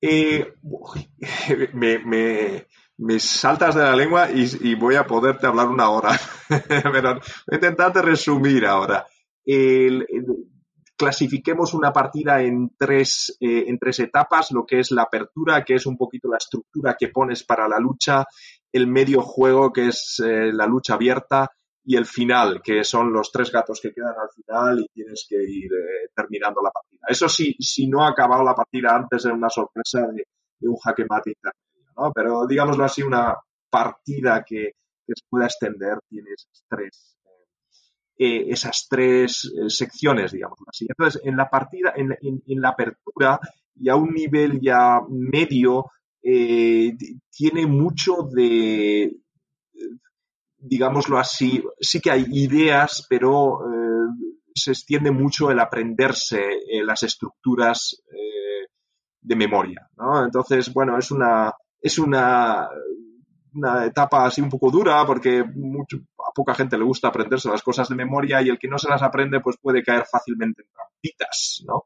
Eh, 0.02 0.54
me, 1.74 2.66
me 3.02 3.20
saltas 3.20 3.74
de 3.76 3.82
la 3.82 3.96
lengua 3.96 4.30
y, 4.32 4.76
voy 4.76 4.96
a 4.96 5.06
poderte 5.06 5.48
hablar 5.48 5.68
una 5.68 5.90
hora. 5.90 6.12
Pero 6.68 7.14
voy 7.16 7.22
a 7.52 7.56
intentar 7.56 7.94
resumir 8.06 8.66
ahora. 8.66 9.06
clasifiquemos 10.96 11.74
una 11.74 11.92
partida 11.92 12.44
en 12.44 12.76
tres, 12.78 13.36
eh, 13.40 13.66
en 13.68 13.80
tres 13.80 14.00
etapas, 14.00 14.52
lo 14.52 14.66
que 14.68 14.80
es 14.80 14.92
la 14.92 15.04
apertura, 15.04 15.66
que 15.66 15.76
es 15.76 15.88
un 15.88 15.98
poquito 15.98 16.30
la 16.30 16.38
estructura 16.38 16.96
que 16.98 17.08
pones 17.08 17.44
para 17.44 17.68
la 17.68 17.80
lucha, 17.80 18.24
el 18.72 18.86
medio 18.86 19.22
juego, 19.22 19.74
que 19.74 19.88
es 19.88 20.22
eh, 20.24 20.54
la 20.54 20.68
lucha 20.68 20.94
abierta, 20.94 21.50
y 21.84 21.96
el 21.96 22.06
final, 22.06 22.62
que 22.64 22.84
son 22.84 23.12
los 23.12 23.32
tres 23.32 23.52
gatos 23.52 23.80
que 23.82 23.92
quedan 23.92 24.14
al 24.20 24.30
final 24.30 24.80
y 24.80 24.88
tienes 24.94 25.26
que 25.28 25.42
ir 25.42 25.72
eh, 25.74 26.10
terminando 26.16 26.62
la 26.62 26.70
partida. 26.70 27.02
Eso 27.08 27.28
sí, 27.28 27.56
si 27.60 27.88
no 27.88 28.04
ha 28.04 28.10
acabado 28.10 28.44
la 28.44 28.54
partida 28.54 28.96
antes, 28.96 29.26
es 29.26 29.32
una 29.32 29.50
sorpresa 29.50 30.08
de, 30.08 30.26
un 30.62 30.78
jaque 30.78 31.06
mate 31.10 31.34
pero 32.16 32.48
digámoslo 32.48 32.84
así, 32.84 33.04
una 33.04 33.36
partida 33.70 34.44
que, 34.46 34.72
se 35.08 35.26
pueda 35.30 35.46
extender 35.46 36.00
tiene 36.08 36.30
esas 36.32 36.64
tres, 36.70 37.18
eh, 38.18 38.46
esas 38.48 38.88
tres 38.90 39.46
eh, 39.46 39.70
secciones, 39.70 40.32
digamos 40.32 40.60
así. 40.68 40.86
Entonces, 40.88 41.22
en 41.26 41.36
la 41.36 41.50
partida, 41.50 41.94
en, 41.96 42.62
la 42.62 42.70
apertura 42.70 43.40
y 43.76 43.90
a 43.90 43.96
un 43.96 44.14
nivel 44.14 44.62
ya 44.62 45.02
medio, 45.10 45.92
eh, 46.24 46.94
tiene 47.30 47.66
mucho 47.66 48.30
de, 48.32 49.18
digámoslo 50.62 51.18
así, 51.18 51.64
sí 51.80 52.00
que 52.00 52.12
hay 52.12 52.26
ideas, 52.32 53.06
pero 53.10 53.60
se 54.54 54.72
extiende 54.72 55.12
mucho 55.12 55.50
el 55.50 55.60
aprenderse 55.60 56.42
las 56.84 57.04
estructuras 57.04 58.04
de 59.22 59.36
memoria, 59.36 59.88
Entonces, 60.26 60.74
bueno, 60.74 60.98
es 60.98 61.12
una, 61.12 61.54
es 61.80 62.00
una, 62.00 62.68
una 63.54 63.86
etapa 63.86 64.26
así 64.26 64.42
un 64.42 64.50
poco 64.50 64.72
dura 64.72 65.06
porque 65.06 65.44
mucho, 65.44 65.98
a 66.20 66.32
poca 66.34 66.56
gente 66.56 66.78
le 66.78 66.84
gusta 66.84 67.10
aprenderse 67.10 67.50
las 67.50 67.62
cosas 67.62 67.88
de 67.90 67.96
memoria 67.96 68.42
y 68.42 68.50
el 68.50 68.58
que 68.58 68.68
no 68.68 68.78
se 68.78 68.90
las 68.90 69.02
aprende 69.02 69.40
pues 69.40 69.58
puede 69.62 69.84
caer 69.84 70.06
fácilmente 70.10 70.64
en 70.64 70.70
trampitas, 70.72 71.64
¿no? 71.68 71.86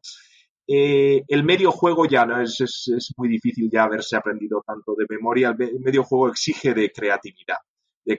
Eh, 0.67 1.23
el 1.27 1.43
medio 1.43 1.71
juego 1.71 2.07
ya 2.07 2.25
no 2.25 2.41
es, 2.41 2.59
es, 2.59 3.13
muy 3.17 3.27
difícil 3.29 3.69
ya 3.71 3.83
haberse 3.83 4.15
aprendido 4.15 4.63
tanto 4.65 4.95
de 4.97 5.05
memoria. 5.07 5.55
El 5.59 5.79
medio 5.79 6.03
juego 6.03 6.29
exige 6.29 6.73
de 6.73 6.91
creatividad. 6.91 7.57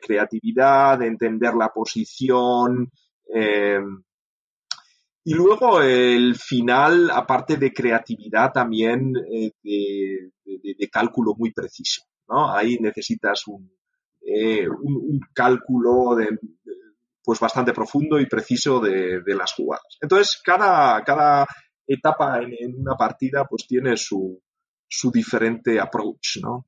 Creatividad, 0.00 0.98
de 0.98 1.06
entender 1.06 1.54
la 1.54 1.68
posición. 1.68 2.90
Eh, 3.32 3.80
y 5.24 5.34
luego 5.34 5.80
el 5.80 6.36
final, 6.36 7.10
aparte 7.10 7.56
de 7.56 7.72
creatividad, 7.72 8.52
también 8.52 9.12
eh, 9.32 9.52
de, 9.64 10.88
cálculo 10.90 11.34
muy 11.36 11.52
preciso. 11.52 12.02
¿no? 12.28 12.52
Ahí 12.52 12.78
necesitas 12.80 13.46
un, 13.48 13.70
un, 14.22 15.20
cálculo 15.32 16.14
de, 16.16 16.28
pues 17.26 17.40
bastante 17.40 17.72
profundo 17.72 18.20
y 18.20 18.26
preciso 18.26 18.78
de, 18.78 19.20
las 19.26 19.52
jugadas. 19.52 19.98
Entonces, 20.00 20.40
cada, 20.44 21.02
cada 21.02 21.44
etapa 21.84 22.40
en, 22.40 22.80
una 22.80 22.94
partida 22.94 23.44
pues 23.44 23.66
tiene 23.66 23.96
su, 23.96 24.40
su 24.86 25.10
diferente 25.10 25.80
approach, 25.80 26.38
¿no? 26.40 26.66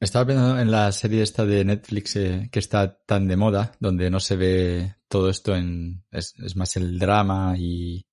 Estaba 0.00 0.24
viendo 0.24 0.58
en 0.58 0.70
la 0.70 0.92
serie 0.92 1.22
esta 1.22 1.44
de 1.44 1.64
Netflix 1.64 2.16
eh, 2.16 2.48
que 2.52 2.58
está 2.60 2.98
tan 3.04 3.26
de 3.26 3.36
moda, 3.36 3.72
donde 3.80 4.10
no 4.10 4.20
se 4.20 4.36
ve 4.36 4.94
todo 5.08 5.28
esto 5.28 5.56
en... 5.56 6.04
es, 6.10 6.34
más 6.54 6.76
el 6.76 6.98
drama 6.98 7.54
y, 7.58 8.06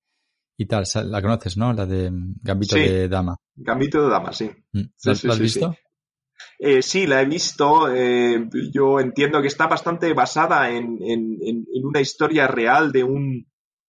y 0.58 0.66
tal. 0.66 0.86
La 1.06 1.22
conoces, 1.22 1.58
¿no? 1.58 1.74
La 1.74 1.86
de 1.86 2.10
Gambito 2.42 2.76
de 2.76 3.08
Dama. 3.08 3.38
Gambito 3.56 4.04
de 4.04 4.10
Dama, 4.10 4.34
sí. 4.34 4.50
Mm. 4.74 4.82
¿La, 5.04 5.12
has 5.12 5.40
visto? 5.40 5.76
Eh, 6.60 6.82
sí, 6.82 7.08
la 7.08 7.22
he 7.22 7.26
visto. 7.26 7.94
Eh, 7.94 8.48
yo 8.72 9.00
entiendo 9.00 9.42
que 9.42 9.48
está 9.48 9.68
bastante 9.68 10.14
basada 10.14 10.70
en, 10.70 10.98
una 11.84 12.02
historia 12.02 12.48
real 12.48 12.92
de 12.92 13.04
un 13.04 13.48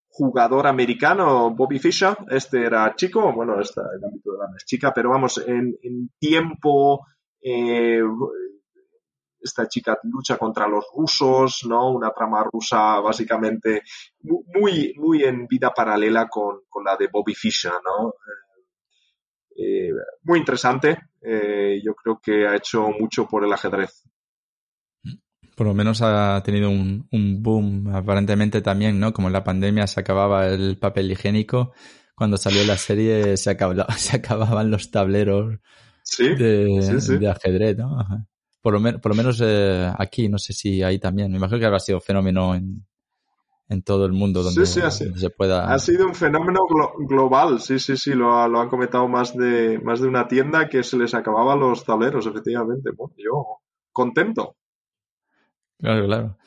jugador 0.08 0.66
americano, 0.66 1.54
Bobby 1.54 1.78
Fischer. 1.78 2.16
Este 2.28 2.64
era 2.64 2.94
chico, 2.96 3.32
bueno, 3.32 3.60
este, 3.60 3.80
el 3.80 4.04
ámbito 4.04 4.32
de 4.32 4.38
la 4.38 4.56
es 4.56 4.64
chica, 4.64 4.92
pero 4.94 5.10
vamos, 5.10 5.42
en, 5.46 5.76
tiempo. 6.18 7.06
Eh, 7.40 8.00
esta 9.40 9.68
chica 9.68 9.98
lucha 10.02 10.36
contra 10.36 10.66
los 10.66 10.84
rusos, 10.94 11.64
¿no? 11.68 11.92
Una 11.92 12.10
trama 12.10 12.44
rusa 12.52 13.00
básicamente 13.00 13.82
muy, 14.22 14.92
muy 14.96 15.22
en 15.22 15.46
vida 15.46 15.72
paralela 15.72 16.28
con, 16.28 16.62
con 16.68 16.84
la 16.84 16.96
de 16.96 17.08
Bobby 17.08 17.34
Fischer, 17.34 17.72
¿no? 17.72 18.14
Eh, 19.56 19.90
muy 20.24 20.38
interesante. 20.38 20.98
Eh, 21.22 21.80
yo 21.82 21.94
creo 21.94 22.20
que 22.22 22.46
ha 22.46 22.56
hecho 22.56 22.88
mucho 23.00 23.26
por 23.26 23.44
el 23.44 23.52
ajedrez. 23.52 24.04
Por 25.56 25.66
lo 25.66 25.72
menos 25.72 26.02
ha 26.02 26.42
tenido 26.44 26.68
un, 26.68 27.08
boom, 27.42 27.88
aparentemente 27.94 28.60
también, 28.60 29.00
¿no? 29.00 29.14
Como 29.14 29.28
en 29.28 29.32
la 29.32 29.44
pandemia 29.44 29.86
se 29.86 30.00
acababa 30.00 30.48
el 30.48 30.76
papel 30.78 31.10
higiénico, 31.10 31.72
cuando 32.14 32.36
salió 32.36 32.62
la 32.64 32.76
serie 32.76 33.38
se, 33.38 33.56
se 33.96 34.16
acababan 34.16 34.70
los 34.70 34.90
tableros 34.90 35.58
de, 36.18 37.28
ajedrez, 37.28 37.76
¿no? 37.76 37.98
Por 38.60 38.80
lo, 38.80 39.00
por 39.00 39.12
lo 39.12 39.16
menos 39.16 39.40
eh, 39.44 39.92
aquí, 39.96 40.28
no 40.28 40.38
sé 40.38 40.52
si 40.52 40.82
ahí 40.82 40.98
también. 40.98 41.30
Me 41.30 41.38
imagino 41.38 41.60
que 41.60 41.66
habrá 41.66 41.78
sido 41.78 42.00
fenómeno 42.00 42.54
en, 42.54 42.84
en 43.68 43.82
todo 43.82 44.06
el 44.06 44.12
mundo 44.12 44.42
donde, 44.42 44.66
se 44.66 45.30
pueda. 45.30 45.72
Ha 45.72 45.78
sido 45.78 46.06
un 46.06 46.14
fenómeno 46.14 46.60
global, 46.98 47.60
sí, 47.60 47.78
sí, 47.78 47.96
sí, 47.96 48.14
lo, 48.14 48.38
ha, 48.38 48.48
lo, 48.48 48.60
han 48.60 48.68
comentado 48.68 49.08
más 49.08 49.36
de, 49.36 49.78
más 49.80 50.00
de 50.00 50.08
una 50.08 50.28
tienda 50.28 50.68
que 50.68 50.82
se 50.82 50.96
les 50.96 51.14
acababan 51.14 51.60
los 51.60 51.84
tableros, 51.84 52.26
efectivamente. 52.26 52.90
Bueno, 52.96 53.14
yo 53.18 53.60
contento. 53.92 54.56
Claro, 55.78 56.06
claro. 56.06 56.38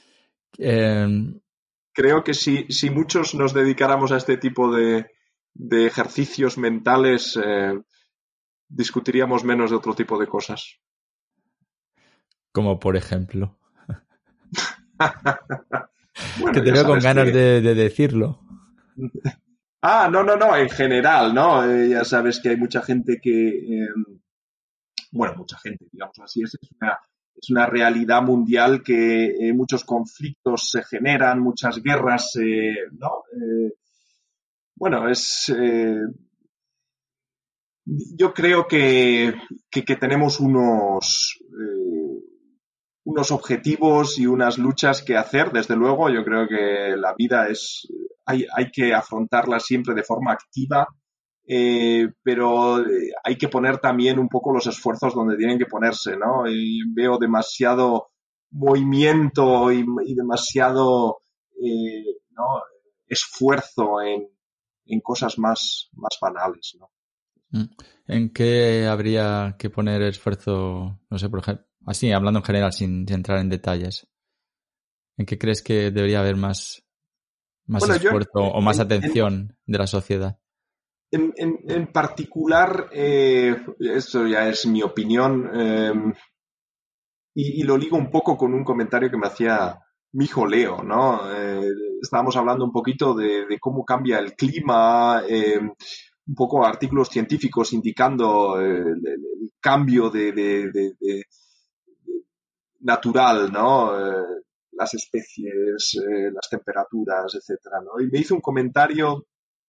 Em, 0.58 1.40
Creo 1.94 2.24
que 2.24 2.34
si, 2.34 2.66
si 2.70 2.90
muchos 2.90 3.36
nos 3.36 3.54
dedicáramos 3.54 4.12
a 4.12 4.18
este 4.18 4.38
tipo 4.38 4.74
de, 4.74 5.08
de 5.54 5.86
ejercicios 5.86 6.58
mentales, 6.58 7.38
eh, 7.44 7.74
discutiríamos 8.70 9.44
menos 9.44 9.72
de 9.72 9.76
otro 9.76 9.94
tipo 9.96 10.18
de 10.18 10.28
cosas. 10.28 10.80
Como 12.52 12.80
por 12.80 12.96
ejemplo. 12.96 13.58
que 16.54 16.62
te 16.62 16.72
veo 16.72 16.86
con 16.86 17.00
ganas 17.00 17.34
de, 17.34 17.62
decirlo. 17.62 18.40
Ah, 19.82 20.10
no, 20.12 20.24
no, 20.24 20.36
no, 20.36 20.56
en 20.56 20.70
general, 20.70 21.34
¿no? 21.34 21.64
Eh, 21.70 21.90
ya 21.90 22.04
sabes 22.04 22.40
que 22.40 22.50
hay 22.50 22.58
mucha 22.58 22.82
gente 22.82 23.20
que, 23.22 23.84
em, 23.84 24.20
bueno, 25.12 25.36
mucha 25.38 25.58
gente, 25.58 25.86
digamos 25.92 26.20
así, 26.20 26.44
es, 26.44 26.58
una, 26.80 27.00
es 27.36 27.50
una 27.50 27.66
realidad 27.66 28.22
mundial 28.22 28.84
que 28.84 29.28
eh, 29.28 29.54
muchos 29.54 29.86
conflictos 29.86 30.70
se 30.70 30.84
generan, 30.84 31.40
muchas 31.40 31.82
guerras, 31.82 32.36
eh, 32.42 32.76
¿no? 32.92 33.24
bueno, 34.76 35.10
es... 35.10 35.52
yo 38.18 38.34
creo 38.34 38.68
que, 38.68 39.34
que 39.72 39.96
tenemos 39.96 40.40
unos 40.40 41.40
unos 43.10 43.32
objetivos 43.32 44.20
y 44.20 44.28
unas 44.28 44.58
luchas 44.60 45.02
que 45.02 45.18
hacer, 45.18 45.52
desde 45.52 45.76
luego. 45.76 46.10
Yo 46.10 46.24
creo 46.24 46.48
que 46.48 46.96
la 46.96 47.16
vida 47.18 47.48
es, 47.48 47.88
hay, 48.26 48.46
hay 48.56 48.70
que 48.72 48.94
afrontarla 48.94 49.60
siempre 49.60 49.96
de 49.96 50.04
forma 50.04 50.32
activa, 50.32 50.88
eh, 51.48 52.08
pero 52.22 52.80
eh, 52.80 53.12
hay 53.24 53.36
que 53.36 53.48
poner 53.48 53.80
también 53.80 54.20
un 54.20 54.30
poco 54.30 54.54
los 54.54 54.68
esfuerzos 54.68 55.16
donde 55.16 55.38
tienen 55.38 55.58
que 55.58 55.66
ponerse, 55.66 56.16
¿no? 56.16 56.48
Y 56.48 56.82
veo 56.94 57.18
demasiado 57.18 58.10
movimiento 58.52 59.72
y, 59.72 59.84
demasiado 60.16 61.22
eh, 61.64 62.06
esfuerzo 63.08 64.02
en, 64.02 64.28
en, 64.86 65.02
cosas 65.02 65.40
más, 65.40 65.90
más 65.94 66.18
banales, 66.22 66.78
¿no? 66.80 66.92
Mm. 67.52 67.64
¿En 68.08 68.30
qué 68.34 68.88
habría 68.88 69.56
que 69.58 69.70
poner 69.70 70.02
esfuerzo, 70.04 71.00
no 71.10 71.18
sé, 71.18 71.30
por 71.30 71.40
ejemplo, 71.40 71.70
Así, 71.90 72.12
hablando 72.12 72.40
en 72.40 72.46
general, 72.46 72.72
sin, 72.72 73.12
entrar 73.12 73.40
en 73.40 73.50
detalles. 73.50 74.08
¿En 75.18 75.26
qué 75.26 75.40
crees 75.40 75.64
que 75.64 75.90
debería 75.90 76.20
haber 76.20 76.36
más, 76.36 76.84
más 77.66 77.90
esfuerzo 77.90 78.40
o 78.40 78.62
más 78.62 78.80
atención 78.80 79.58
de 79.66 79.78
la 79.78 79.88
sociedad? 79.88 80.40
En, 81.12 81.92
particular, 81.92 82.90
eh, 82.92 83.56
esto 83.80 84.28
ya 84.28 84.48
es 84.48 84.68
mi 84.68 84.84
opinión, 84.84 85.50
em, 85.52 86.14
y, 87.34 87.64
lo 87.64 87.76
ligo 87.76 87.98
un 87.98 88.12
poco 88.12 88.38
con 88.38 88.54
un 88.54 88.64
comentario 88.64 89.10
que 89.10 89.18
me 89.18 89.28
hacía 89.28 89.80
mi 90.14 90.26
hijo 90.26 90.46
Leo, 90.46 90.84
¿no? 90.84 91.22
Eh, 91.34 91.72
estábamos 92.02 92.36
hablando 92.38 92.66
un 92.66 92.72
poquito 92.72 93.16
de, 93.16 93.46
cómo 93.60 93.84
cambia 93.84 94.20
el 94.20 94.36
clima, 94.36 95.24
em, 95.28 95.74
un 96.30 96.36
poco 96.36 96.64
artículos 96.64 97.10
científicos 97.10 97.74
indicando 97.74 98.62
eh, 98.62 98.82
el, 98.82 99.52
cambio 99.60 100.12
de, 100.12 100.96
natural, 102.82 103.52
¿no? 103.52 104.00
Eh, 104.00 104.44
las 104.74 104.94
especies, 104.94 105.96
eh, 105.96 106.32
las 106.32 106.48
temperaturas, 106.50 107.34
etcétera. 107.34 107.80
Y 108.00 108.06
me 108.12 108.20
hizo 108.20 108.36
un 108.36 108.42
comentario 108.42 109.26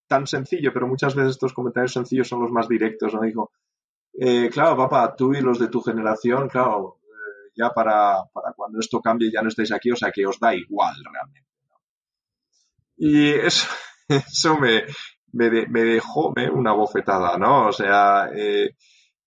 tan 0.07 0.27
sencillo, 0.27 0.71
pero 0.71 0.87
muchas 0.87 1.15
veces 1.15 1.31
estos 1.31 1.51
comentarios 1.51 1.93
sencillos 1.93 2.27
son 2.27 2.41
los 2.41 2.51
más 2.51 2.67
directos, 2.67 3.13
¿no? 3.13 3.21
Dijo, 3.21 3.51
claro, 4.51 4.77
papá, 4.77 5.15
tú 5.15 5.33
y 5.33 5.41
los 5.41 5.57
de 5.57 5.67
tu 5.67 5.81
generación, 5.81 6.47
claro, 6.47 6.99
ya 7.55 7.71
para, 7.71 8.17
cuando 8.55 8.79
esto 8.79 9.01
cambie 9.01 9.31
ya 9.31 9.41
no 9.41 9.49
estáis 9.49 9.71
aquí, 9.71 9.91
o 9.91 9.95
sea 9.95 10.11
que 10.11 10.25
os 10.25 10.39
da 10.39 10.53
igual 10.53 10.93
realmente. 11.11 11.49
Y 12.97 13.31
eso 13.31 13.67
me, 14.61 14.83
me, 15.33 15.67
me 15.67 15.83
dejó 15.83 16.33
una 16.53 16.73
bofetada, 16.73 17.37
¿no? 17.37 17.67
O 17.67 17.71
sea, 17.71 18.29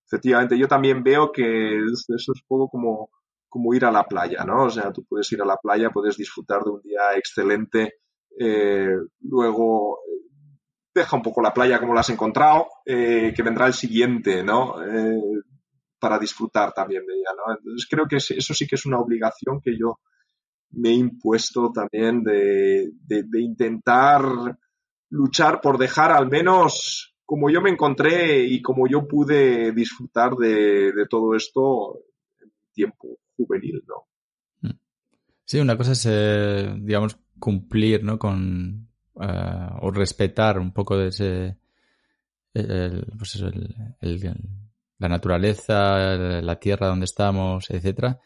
efectivamente, 0.06 0.58
yo 0.58 0.68
también 0.68 1.02
veo 1.02 1.32
que 1.32 1.78
eso 1.78 2.14
es 2.14 2.28
un 2.28 2.34
poco 2.46 2.68
como 2.68 3.10
como 3.54 3.72
ir 3.72 3.84
a 3.84 3.92
la 3.92 4.02
playa, 4.02 4.42
¿no? 4.44 4.64
O 4.64 4.70
sea, 4.70 4.92
tú 4.92 5.04
puedes 5.08 5.30
ir 5.30 5.40
a 5.40 5.44
la 5.44 5.56
playa, 5.56 5.90
puedes 5.90 6.16
disfrutar 6.16 6.64
de 6.64 6.70
un 6.70 6.82
día 6.82 7.16
excelente, 7.16 8.00
eh, 8.36 8.96
luego 9.20 9.98
eh, 9.98 10.26
deja 10.92 11.16
un 11.16 11.22
poco 11.22 11.40
la 11.40 11.54
playa 11.54 11.78
como 11.78 11.94
la 11.94 12.00
has 12.00 12.10
encontrado, 12.10 12.66
eh, 12.84 13.32
que 13.32 13.42
vendrá 13.44 13.68
el 13.68 13.72
siguiente, 13.74 14.42
¿no? 14.42 14.74
para 16.00 16.18
disfrutar 16.18 16.72
también 16.72 17.06
de 17.06 17.14
ella, 17.14 17.30
¿no? 17.36 17.56
Entonces 17.56 17.86
creo 17.88 18.06
que 18.06 18.16
eso 18.16 18.54
sí 18.54 18.66
que 18.66 18.74
es 18.74 18.84
una 18.86 18.98
obligación 18.98 19.60
que 19.62 19.78
yo 19.78 20.00
me 20.72 20.88
he 20.88 20.94
impuesto 20.94 21.70
también 21.72 22.24
de, 22.24 22.90
intentar 23.38 24.22
luchar 25.14 25.60
por 25.60 25.78
dejar 25.78 26.10
al 26.10 26.28
menos 26.28 27.14
como 27.24 27.48
yo 27.48 27.60
me 27.62 27.70
encontré 27.70 28.44
y 28.44 28.60
como 28.60 28.86
yo 28.86 29.06
pude 29.08 29.72
disfrutar 29.72 30.34
de, 30.34 30.92
todo 31.08 31.34
esto 31.34 32.00
en 32.42 32.50
tiempo 32.72 33.08
juvenil, 33.36 33.82
¿no? 33.86 34.74
Sí, 35.46 35.60
una 35.60 35.76
cosa 35.76 35.92
es, 35.92 36.06
eh, 36.10 36.74
digamos, 36.78 37.18
cumplir, 37.38 38.02
¿no? 38.02 38.18
Con, 38.18 38.88
eh, 39.20 39.68
o 39.80 39.90
respetar 39.90 40.58
un 40.58 40.72
poco 40.72 40.96
de 40.96 41.08
ese, 41.08 41.58
pues 42.52 43.44
la 44.98 45.08
naturaleza, 45.08 46.16
la 46.40 46.58
tierra 46.58 46.88
donde 46.88 47.04
estamos, 47.04 47.70
etcétera. 47.70 48.20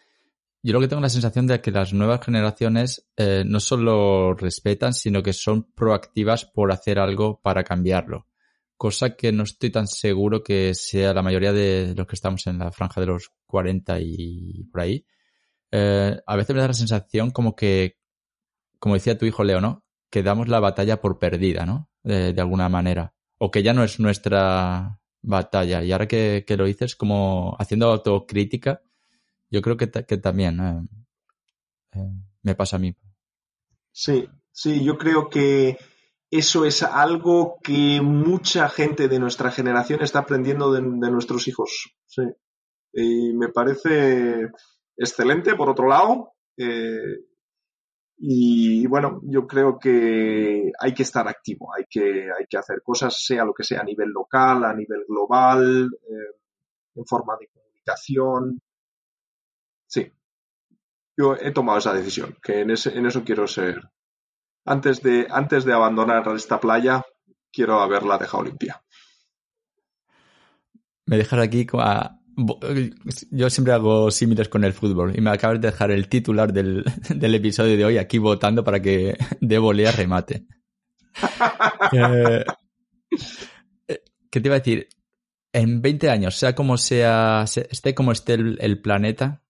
Yo 0.62 0.72
lo 0.72 0.80
que 0.80 0.88
tengo 0.88 1.00
la 1.00 1.08
sensación 1.08 1.46
de 1.46 1.60
que 1.60 1.70
las 1.70 1.92
nuevas 1.92 2.24
generaciones 2.24 3.08
eh, 3.16 3.44
no 3.46 3.60
solo 3.60 4.34
respetan, 4.34 4.92
sino 4.92 5.22
que 5.22 5.32
son 5.32 5.64
proactivas 5.72 6.44
por 6.44 6.72
hacer 6.72 6.98
algo 6.98 7.40
para 7.40 7.64
cambiarlo. 7.64 8.26
cosa 8.76 9.16
que 9.16 9.32
no 9.32 9.42
estoy 9.44 9.70
tan 9.70 9.88
seguro 9.88 10.42
que 10.42 10.74
sea 10.74 11.12
la 11.12 11.22
mayoría 11.22 11.52
de 11.52 11.94
los 11.96 12.06
que 12.06 12.14
estamos 12.14 12.46
en 12.46 12.58
la 12.58 12.70
franja 12.72 13.00
de 13.00 13.08
los 13.08 13.32
40 13.46 13.98
y 14.00 14.64
por 14.70 14.80
ahí. 14.82 15.04
Eh, 15.70 16.16
a 16.26 16.36
veces 16.36 16.54
me 16.54 16.60
da 16.62 16.68
la 16.68 16.74
sensación 16.74 17.30
como 17.30 17.54
que, 17.54 17.98
como 18.78 18.94
decía 18.94 19.18
tu 19.18 19.26
hijo 19.26 19.44
Leo, 19.44 19.60
¿no? 19.60 19.84
Que 20.10 20.22
damos 20.22 20.48
la 20.48 20.60
batalla 20.60 21.00
por 21.00 21.18
perdida, 21.18 21.66
¿no? 21.66 21.90
De, 22.02 22.34
alguna 22.40 22.68
manera. 22.68 23.14
O 23.38 23.50
que 23.50 23.62
ya 23.62 23.74
no 23.74 23.84
es 23.84 24.00
nuestra 24.00 25.00
batalla. 25.22 25.82
Y 25.84 25.92
ahora 25.92 26.08
que, 26.08 26.44
lo 26.56 26.64
dices, 26.64 26.96
como 26.96 27.56
haciendo 27.58 27.90
autocrítica, 27.90 28.82
yo 29.50 29.62
creo 29.62 29.76
que, 29.76 29.90
que 29.90 30.16
también 30.18 30.60
eh, 30.60 30.88
eh, 31.92 32.10
me 32.42 32.54
pasa 32.54 32.76
a 32.76 32.78
mí. 32.78 32.94
Sí, 33.92 34.28
sí, 34.52 34.84
yo 34.84 34.98
creo 34.98 35.28
que 35.28 35.78
eso 36.30 36.64
es 36.64 36.82
algo 36.82 37.58
que 37.62 38.00
mucha 38.02 38.68
gente 38.68 39.08
de 39.08 39.18
nuestra 39.18 39.50
generación 39.50 40.02
está 40.02 40.20
aprendiendo 40.20 40.72
de, 40.72 40.82
nuestros 40.82 41.48
hijos. 41.48 41.90
Sí. 42.06 42.22
Y 42.92 43.32
me 43.32 43.48
parece 43.48 44.48
excelente, 44.96 45.54
por 45.54 45.70
otro 45.70 45.88
lado. 45.88 46.32
Eh, 46.56 47.24
y 48.18 48.86
bueno, 48.86 49.20
yo 49.24 49.46
creo 49.46 49.78
que 49.78 50.72
hay 50.78 50.92
que 50.92 51.04
estar 51.04 51.28
activo, 51.28 51.72
hay 51.72 51.84
que, 51.88 52.28
hay 52.36 52.46
que 52.48 52.58
hacer 52.58 52.82
cosas, 52.82 53.24
sea 53.24 53.44
lo 53.44 53.54
que 53.54 53.62
sea, 53.62 53.80
a 53.80 53.84
nivel 53.84 54.10
local, 54.10 54.64
a 54.64 54.74
nivel 54.74 55.04
global, 55.08 55.88
en 56.94 57.06
forma 57.06 57.36
de 57.38 57.48
comunicación. 57.48 58.60
Sí, 59.88 60.12
yo 61.18 61.34
he 61.34 61.50
tomado 61.50 61.78
esa 61.78 61.92
decisión, 61.92 62.36
que 62.40 62.60
en, 62.60 62.70
ese, 62.70 62.96
en 62.96 63.04
eso 63.04 63.24
quiero 63.24 63.48
ser, 63.48 63.90
antes 64.64 65.02
de, 65.02 65.26
antes 65.30 65.64
de 65.64 65.72
abandonar 65.72 66.28
esta 66.36 66.60
playa, 66.60 67.04
quiero 67.50 67.80
haberla 67.80 68.18
dejado 68.18 68.44
limpia. 68.44 68.80
Me 71.06 71.16
dejas 71.16 71.40
aquí 71.40 71.66
yo 73.32 73.50
siempre 73.50 73.72
hago 73.72 74.12
símiles 74.12 74.48
con 74.48 74.62
el 74.62 74.72
fútbol 74.72 75.12
y 75.16 75.20
me 75.20 75.30
acabas 75.30 75.60
de 75.60 75.72
dejar 75.72 75.90
el 75.90 76.08
titular 76.08 76.52
del, 76.52 76.84
episodio 77.08 77.76
de 77.76 77.84
hoy 77.84 77.98
aquí 77.98 78.18
votando 78.18 78.62
para 78.62 78.80
que 78.80 79.16
de 79.40 79.58
volea 79.58 79.90
remate. 79.92 80.46
Eh, 81.90 82.44
eh, 83.88 84.02
¿Qué 84.30 84.40
te 84.40 84.48
iba 84.48 84.56
a 84.56 84.58
decir? 84.58 84.88
En 85.52 85.80
20 85.80 86.10
años, 86.10 86.36
sea 86.36 86.54
como 86.54 86.76
sea, 86.76 87.44
esté 87.44 87.94
como 87.94 88.12
esté 88.12 88.34
el 88.34 88.80
planeta 88.82 89.42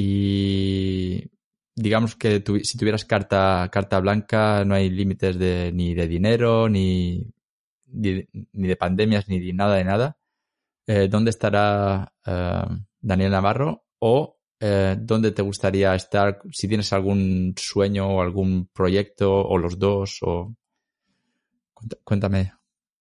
y 0.00 1.28
digamos 1.74 2.14
que 2.14 2.44
si 2.62 2.78
tuvieras 2.78 3.04
carta, 3.04 3.68
carta 3.72 3.98
blanca, 3.98 4.64
no 4.64 4.76
hay 4.76 4.90
límites 4.90 5.36
de, 5.36 5.72
ni 5.72 5.92
de 5.92 6.06
dinero, 6.06 6.68
ni, 6.68 7.26
ni, 7.86 8.24
de 8.52 8.76
pandemias, 8.76 9.28
ni 9.28 9.40
de 9.40 9.52
nada 9.52 9.74
de 9.74 9.84
nada. 9.84 10.16
Eh, 10.86 11.08
¿Dónde 11.08 11.30
estará 11.30 12.12
eh, 12.24 12.64
Daniel 13.00 13.32
Navarro? 13.32 13.86
¿O 13.98 14.38
eh, 14.60 14.96
dónde 15.00 15.32
te 15.32 15.42
gustaría 15.42 15.96
estar? 15.96 16.42
Si 16.52 16.68
tienes 16.68 16.92
algún 16.92 17.54
sueño 17.56 18.06
o 18.08 18.22
algún 18.22 18.68
proyecto, 18.72 19.34
o 19.34 19.58
los 19.58 19.80
dos, 19.80 20.18
o... 20.22 20.54
Cuéntame. 22.04 22.52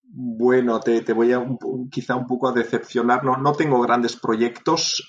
Bueno, 0.02 0.80
te, 0.80 1.14
voy 1.14 1.32
a 1.32 1.46
quizá 1.92 2.16
un 2.16 2.26
poco 2.26 2.48
a 2.48 2.54
decepcionar. 2.54 3.24
No, 3.24 3.38
no 3.38 3.54
tengo 3.54 3.80
grandes 3.82 4.16
proyectos 4.16 5.08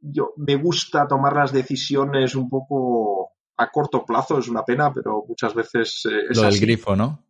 yo 0.00 0.32
me 0.36 0.56
gusta 0.56 1.06
tomar 1.06 1.34
las 1.34 1.52
decisiones 1.52 2.34
un 2.34 2.48
poco 2.48 3.32
a 3.56 3.70
corto 3.70 4.04
plazo, 4.04 4.38
es 4.38 4.48
una 4.48 4.64
pena, 4.64 4.92
pero 4.92 5.24
muchas 5.26 5.54
veces 5.54 6.02
eh, 6.06 6.34
Lo 6.34 6.42
del 6.42 6.60
grifo, 6.60 6.94
¿no? 6.94 7.24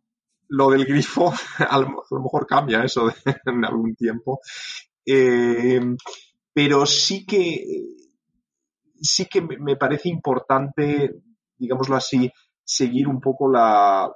Lo 0.49 0.69
del 0.69 0.85
grifo, 0.85 1.33
a 1.69 1.79
lo, 1.79 2.21
mejor 2.21 2.45
cambia 2.47 2.83
eso 2.83 3.09
en 3.45 3.65
algún 3.65 3.95
tiempo. 3.95 4.39
Eh, 5.05 5.81
pero 6.53 6.85
sí 6.85 7.25
que 7.25 7.65
sí 9.01 9.25
que 9.25 9.41
me 9.41 9.75
parece 9.75 10.09
importante, 10.09 11.21
digámoslo 11.57 11.95
así, 11.95 12.31
seguir 12.63 13.07
un 13.07 13.19
poco 13.19 13.49
la, 13.49 14.11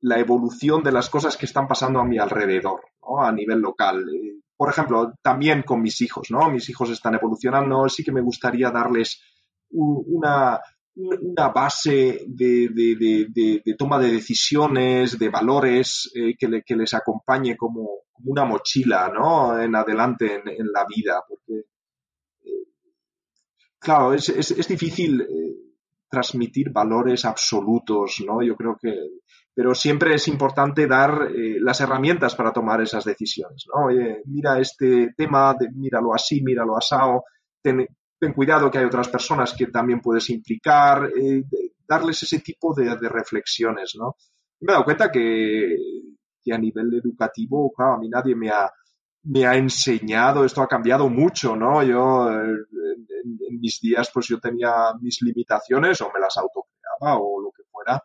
la 0.00 0.18
evolución 0.18 0.82
de 0.82 0.92
las 0.92 1.08
cosas 1.08 1.36
que 1.36 1.46
están 1.46 1.66
pasando 1.66 2.00
a 2.00 2.04
mi 2.04 2.18
alrededor, 2.18 2.80
¿no? 3.02 3.22
a 3.22 3.32
nivel 3.32 3.60
local. 3.60 4.04
Eh, 4.08 4.40
por 4.58 4.70
ejemplo, 4.70 5.14
también 5.22 5.62
con 5.62 5.80
mis 5.80 6.00
hijos, 6.00 6.32
¿no? 6.32 6.50
Mis 6.50 6.68
hijos 6.68 6.90
están 6.90 7.14
evolucionando, 7.14 7.88
sí 7.88 8.02
que 8.02 8.10
me 8.10 8.20
gustaría 8.20 8.72
darles 8.72 9.22
una, 9.70 10.60
una 10.96 11.48
base 11.50 12.24
de, 12.26 13.74
toma 13.78 14.00
de 14.00 14.10
decisiones, 14.10 15.16
de 15.16 15.28
valores 15.28 16.10
eh, 16.12 16.34
que, 16.36 16.76
les 16.76 16.92
acompañe 16.92 17.56
como, 17.56 17.88
una 18.24 18.44
mochila, 18.44 19.12
¿no? 19.14 19.60
En 19.60 19.76
adelante 19.76 20.42
en, 20.44 20.72
la 20.72 20.84
vida, 20.84 21.22
eh, 21.46 21.64
claro, 23.78 24.12
es, 24.12 24.28
es, 24.28 24.66
difícil 24.66 25.20
eh, 25.20 25.54
transmitir 26.10 26.70
valores 26.70 27.24
absolutos, 27.24 28.24
¿no? 28.26 28.42
Yo 28.42 28.56
creo 28.56 28.76
que 28.76 28.92
pero 29.58 29.74
siempre 29.74 30.14
es 30.14 30.28
importante 30.28 30.86
dar 30.86 31.32
eh, 31.34 31.56
las 31.58 31.80
herramientas 31.80 32.36
para 32.36 32.52
tomar 32.52 32.80
esas 32.80 33.04
decisiones. 33.04 33.64
¿no? 33.66 33.88
Mira 34.26 34.60
este 34.60 35.14
tema, 35.16 35.52
míralo 35.74 36.14
así, 36.14 36.40
míralo 36.44 36.76
asado, 36.76 37.24
ten, 37.60 37.84
cuidado 38.36 38.70
que 38.70 38.78
hay 38.78 38.84
otras 38.84 39.08
personas 39.08 39.52
que 39.54 39.66
también 39.66 40.00
puedes 40.00 40.30
implicar, 40.30 41.10
eh, 41.10 41.42
darles 41.88 42.22
ese 42.22 42.38
tipo 42.38 42.72
de, 42.72 42.94
reflexiones. 43.08 43.96
¿no? 43.98 44.14
Me 44.60 44.70
he 44.70 44.72
dado 44.74 44.84
cuenta 44.84 45.10
que, 45.10 45.74
a 46.52 46.56
nivel 46.56 46.94
educativo, 46.94 47.72
claro, 47.72 47.94
a 47.94 47.98
mí 47.98 48.08
nadie 48.08 48.36
me 48.36 48.50
ha, 49.44 49.56
enseñado, 49.56 50.44
esto 50.44 50.62
ha 50.62 50.68
cambiado 50.68 51.08
mucho, 51.08 51.56
¿no? 51.56 51.82
Yo 51.82 52.30
en, 52.30 52.64
en, 52.70 53.60
mis 53.60 53.80
días 53.80 54.08
pues 54.14 54.28
yo 54.28 54.38
tenía 54.38 54.94
mis 55.00 55.20
limitaciones 55.20 56.00
o 56.00 56.12
me 56.14 56.20
las 56.20 56.36
autocreaba 56.36 57.18
o 57.20 57.42
lo 57.42 57.50
que 57.50 57.64
fuera 57.72 58.00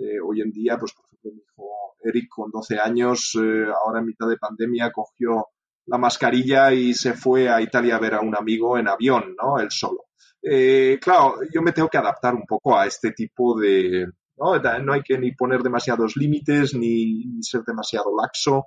eh, 0.00 0.18
hoy 0.18 0.40
en 0.40 0.50
día, 0.50 0.78
pues 0.78 0.92
por 0.94 1.04
ejemplo, 1.04 1.32
mi 1.32 1.42
hijo 1.42 1.96
Eric 2.02 2.28
con 2.30 2.50
12 2.50 2.78
años, 2.78 3.32
eh, 3.34 3.66
ahora 3.84 4.00
en 4.00 4.06
mitad 4.06 4.26
de 4.26 4.38
pandemia, 4.38 4.90
cogió 4.90 5.48
la 5.86 5.98
mascarilla 5.98 6.72
y 6.72 6.94
se 6.94 7.12
fue 7.12 7.50
a 7.50 7.60
Italia 7.60 7.96
a 7.96 8.00
ver 8.00 8.14
a 8.14 8.20
un 8.20 8.34
amigo 8.34 8.78
en 8.78 8.88
avión, 8.88 9.34
¿no? 9.40 9.58
Él 9.58 9.70
solo. 9.70 10.06
Eh, 10.42 10.98
claro, 11.00 11.40
yo 11.52 11.60
me 11.60 11.72
tengo 11.72 11.88
que 11.88 11.98
adaptar 11.98 12.34
un 12.34 12.46
poco 12.46 12.78
a 12.78 12.86
este 12.86 13.12
tipo 13.12 13.58
de... 13.58 14.06
No, 14.38 14.58
no 14.58 14.92
hay 14.94 15.02
que 15.02 15.18
ni 15.18 15.32
poner 15.32 15.62
demasiados 15.62 16.16
límites 16.16 16.74
ni, 16.74 17.42
ser 17.42 17.62
demasiado 17.66 18.06
laxo. 18.16 18.66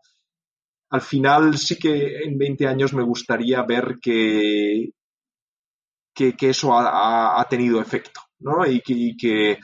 Al 0.91 1.01
final 1.01 1.57
sí 1.57 1.77
que 1.77 2.19
en 2.25 2.37
20 2.37 2.67
años 2.67 2.93
me 2.93 3.01
gustaría 3.01 3.63
ver 3.63 3.97
que, 3.99 4.91
que, 6.13 6.35
eso 6.41 6.77
ha, 6.77 7.43
tenido 7.49 7.81
efecto, 7.81 8.21
¿no? 8.41 8.67
Y 8.67 8.83
y 8.85 9.17
que 9.17 9.57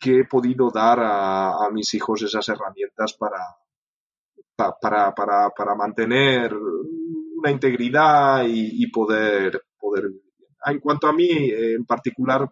que 0.00 0.20
he 0.20 0.24
podido 0.24 0.70
dar 0.70 0.98
a, 1.00 1.68
mis 1.72 1.92
hijos 1.94 2.22
esas 2.22 2.48
herramientas 2.48 3.14
para, 3.14 3.40
para, 4.56 5.14
para, 5.14 5.50
para 5.50 5.74
mantener 5.74 6.54
una 6.54 7.50
integridad 7.50 8.44
y, 8.46 8.86
poder, 8.90 9.62
poder 9.78 10.10
En 10.66 10.80
cuanto 10.80 11.06
a 11.06 11.12
mí, 11.12 11.28
en 11.30 11.84
particular, 11.86 12.48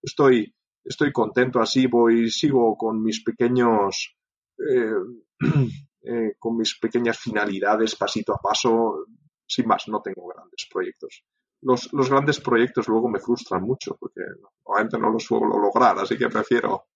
estoy, 0.00 0.54
estoy 0.84 1.12
contento 1.12 1.60
así, 1.60 1.86
voy, 1.86 2.30
sigo 2.30 2.76
con 2.76 3.02
mis 3.02 3.22
pequeños, 3.24 4.16
eh, 4.58 4.92
eh, 6.02 6.34
con 6.38 6.56
mis 6.56 6.78
pequeñas 6.78 7.18
finalidades 7.18 7.96
pasito 7.96 8.34
a 8.34 8.38
paso, 8.38 9.06
sin 9.46 9.66
más, 9.66 9.88
no 9.88 10.00
tengo 10.00 10.28
grandes 10.28 10.68
proyectos. 10.72 11.24
Los, 11.62 11.92
los, 11.92 12.08
grandes 12.08 12.40
proyectos 12.40 12.88
luego 12.88 13.08
me 13.08 13.18
frustran 13.18 13.62
mucho 13.62 13.96
porque 13.98 14.22
normalmente 14.70 14.98
no 14.98 15.10
los 15.10 15.24
suelo 15.24 15.58
lograr, 15.58 15.98
así 15.98 16.16
que 16.16 16.28
prefiero 16.28 16.86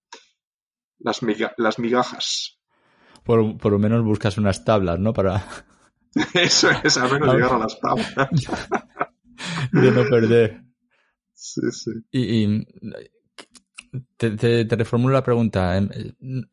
las, 0.99 1.21
las 1.57 1.79
migajas. 1.79 2.59
Por, 3.25 3.57
por, 3.59 3.73
lo 3.73 3.79
menos 3.79 4.05
buscas 4.05 4.39
unas 4.39 4.65
tablas, 4.65 4.99
¿no? 4.99 5.13
Para... 5.13 5.45
Eso 6.35 6.69
es, 6.83 6.97
al 6.99 7.13
menos 7.13 7.35
llegar 7.35 7.53
a 7.55 7.59
las 7.59 7.81
tablas. 7.81 8.31
de 9.73 9.91
no 9.91 10.09
perder. 10.09 10.63
Sí, 11.33 11.61
sí. 11.73 11.91
Y, 12.13 12.65
te, 14.17 14.65
te, 14.65 14.77
reformulo 14.77 15.15
la 15.15 15.25
pregunta. 15.25 15.77
Em, 15.77 15.89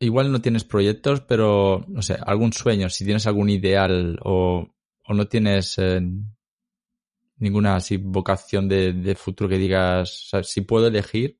igual 0.00 0.32
no 0.32 0.40
tienes 0.40 0.64
proyectos, 0.64 1.20
pero, 1.20 1.84
no 1.88 2.02
sé, 2.02 2.16
algún 2.24 2.52
sueño, 2.52 2.88
si 2.88 3.04
tienes 3.04 3.26
algún 3.26 3.50
ideal 3.50 4.18
o, 4.24 4.66
o 5.06 5.14
no 5.14 5.26
tienes 5.28 5.78
eh, 5.78 6.00
ninguna 7.36 7.76
así 7.76 7.96
vocación 7.96 8.68
de, 8.68 9.14
futuro 9.16 9.48
que 9.48 9.58
digas, 9.58 10.30
si 10.42 10.60
puedo 10.62 10.86
elegir, 10.86 11.38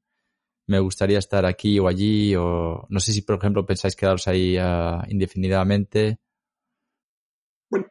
me 0.67 0.79
gustaría 0.79 1.19
estar 1.19 1.45
aquí 1.45 1.79
o 1.79 1.89
allí, 1.89 2.35
o 2.37 2.87
no 2.89 3.01
sé 3.01 3.13
si, 3.13 3.23
por 3.23 3.37
ejemplo, 3.37 3.67
pensáis 3.67 3.97
quedaros 3.97 4.29
ahí 4.29 4.57
ah, 4.59 5.05
indefinidamente. 5.09 6.19
Bueno, 7.69 7.87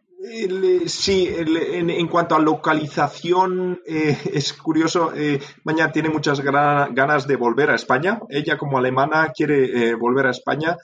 sí, 0.86 1.28
en, 1.30 2.08
cuanto 2.08 2.36
a 2.36 2.40
localización, 2.40 3.82
eh, 3.86 4.18
es 4.34 4.54
curioso, 4.54 5.14
eh, 5.16 5.40
Mañana 5.64 5.92
tiene 5.92 6.10
muchas 6.10 6.42
ganas 6.42 7.28
de 7.28 7.36
volver 7.36 7.70
a 7.72 7.76
España. 7.76 8.20
Ella, 8.30 8.58
como 8.58 8.78
alemana, 8.78 9.32
quiere 9.36 9.90
eh, 9.90 9.96
volver 9.96 10.28
a 10.28 10.32
España. 10.32 10.78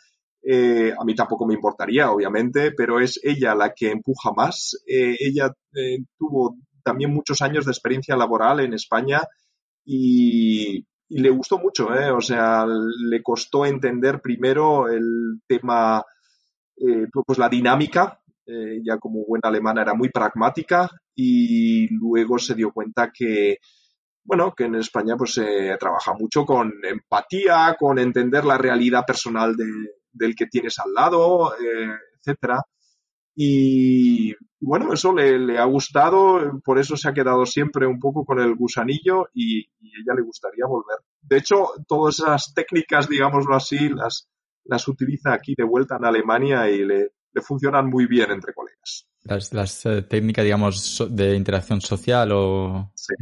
Eh, 0.50 0.94
a 0.98 1.04
mí 1.04 1.14
tampoco 1.14 1.46
me 1.46 1.56
importaría, 1.56 2.10
obviamente, 2.10 2.72
pero 2.72 3.02
es 3.02 3.20
ella 3.22 3.54
la 3.54 3.74
que 3.74 3.92
empuja 3.92 4.32
más. 4.32 4.82
Eh, 4.88 5.16
ella 5.20 5.52
eh, 5.74 5.98
tuvo 6.18 6.56
también 6.88 7.14
muchos 7.14 7.42
años 7.42 7.66
de 7.66 7.72
experiencia 7.72 8.16
laboral 8.16 8.62
en 8.62 8.74
España 8.74 9.22
y, 9.84 10.86
le 11.10 11.30
gustó 11.30 11.58
mucho, 11.58 11.88
o 11.88 12.22
sea, 12.22 12.66
le 12.66 13.24
costó 13.24 13.66
entender 13.66 14.20
primero 14.22 14.90
el 14.90 15.40
tema, 15.48 16.04
pues 17.26 17.38
la 17.38 17.48
dinámica. 17.48 18.20
ya 18.84 18.98
como 18.98 19.26
buena 19.26 19.48
alemana 19.48 19.84
era 19.84 19.94
muy 19.94 20.10
pragmática 20.10 20.90
y 21.16 21.88
luego 21.96 22.38
se 22.40 22.56
dio 22.56 22.74
cuenta 22.74 23.10
que, 23.14 23.60
bueno, 24.26 24.54
que 24.54 24.66
en 24.66 24.76
España 24.76 25.16
pues 25.16 25.34
se 25.36 25.78
trabaja 25.80 26.14
mucho 26.14 26.46
con 26.46 26.74
empatía, 26.84 27.78
con 27.80 27.98
entender 28.00 28.44
la 28.44 28.58
realidad 28.58 29.06
personal 29.08 29.56
de, 29.56 29.66
del 30.18 30.36
que 30.36 30.48
tienes 30.48 30.78
al 30.80 30.94
lado, 30.94 31.54
eh, 31.54 31.90
etcétera. 32.20 32.62
Y 33.40 34.34
bueno, 34.60 34.92
eso 34.92 35.14
le, 35.14 35.60
ha 35.60 35.66
gustado, 35.66 36.60
por 36.66 36.80
eso 36.80 36.98
se 36.98 37.08
ha 37.08 37.14
quedado 37.14 37.46
siempre 37.46 37.86
un 37.86 38.00
poco 38.00 38.26
con 38.26 38.40
el 38.40 38.56
gusanillo 38.56 39.30
y, 39.32 39.60
ella 39.60 40.16
le 40.16 40.24
gustaría 40.24 40.66
volver. 40.68 40.98
De 41.22 41.38
hecho, 41.38 41.68
todas 41.88 42.18
esas 42.18 42.52
técnicas, 42.56 43.08
digámoslo 43.08 43.56
así, 43.56 43.90
las, 43.90 44.28
las 44.66 44.88
utiliza 44.88 45.34
aquí 45.34 45.54
de 45.56 45.66
vuelta 45.66 45.98
en 45.98 46.06
Alemania 46.06 46.68
y 46.68 46.84
le, 46.84 47.12
funcionan 47.44 47.88
muy 47.88 48.08
bien 48.08 48.32
entre 48.32 48.56
colegas. 48.56 49.08
Las, 49.52 49.86
eh, 49.86 50.02
técnicas, 50.02 50.44
digamos, 50.44 51.06
de 51.08 51.36
interacción 51.36 51.80
social 51.80 52.32
o... 52.32 52.92
Sí. 52.96 53.14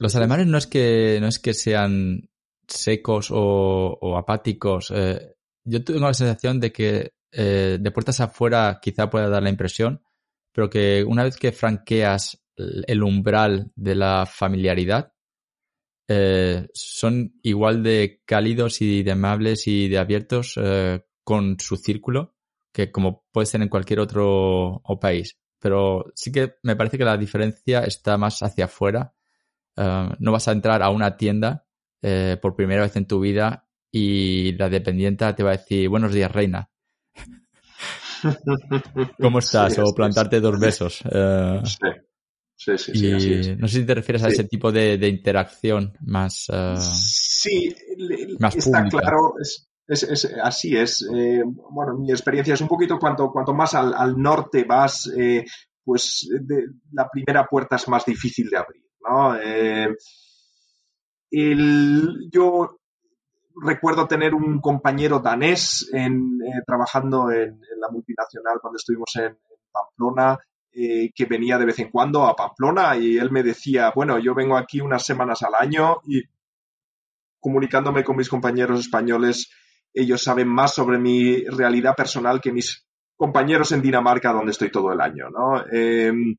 los 0.00 0.16
alemanes 0.16 0.48
no 0.48 0.58
es 0.58 0.66
que, 0.66 1.18
no 1.20 1.28
es 1.28 1.38
que 1.38 1.54
sean 1.54 2.28
secos 2.66 3.28
o, 3.30 4.16
apáticos. 4.18 4.92
Eh, 4.92 5.36
yo 5.62 5.84
tengo 5.84 6.00
la 6.00 6.14
sensación 6.14 6.58
de 6.58 6.72
que 6.72 7.12
eh, 7.32 7.78
de 7.80 7.90
puertas 7.90 8.20
afuera 8.20 8.78
quizá 8.80 9.08
pueda 9.08 9.28
dar 9.28 9.42
la 9.42 9.48
impresión, 9.48 10.02
pero 10.52 10.68
que 10.68 11.02
una 11.04 11.24
vez 11.24 11.36
que 11.36 11.52
franqueas 11.52 12.42
el 12.56 13.02
umbral 13.02 13.72
de 13.74 13.94
la 13.94 14.26
familiaridad, 14.26 15.14
eh, 16.08 16.68
son 16.74 17.34
igual 17.42 17.82
de 17.82 18.20
cálidos 18.26 18.82
y 18.82 19.02
de 19.02 19.12
amables 19.12 19.66
y 19.66 19.88
de 19.88 19.98
abiertos 19.98 20.54
eh, 20.56 21.00
con 21.24 21.58
su 21.58 21.76
círculo 21.76 22.34
que 22.72 22.90
como 22.90 23.24
puede 23.32 23.46
ser 23.46 23.62
en 23.62 23.68
cualquier 23.68 24.00
otro 24.00 24.82
país. 25.00 25.38
Pero 25.58 26.12
sí 26.14 26.32
que 26.32 26.54
me 26.62 26.76
parece 26.76 26.98
que 26.98 27.04
la 27.04 27.16
diferencia 27.16 27.80
está 27.84 28.16
más 28.18 28.42
hacia 28.42 28.66
afuera. 28.66 29.14
no 29.76 30.32
vas 30.32 30.48
a 30.48 30.52
entrar 30.52 30.82
a 30.82 30.90
una 30.90 31.16
tienda 31.16 31.66
por 32.40 32.56
primera 32.56 32.82
vez 32.82 32.96
en 32.96 33.06
tu 33.06 33.20
vida 33.20 33.68
y 33.90 34.52
la 34.54 34.68
dependienta 34.70 35.34
te 35.36 35.42
va 35.42 35.50
a 35.50 35.56
decir, 35.58 35.88
buenos 35.88 36.14
días, 36.14 36.32
reina. 36.32 36.71
¿Cómo 39.20 39.38
estás? 39.38 39.78
o 39.78 39.94
plantarte 39.94 40.40
dos 40.40 40.58
besos. 40.58 41.02
Eh, 41.10 41.60
sí. 41.64 41.88
Sí, 42.54 42.78
sí, 42.78 43.56
No 43.58 43.66
sé 43.66 43.80
si 43.80 43.86
te 43.86 43.94
refieres 43.94 44.22
a 44.22 44.28
ese 44.28 44.44
tipo 44.44 44.70
de, 44.70 44.94
interacción 45.08 45.92
más. 46.00 46.48
Uh, 46.48 46.76
sí, 46.80 47.74
más 48.38 48.54
está 48.54 48.84
claro. 48.84 49.34
Es, 49.88 50.28
así 50.40 50.76
es. 50.76 51.02
Eh, 51.12 51.42
bueno, 51.44 51.98
mi 51.98 52.12
experiencia 52.12 52.54
es 52.54 52.60
un 52.60 52.68
poquito 52.68 53.00
cuanto, 53.00 53.32
cuanto 53.32 53.52
más 53.52 53.74
al, 53.74 54.16
norte 54.16 54.62
vas, 54.62 55.10
pues 55.84 56.28
la 56.92 57.08
primera 57.10 57.46
puerta 57.46 57.76
es 57.76 57.88
más 57.88 58.04
difícil 58.04 58.48
de 58.48 58.56
abrir. 58.56 58.84
¿no? 59.00 59.36
El, 61.32 62.28
yo 62.30 62.78
recuerdo 63.60 64.06
tener 64.06 64.34
un 64.34 64.60
compañero 64.60 65.18
danés 65.20 65.88
en, 65.92 66.38
eh, 66.44 66.62
trabajando 66.66 67.30
en, 67.30 67.60
la 67.78 67.88
multinacional 67.90 68.58
cuando 68.60 68.76
estuvimos 68.76 69.14
en, 69.16 69.36
Pamplona, 69.72 70.38
eh, 70.70 71.10
que 71.14 71.24
venía 71.24 71.56
de 71.56 71.64
vez 71.64 71.78
en 71.78 71.90
cuando 71.90 72.26
a 72.26 72.36
Pamplona 72.36 72.94
y 72.96 73.16
él 73.16 73.30
me 73.30 73.42
decía, 73.42 73.90
bueno, 73.94 74.18
yo 74.18 74.34
vengo 74.34 74.56
aquí 74.56 74.82
unas 74.82 75.02
semanas 75.04 75.42
al 75.42 75.54
año 75.54 76.02
y 76.06 76.22
comunicándome 77.40 78.04
con 78.04 78.16
mis 78.16 78.28
compañeros 78.28 78.80
españoles, 78.80 79.50
ellos 79.94 80.22
saben 80.22 80.48
más 80.48 80.74
sobre 80.74 80.98
mi 80.98 81.42
realidad 81.44 81.96
personal 81.96 82.40
que 82.40 82.52
mis 82.52 82.86
compañeros 83.16 83.72
en 83.72 83.80
Dinamarca, 83.80 84.32
donde 84.32 84.52
estoy 84.52 84.70
todo 84.70 84.92
el 84.92 85.00
año. 85.00 85.26
Em, 85.70 86.36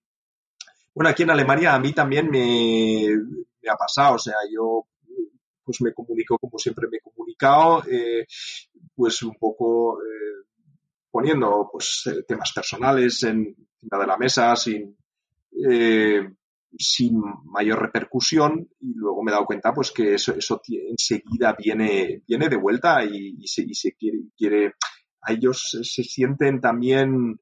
bueno, 0.94 1.10
aquí 1.10 1.24
en 1.24 1.32
Alemania 1.32 1.74
a 1.74 1.80
mí 1.80 1.92
también 1.92 2.30
me, 2.30 3.08
me 3.62 3.70
ha 3.70 3.76
pasado, 3.76 4.16
o 4.16 4.20
sea, 4.20 4.36
yo 4.52 4.86
pues 5.64 5.82
me 5.82 5.94
comunico 5.94 6.38
como 6.38 6.58
siempre 6.58 6.88
me 6.90 6.98
he 6.98 7.02
comunicado, 7.02 7.84
eh, 7.90 8.26
pues 8.96 9.22
un 9.24 9.36
poco 9.36 10.00
eh, 10.02 10.46
poniendo 11.10 11.70
pues 11.72 12.04
eh, 12.08 12.24
temas 12.28 12.52
personales 12.54 13.24
en, 13.24 13.56
encima 13.82 14.00
de 14.00 14.08
la 14.08 14.18
mesa 14.18 14.56
sin, 14.56 14.98
sin 16.78 17.22
mayor 17.46 17.82
repercusión 17.82 18.68
y 18.80 18.94
luego 18.96 19.24
me 19.24 19.32
he 19.32 19.34
dado 19.34 19.46
cuenta 19.46 19.74
pues 19.74 19.92
que 19.92 20.16
eso, 20.16 20.34
eso 20.36 20.62
enseguida 20.68 21.56
viene, 21.58 22.24
viene 22.28 22.50
de 22.50 22.58
vuelta 22.58 23.04
y, 23.06 23.46
se, 23.48 23.94
quiere, 23.94 24.20
quiere, 24.36 24.74
a 25.22 25.34
ellos 25.34 25.78
se 25.84 26.04
sienten 26.04 26.60
también 26.60 27.40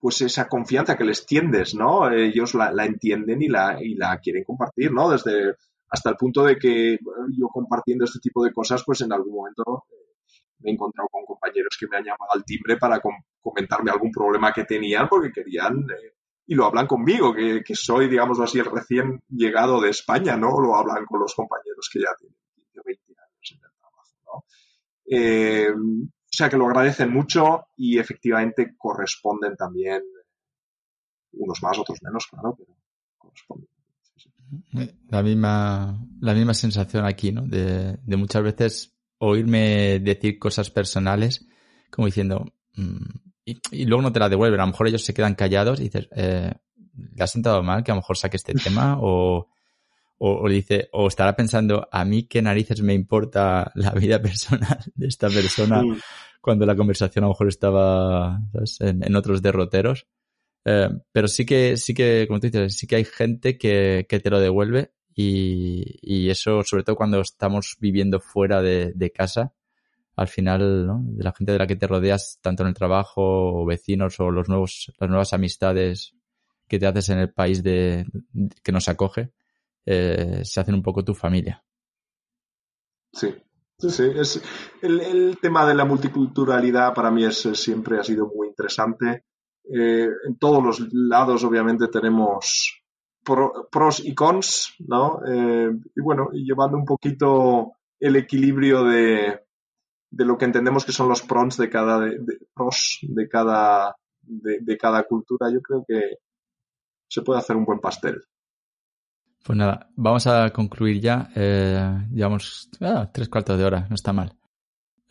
pues 0.00 0.22
esa 0.22 0.48
confianza 0.48 0.96
que 0.96 1.04
les 1.04 1.26
tiendes, 1.26 1.74
¿no? 1.74 2.10
Ellos 2.10 2.54
la, 2.54 2.72
la 2.72 2.86
entienden 2.86 3.42
y 3.42 3.48
la, 3.48 3.78
y 3.82 3.94
la 3.94 4.18
quieren 4.18 4.44
compartir, 4.44 4.92
¿no? 4.92 5.10
Desde 5.10 5.56
hasta 5.90 6.10
el 6.10 6.16
punto 6.16 6.44
de 6.44 6.56
que 6.56 6.98
yo 7.36 7.48
compartiendo 7.48 8.04
este 8.04 8.20
tipo 8.20 8.44
de 8.44 8.52
cosas, 8.52 8.82
pues 8.86 9.00
en 9.00 9.12
algún 9.12 9.34
momento 9.34 9.86
eh, 9.90 10.14
me 10.60 10.70
he 10.70 10.74
encontrado 10.74 11.08
con 11.10 11.24
compañeros 11.24 11.76
que 11.78 11.88
me 11.88 11.96
han 11.96 12.04
llamado 12.04 12.30
al 12.32 12.44
timbre 12.44 12.76
para 12.76 13.00
comentarme 13.40 13.90
algún 13.90 14.12
problema 14.12 14.52
que 14.52 14.64
tenían 14.64 15.08
porque 15.08 15.32
querían, 15.32 15.80
eh, 15.90 16.14
y 16.46 16.54
lo 16.54 16.66
hablan 16.66 16.86
conmigo, 16.86 17.34
que, 17.34 17.62
soy, 17.74 18.08
digamos 18.08 18.38
así, 18.40 18.58
el 18.58 18.66
recién 18.66 19.20
llegado 19.28 19.80
de 19.80 19.90
España, 19.90 20.36
¿no? 20.36 20.60
Lo 20.60 20.76
hablan 20.76 21.04
con 21.06 21.20
los 21.20 21.34
compañeros 21.34 21.88
que 21.92 22.00
ya 22.00 22.14
tienen 22.18 22.36
15 22.54 22.80
o 22.80 22.82
20 22.84 23.02
años 23.12 23.52
en 23.52 23.64
el 23.64 23.72
trabajo, 23.78 24.16
¿no? 24.24 24.44
Eh, 25.06 25.72
o 25.72 26.32
sea 26.32 26.48
que 26.48 26.56
lo 26.56 26.66
agradecen 26.66 27.12
mucho 27.12 27.66
y 27.76 27.98
efectivamente 27.98 28.74
corresponden 28.76 29.56
también, 29.56 30.02
unos 31.32 31.62
más, 31.62 31.78
otros 31.78 31.98
menos, 32.02 32.26
claro, 32.28 32.54
pero 32.56 32.76
corresponden. 33.18 33.69
La 35.08 35.22
misma, 35.22 36.06
la 36.20 36.34
misma 36.34 36.54
sensación 36.54 37.04
aquí, 37.04 37.32
¿no? 37.32 37.42
De, 37.42 37.98
muchas 38.16 38.42
veces 38.42 38.96
oírme 39.18 40.00
decir 40.00 40.38
cosas 40.38 40.70
personales 40.70 41.46
como 41.90 42.06
diciendo, 42.06 42.46
mm", 42.74 43.04
y, 43.44 43.84
luego 43.84 44.02
no 44.02 44.12
te 44.12 44.20
la 44.20 44.28
devuelven. 44.28 44.60
A 44.60 44.64
lo 44.64 44.72
mejor 44.72 44.88
ellos 44.88 45.04
se 45.04 45.14
quedan 45.14 45.34
callados 45.34 45.80
y 45.80 45.84
dices, 45.84 46.08
eh, 46.14 46.52
¿le 47.14 47.24
has 47.24 47.30
sentado 47.30 47.62
mal 47.62 47.82
que 47.82 47.90
a 47.90 47.94
lo 47.94 48.00
mejor 48.00 48.16
saque 48.16 48.36
este 48.36 48.54
tema? 48.54 48.98
O, 49.02 49.48
o, 50.22 50.48
dice, 50.50 50.90
o 50.92 51.08
estará 51.08 51.34
pensando, 51.34 51.88
a 51.90 52.04
mí 52.04 52.24
qué 52.24 52.42
narices 52.42 52.82
me 52.82 52.92
importa 52.92 53.72
la 53.74 53.92
vida 53.92 54.20
personal 54.20 54.78
de 54.94 55.06
esta 55.06 55.30
persona 55.30 55.82
cuando 56.42 56.66
la 56.66 56.76
conversación 56.76 57.24
a 57.24 57.28
lo 57.28 57.32
mejor 57.32 57.48
estaba 57.48 58.38
En, 58.80 59.16
otros 59.16 59.40
derroteros. 59.40 60.06
Eh, 60.64 60.88
pero 61.12 61.28
sí 61.28 61.46
que, 61.46 61.76
sí 61.76 61.94
que, 61.94 62.26
como 62.28 62.40
tú 62.40 62.48
dices, 62.48 62.76
sí 62.76 62.86
que 62.86 62.96
hay 62.96 63.04
gente 63.04 63.56
que, 63.58 64.06
que 64.08 64.20
te 64.20 64.30
lo 64.30 64.40
devuelve 64.40 64.92
y, 65.14 65.98
y, 66.02 66.30
eso, 66.30 66.62
sobre 66.62 66.84
todo 66.84 66.96
cuando 66.96 67.20
estamos 67.20 67.76
viviendo 67.80 68.20
fuera 68.20 68.62
de, 68.62 68.92
de 68.94 69.10
casa, 69.10 69.54
al 70.16 70.28
final, 70.28 70.86
¿no? 70.86 71.00
De 71.02 71.24
la 71.24 71.32
gente 71.32 71.52
de 71.52 71.58
la 71.58 71.66
que 71.66 71.76
te 71.76 71.86
rodeas, 71.86 72.38
tanto 72.42 72.62
en 72.62 72.68
el 72.68 72.74
trabajo, 72.74 73.62
o 73.62 73.64
vecinos, 73.64 74.20
o 74.20 74.30
los 74.30 74.48
nuevos, 74.48 74.92
las 74.98 75.08
nuevas 75.08 75.32
amistades 75.32 76.14
que 76.68 76.78
te 76.78 76.86
haces 76.86 77.08
en 77.08 77.18
el 77.18 77.32
país 77.32 77.62
de, 77.62 78.06
que 78.62 78.72
nos 78.72 78.88
acoge, 78.88 79.32
eh, 79.86 80.42
se 80.44 80.60
hacen 80.60 80.74
un 80.74 80.82
poco 80.82 81.04
tu 81.04 81.14
familia. 81.14 81.64
Sí, 83.12 83.34
sí, 83.78 83.90
sí. 83.90 84.04
Es, 84.14 84.42
el, 84.82 85.00
el 85.00 85.38
tema 85.40 85.66
de 85.66 85.74
la 85.74 85.84
multiculturalidad 85.84 86.94
para 86.94 87.10
mí 87.10 87.24
es, 87.24 87.48
siempre 87.54 87.98
ha 87.98 88.04
sido 88.04 88.30
muy 88.34 88.48
interesante. 88.48 89.24
Eh, 89.72 90.08
en 90.26 90.36
todos 90.36 90.62
los 90.62 90.92
lados, 90.92 91.44
obviamente, 91.44 91.88
tenemos 91.88 92.80
pros 93.70 94.00
y 94.04 94.14
cons, 94.14 94.74
¿no? 94.80 95.20
Eh, 95.26 95.70
y 95.94 96.00
bueno, 96.00 96.30
llevando 96.32 96.76
un 96.76 96.84
poquito 96.84 97.72
el 97.98 98.16
equilibrio 98.16 98.84
de, 98.84 99.40
de, 100.10 100.24
lo 100.24 100.36
que 100.38 100.46
entendemos 100.46 100.84
que 100.84 100.92
son 100.92 101.08
los 101.08 101.22
pros 101.22 101.56
de 101.56 101.68
cada, 101.68 102.00
de, 102.00 102.18
pros 102.54 102.98
de 103.02 103.28
cada, 103.28 103.94
de, 104.22 104.78
cada 104.78 105.04
cultura, 105.04 105.50
yo 105.52 105.60
creo 105.60 105.84
que 105.86 106.18
se 107.08 107.22
puede 107.22 107.38
hacer 107.38 107.56
un 107.56 107.64
buen 107.64 107.78
pastel. 107.78 108.22
Pues 109.44 109.56
nada, 109.56 109.88
vamos 109.96 110.26
a 110.26 110.50
concluir 110.50 111.00
ya. 111.00 111.30
Eh, 111.34 112.06
llevamos 112.12 112.70
ah, 112.80 113.10
tres 113.12 113.28
cuartos 113.28 113.58
de 113.58 113.64
hora, 113.64 113.86
no 113.88 113.94
está 113.94 114.12
mal. 114.12 114.39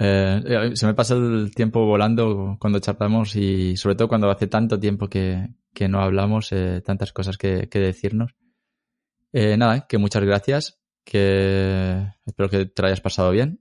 Eh, 0.01 0.41
eh, 0.45 0.75
se 0.75 0.87
me 0.87 0.93
pasa 0.93 1.15
el 1.15 1.53
tiempo 1.53 1.85
volando 1.85 2.55
cuando 2.57 2.79
charlamos 2.79 3.35
y 3.35 3.75
sobre 3.75 3.95
todo 3.95 4.07
cuando 4.07 4.31
hace 4.31 4.47
tanto 4.47 4.79
tiempo 4.79 5.09
que, 5.09 5.49
no 5.89 5.99
hablamos, 5.99 6.53
eh, 6.53 6.81
tantas 6.85 7.11
cosas 7.11 7.37
que, 7.37 7.67
decirnos. 7.69 8.33
nada, 9.33 9.87
que 9.87 9.97
muchas 9.97 10.23
gracias, 10.23 10.79
que 11.03 12.13
espero 12.25 12.49
que 12.49 12.65
te 12.65 12.85
hayas 12.85 13.01
pasado 13.01 13.31
bien. 13.31 13.59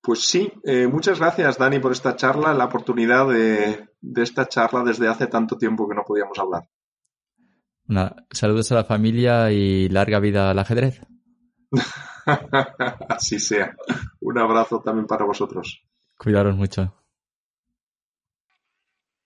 Pues 0.00 0.20
sí, 0.20 0.50
muchas 0.90 1.18
gracias 1.18 1.58
Dani 1.58 1.80
por 1.80 1.90
esta 1.90 2.14
charla, 2.14 2.54
la 2.54 2.66
oportunidad 2.66 3.28
de, 3.28 3.88
esta 4.22 4.46
charla 4.46 4.84
desde 4.84 5.08
hace 5.08 5.26
tanto 5.26 5.58
tiempo 5.58 5.88
que 5.88 5.96
no 5.96 6.04
podíamos 6.06 6.38
hablar. 6.38 6.68
saludos 8.30 8.70
a 8.70 8.76
la 8.76 8.84
familia 8.84 9.50
y 9.50 9.88
larga 9.88 10.20
vida 10.20 10.52
al 10.52 10.58
ajedrez. 10.60 11.02
Así 13.08 13.38
sea. 13.38 13.76
Un 14.20 14.38
abrazo 14.38 14.80
también 14.80 15.06
para 15.06 15.24
vosotros. 15.24 15.82
Cuidaros 16.16 16.56
mucho. 16.56 16.94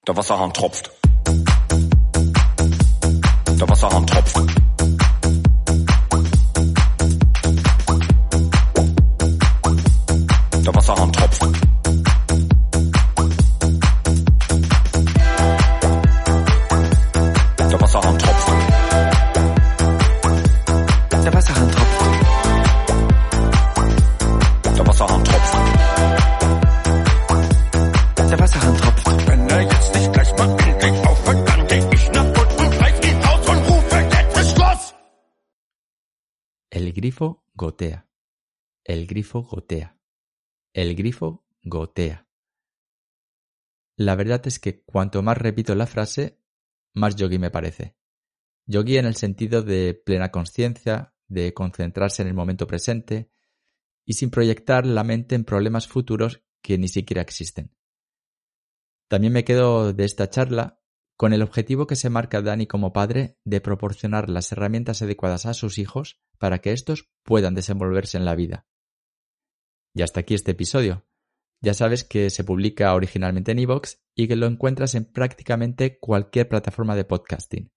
Der 0.05 0.17
Wasserhahn 0.17 0.53
tropft. 0.53 0.91
Der 3.57 3.69
grifo 37.13 37.45
gotea. 37.53 38.09
El 38.85 39.07
grifo 39.07 39.43
gotea. 39.43 40.01
El 40.73 40.95
grifo 40.95 41.45
gotea. 41.63 42.27
La 43.97 44.15
verdad 44.15 44.41
es 44.47 44.59
que 44.59 44.83
cuanto 44.83 45.23
más 45.23 45.37
repito 45.37 45.75
la 45.75 45.87
frase, 45.87 46.41
más 46.95 47.15
yogi 47.15 47.39
me 47.39 47.51
parece. 47.51 47.99
Yogi 48.65 48.97
en 48.97 49.05
el 49.05 49.17
sentido 49.17 49.61
de 49.63 49.93
plena 49.93 50.31
conciencia, 50.31 51.15
de 51.29 51.53
concentrarse 51.53 52.23
en 52.23 52.29
el 52.29 52.35
momento 52.35 52.67
presente 52.67 53.31
y 54.07 54.15
sin 54.15 54.31
proyectar 54.31 54.87
la 54.87 55.05
mente 55.05 55.35
en 55.35 55.45
problemas 55.45 55.89
futuros 55.89 56.43
que 56.63 56.79
ni 56.79 56.89
siquiera 56.89 57.21
existen. 57.21 57.77
También 59.09 59.35
me 59.35 59.45
quedo 59.45 59.93
de 59.93 60.05
esta 60.07 60.31
charla 60.31 60.82
con 61.17 61.33
el 61.33 61.43
objetivo 61.43 61.87
que 61.87 61.97
se 61.97 62.11
marca 62.11 62.43
Dani 62.43 62.67
como 62.67 62.93
padre 62.93 63.39
de 63.45 63.61
proporcionar 63.61 64.29
las 64.29 64.51
herramientas 64.53 65.03
adecuadas 65.03 65.47
a 65.47 65.55
sus 65.55 65.79
hijos 65.79 66.21
para 66.39 66.59
que 66.59 66.73
éstos 66.73 67.09
puedan 67.23 67.55
desenvolverse 67.55 68.19
en 68.19 68.25
la 68.25 68.35
vida. 68.35 68.67
Y 69.95 70.03
hasta 70.03 70.19
aquí 70.21 70.35
este 70.35 70.53
episodio. 70.53 71.07
Ya 71.61 71.75
sabes 71.75 72.05
que 72.05 72.31
se 72.31 72.43
publica 72.43 72.95
originalmente 72.95 73.53
en 73.53 73.59
iVoox 73.61 73.99
y 74.17 74.27
que 74.27 74.37
lo 74.37 74.47
encuentras 74.47 74.97
en 74.97 75.05
prácticamente 75.05 76.01
cualquier 76.01 76.49
plataforma 76.49 76.97
de 76.97 77.05
podcasting. 77.05 77.71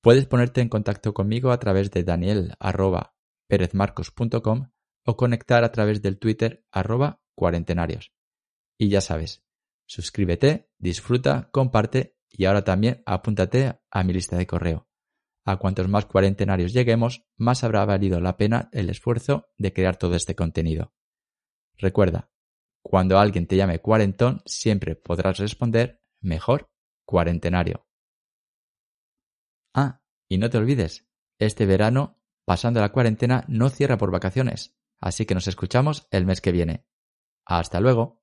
Puedes 0.00 0.26
ponerte 0.26 0.60
en 0.60 0.68
contacto 0.68 1.12
conmigo 1.12 1.50
a 1.50 1.58
través 1.58 1.90
de 1.90 2.04
daniel.perezmarcos.com 2.04 4.70
o 5.04 5.16
conectar 5.16 5.64
a 5.64 5.72
través 5.72 6.02
del 6.02 6.18
Twitter 6.18 6.64
arroba 6.70 7.20
cuarentenarios. 7.34 8.12
Y 8.78 8.90
ya 8.90 9.00
sabes, 9.00 9.42
suscríbete, 9.86 10.70
disfruta, 10.78 11.48
comparte 11.50 12.19
y 12.30 12.44
ahora 12.44 12.64
también 12.64 13.02
apúntate 13.06 13.80
a 13.90 14.04
mi 14.04 14.12
lista 14.12 14.36
de 14.36 14.46
correo. 14.46 14.88
A 15.44 15.56
cuantos 15.56 15.88
más 15.88 16.06
cuarentenarios 16.06 16.72
lleguemos, 16.72 17.26
más 17.36 17.64
habrá 17.64 17.84
valido 17.84 18.20
la 18.20 18.36
pena 18.36 18.68
el 18.72 18.90
esfuerzo 18.90 19.48
de 19.58 19.72
crear 19.72 19.96
todo 19.96 20.14
este 20.14 20.34
contenido. 20.34 20.94
Recuerda, 21.76 22.30
cuando 22.82 23.18
alguien 23.18 23.46
te 23.46 23.56
llame 23.56 23.80
cuarentón, 23.80 24.42
siempre 24.46 24.96
podrás 24.96 25.38
responder 25.38 26.02
mejor 26.20 26.70
cuarentenario. 27.04 27.86
Ah, 29.74 30.02
y 30.28 30.38
no 30.38 30.50
te 30.50 30.58
olvides, 30.58 31.08
este 31.38 31.66
verano, 31.66 32.20
pasando 32.44 32.80
la 32.80 32.92
cuarentena, 32.92 33.44
no 33.48 33.70
cierra 33.70 33.96
por 33.96 34.10
vacaciones, 34.10 34.76
así 35.00 35.26
que 35.26 35.34
nos 35.34 35.48
escuchamos 35.48 36.06
el 36.10 36.26
mes 36.26 36.40
que 36.40 36.52
viene. 36.52 36.86
Hasta 37.44 37.80
luego. 37.80 38.19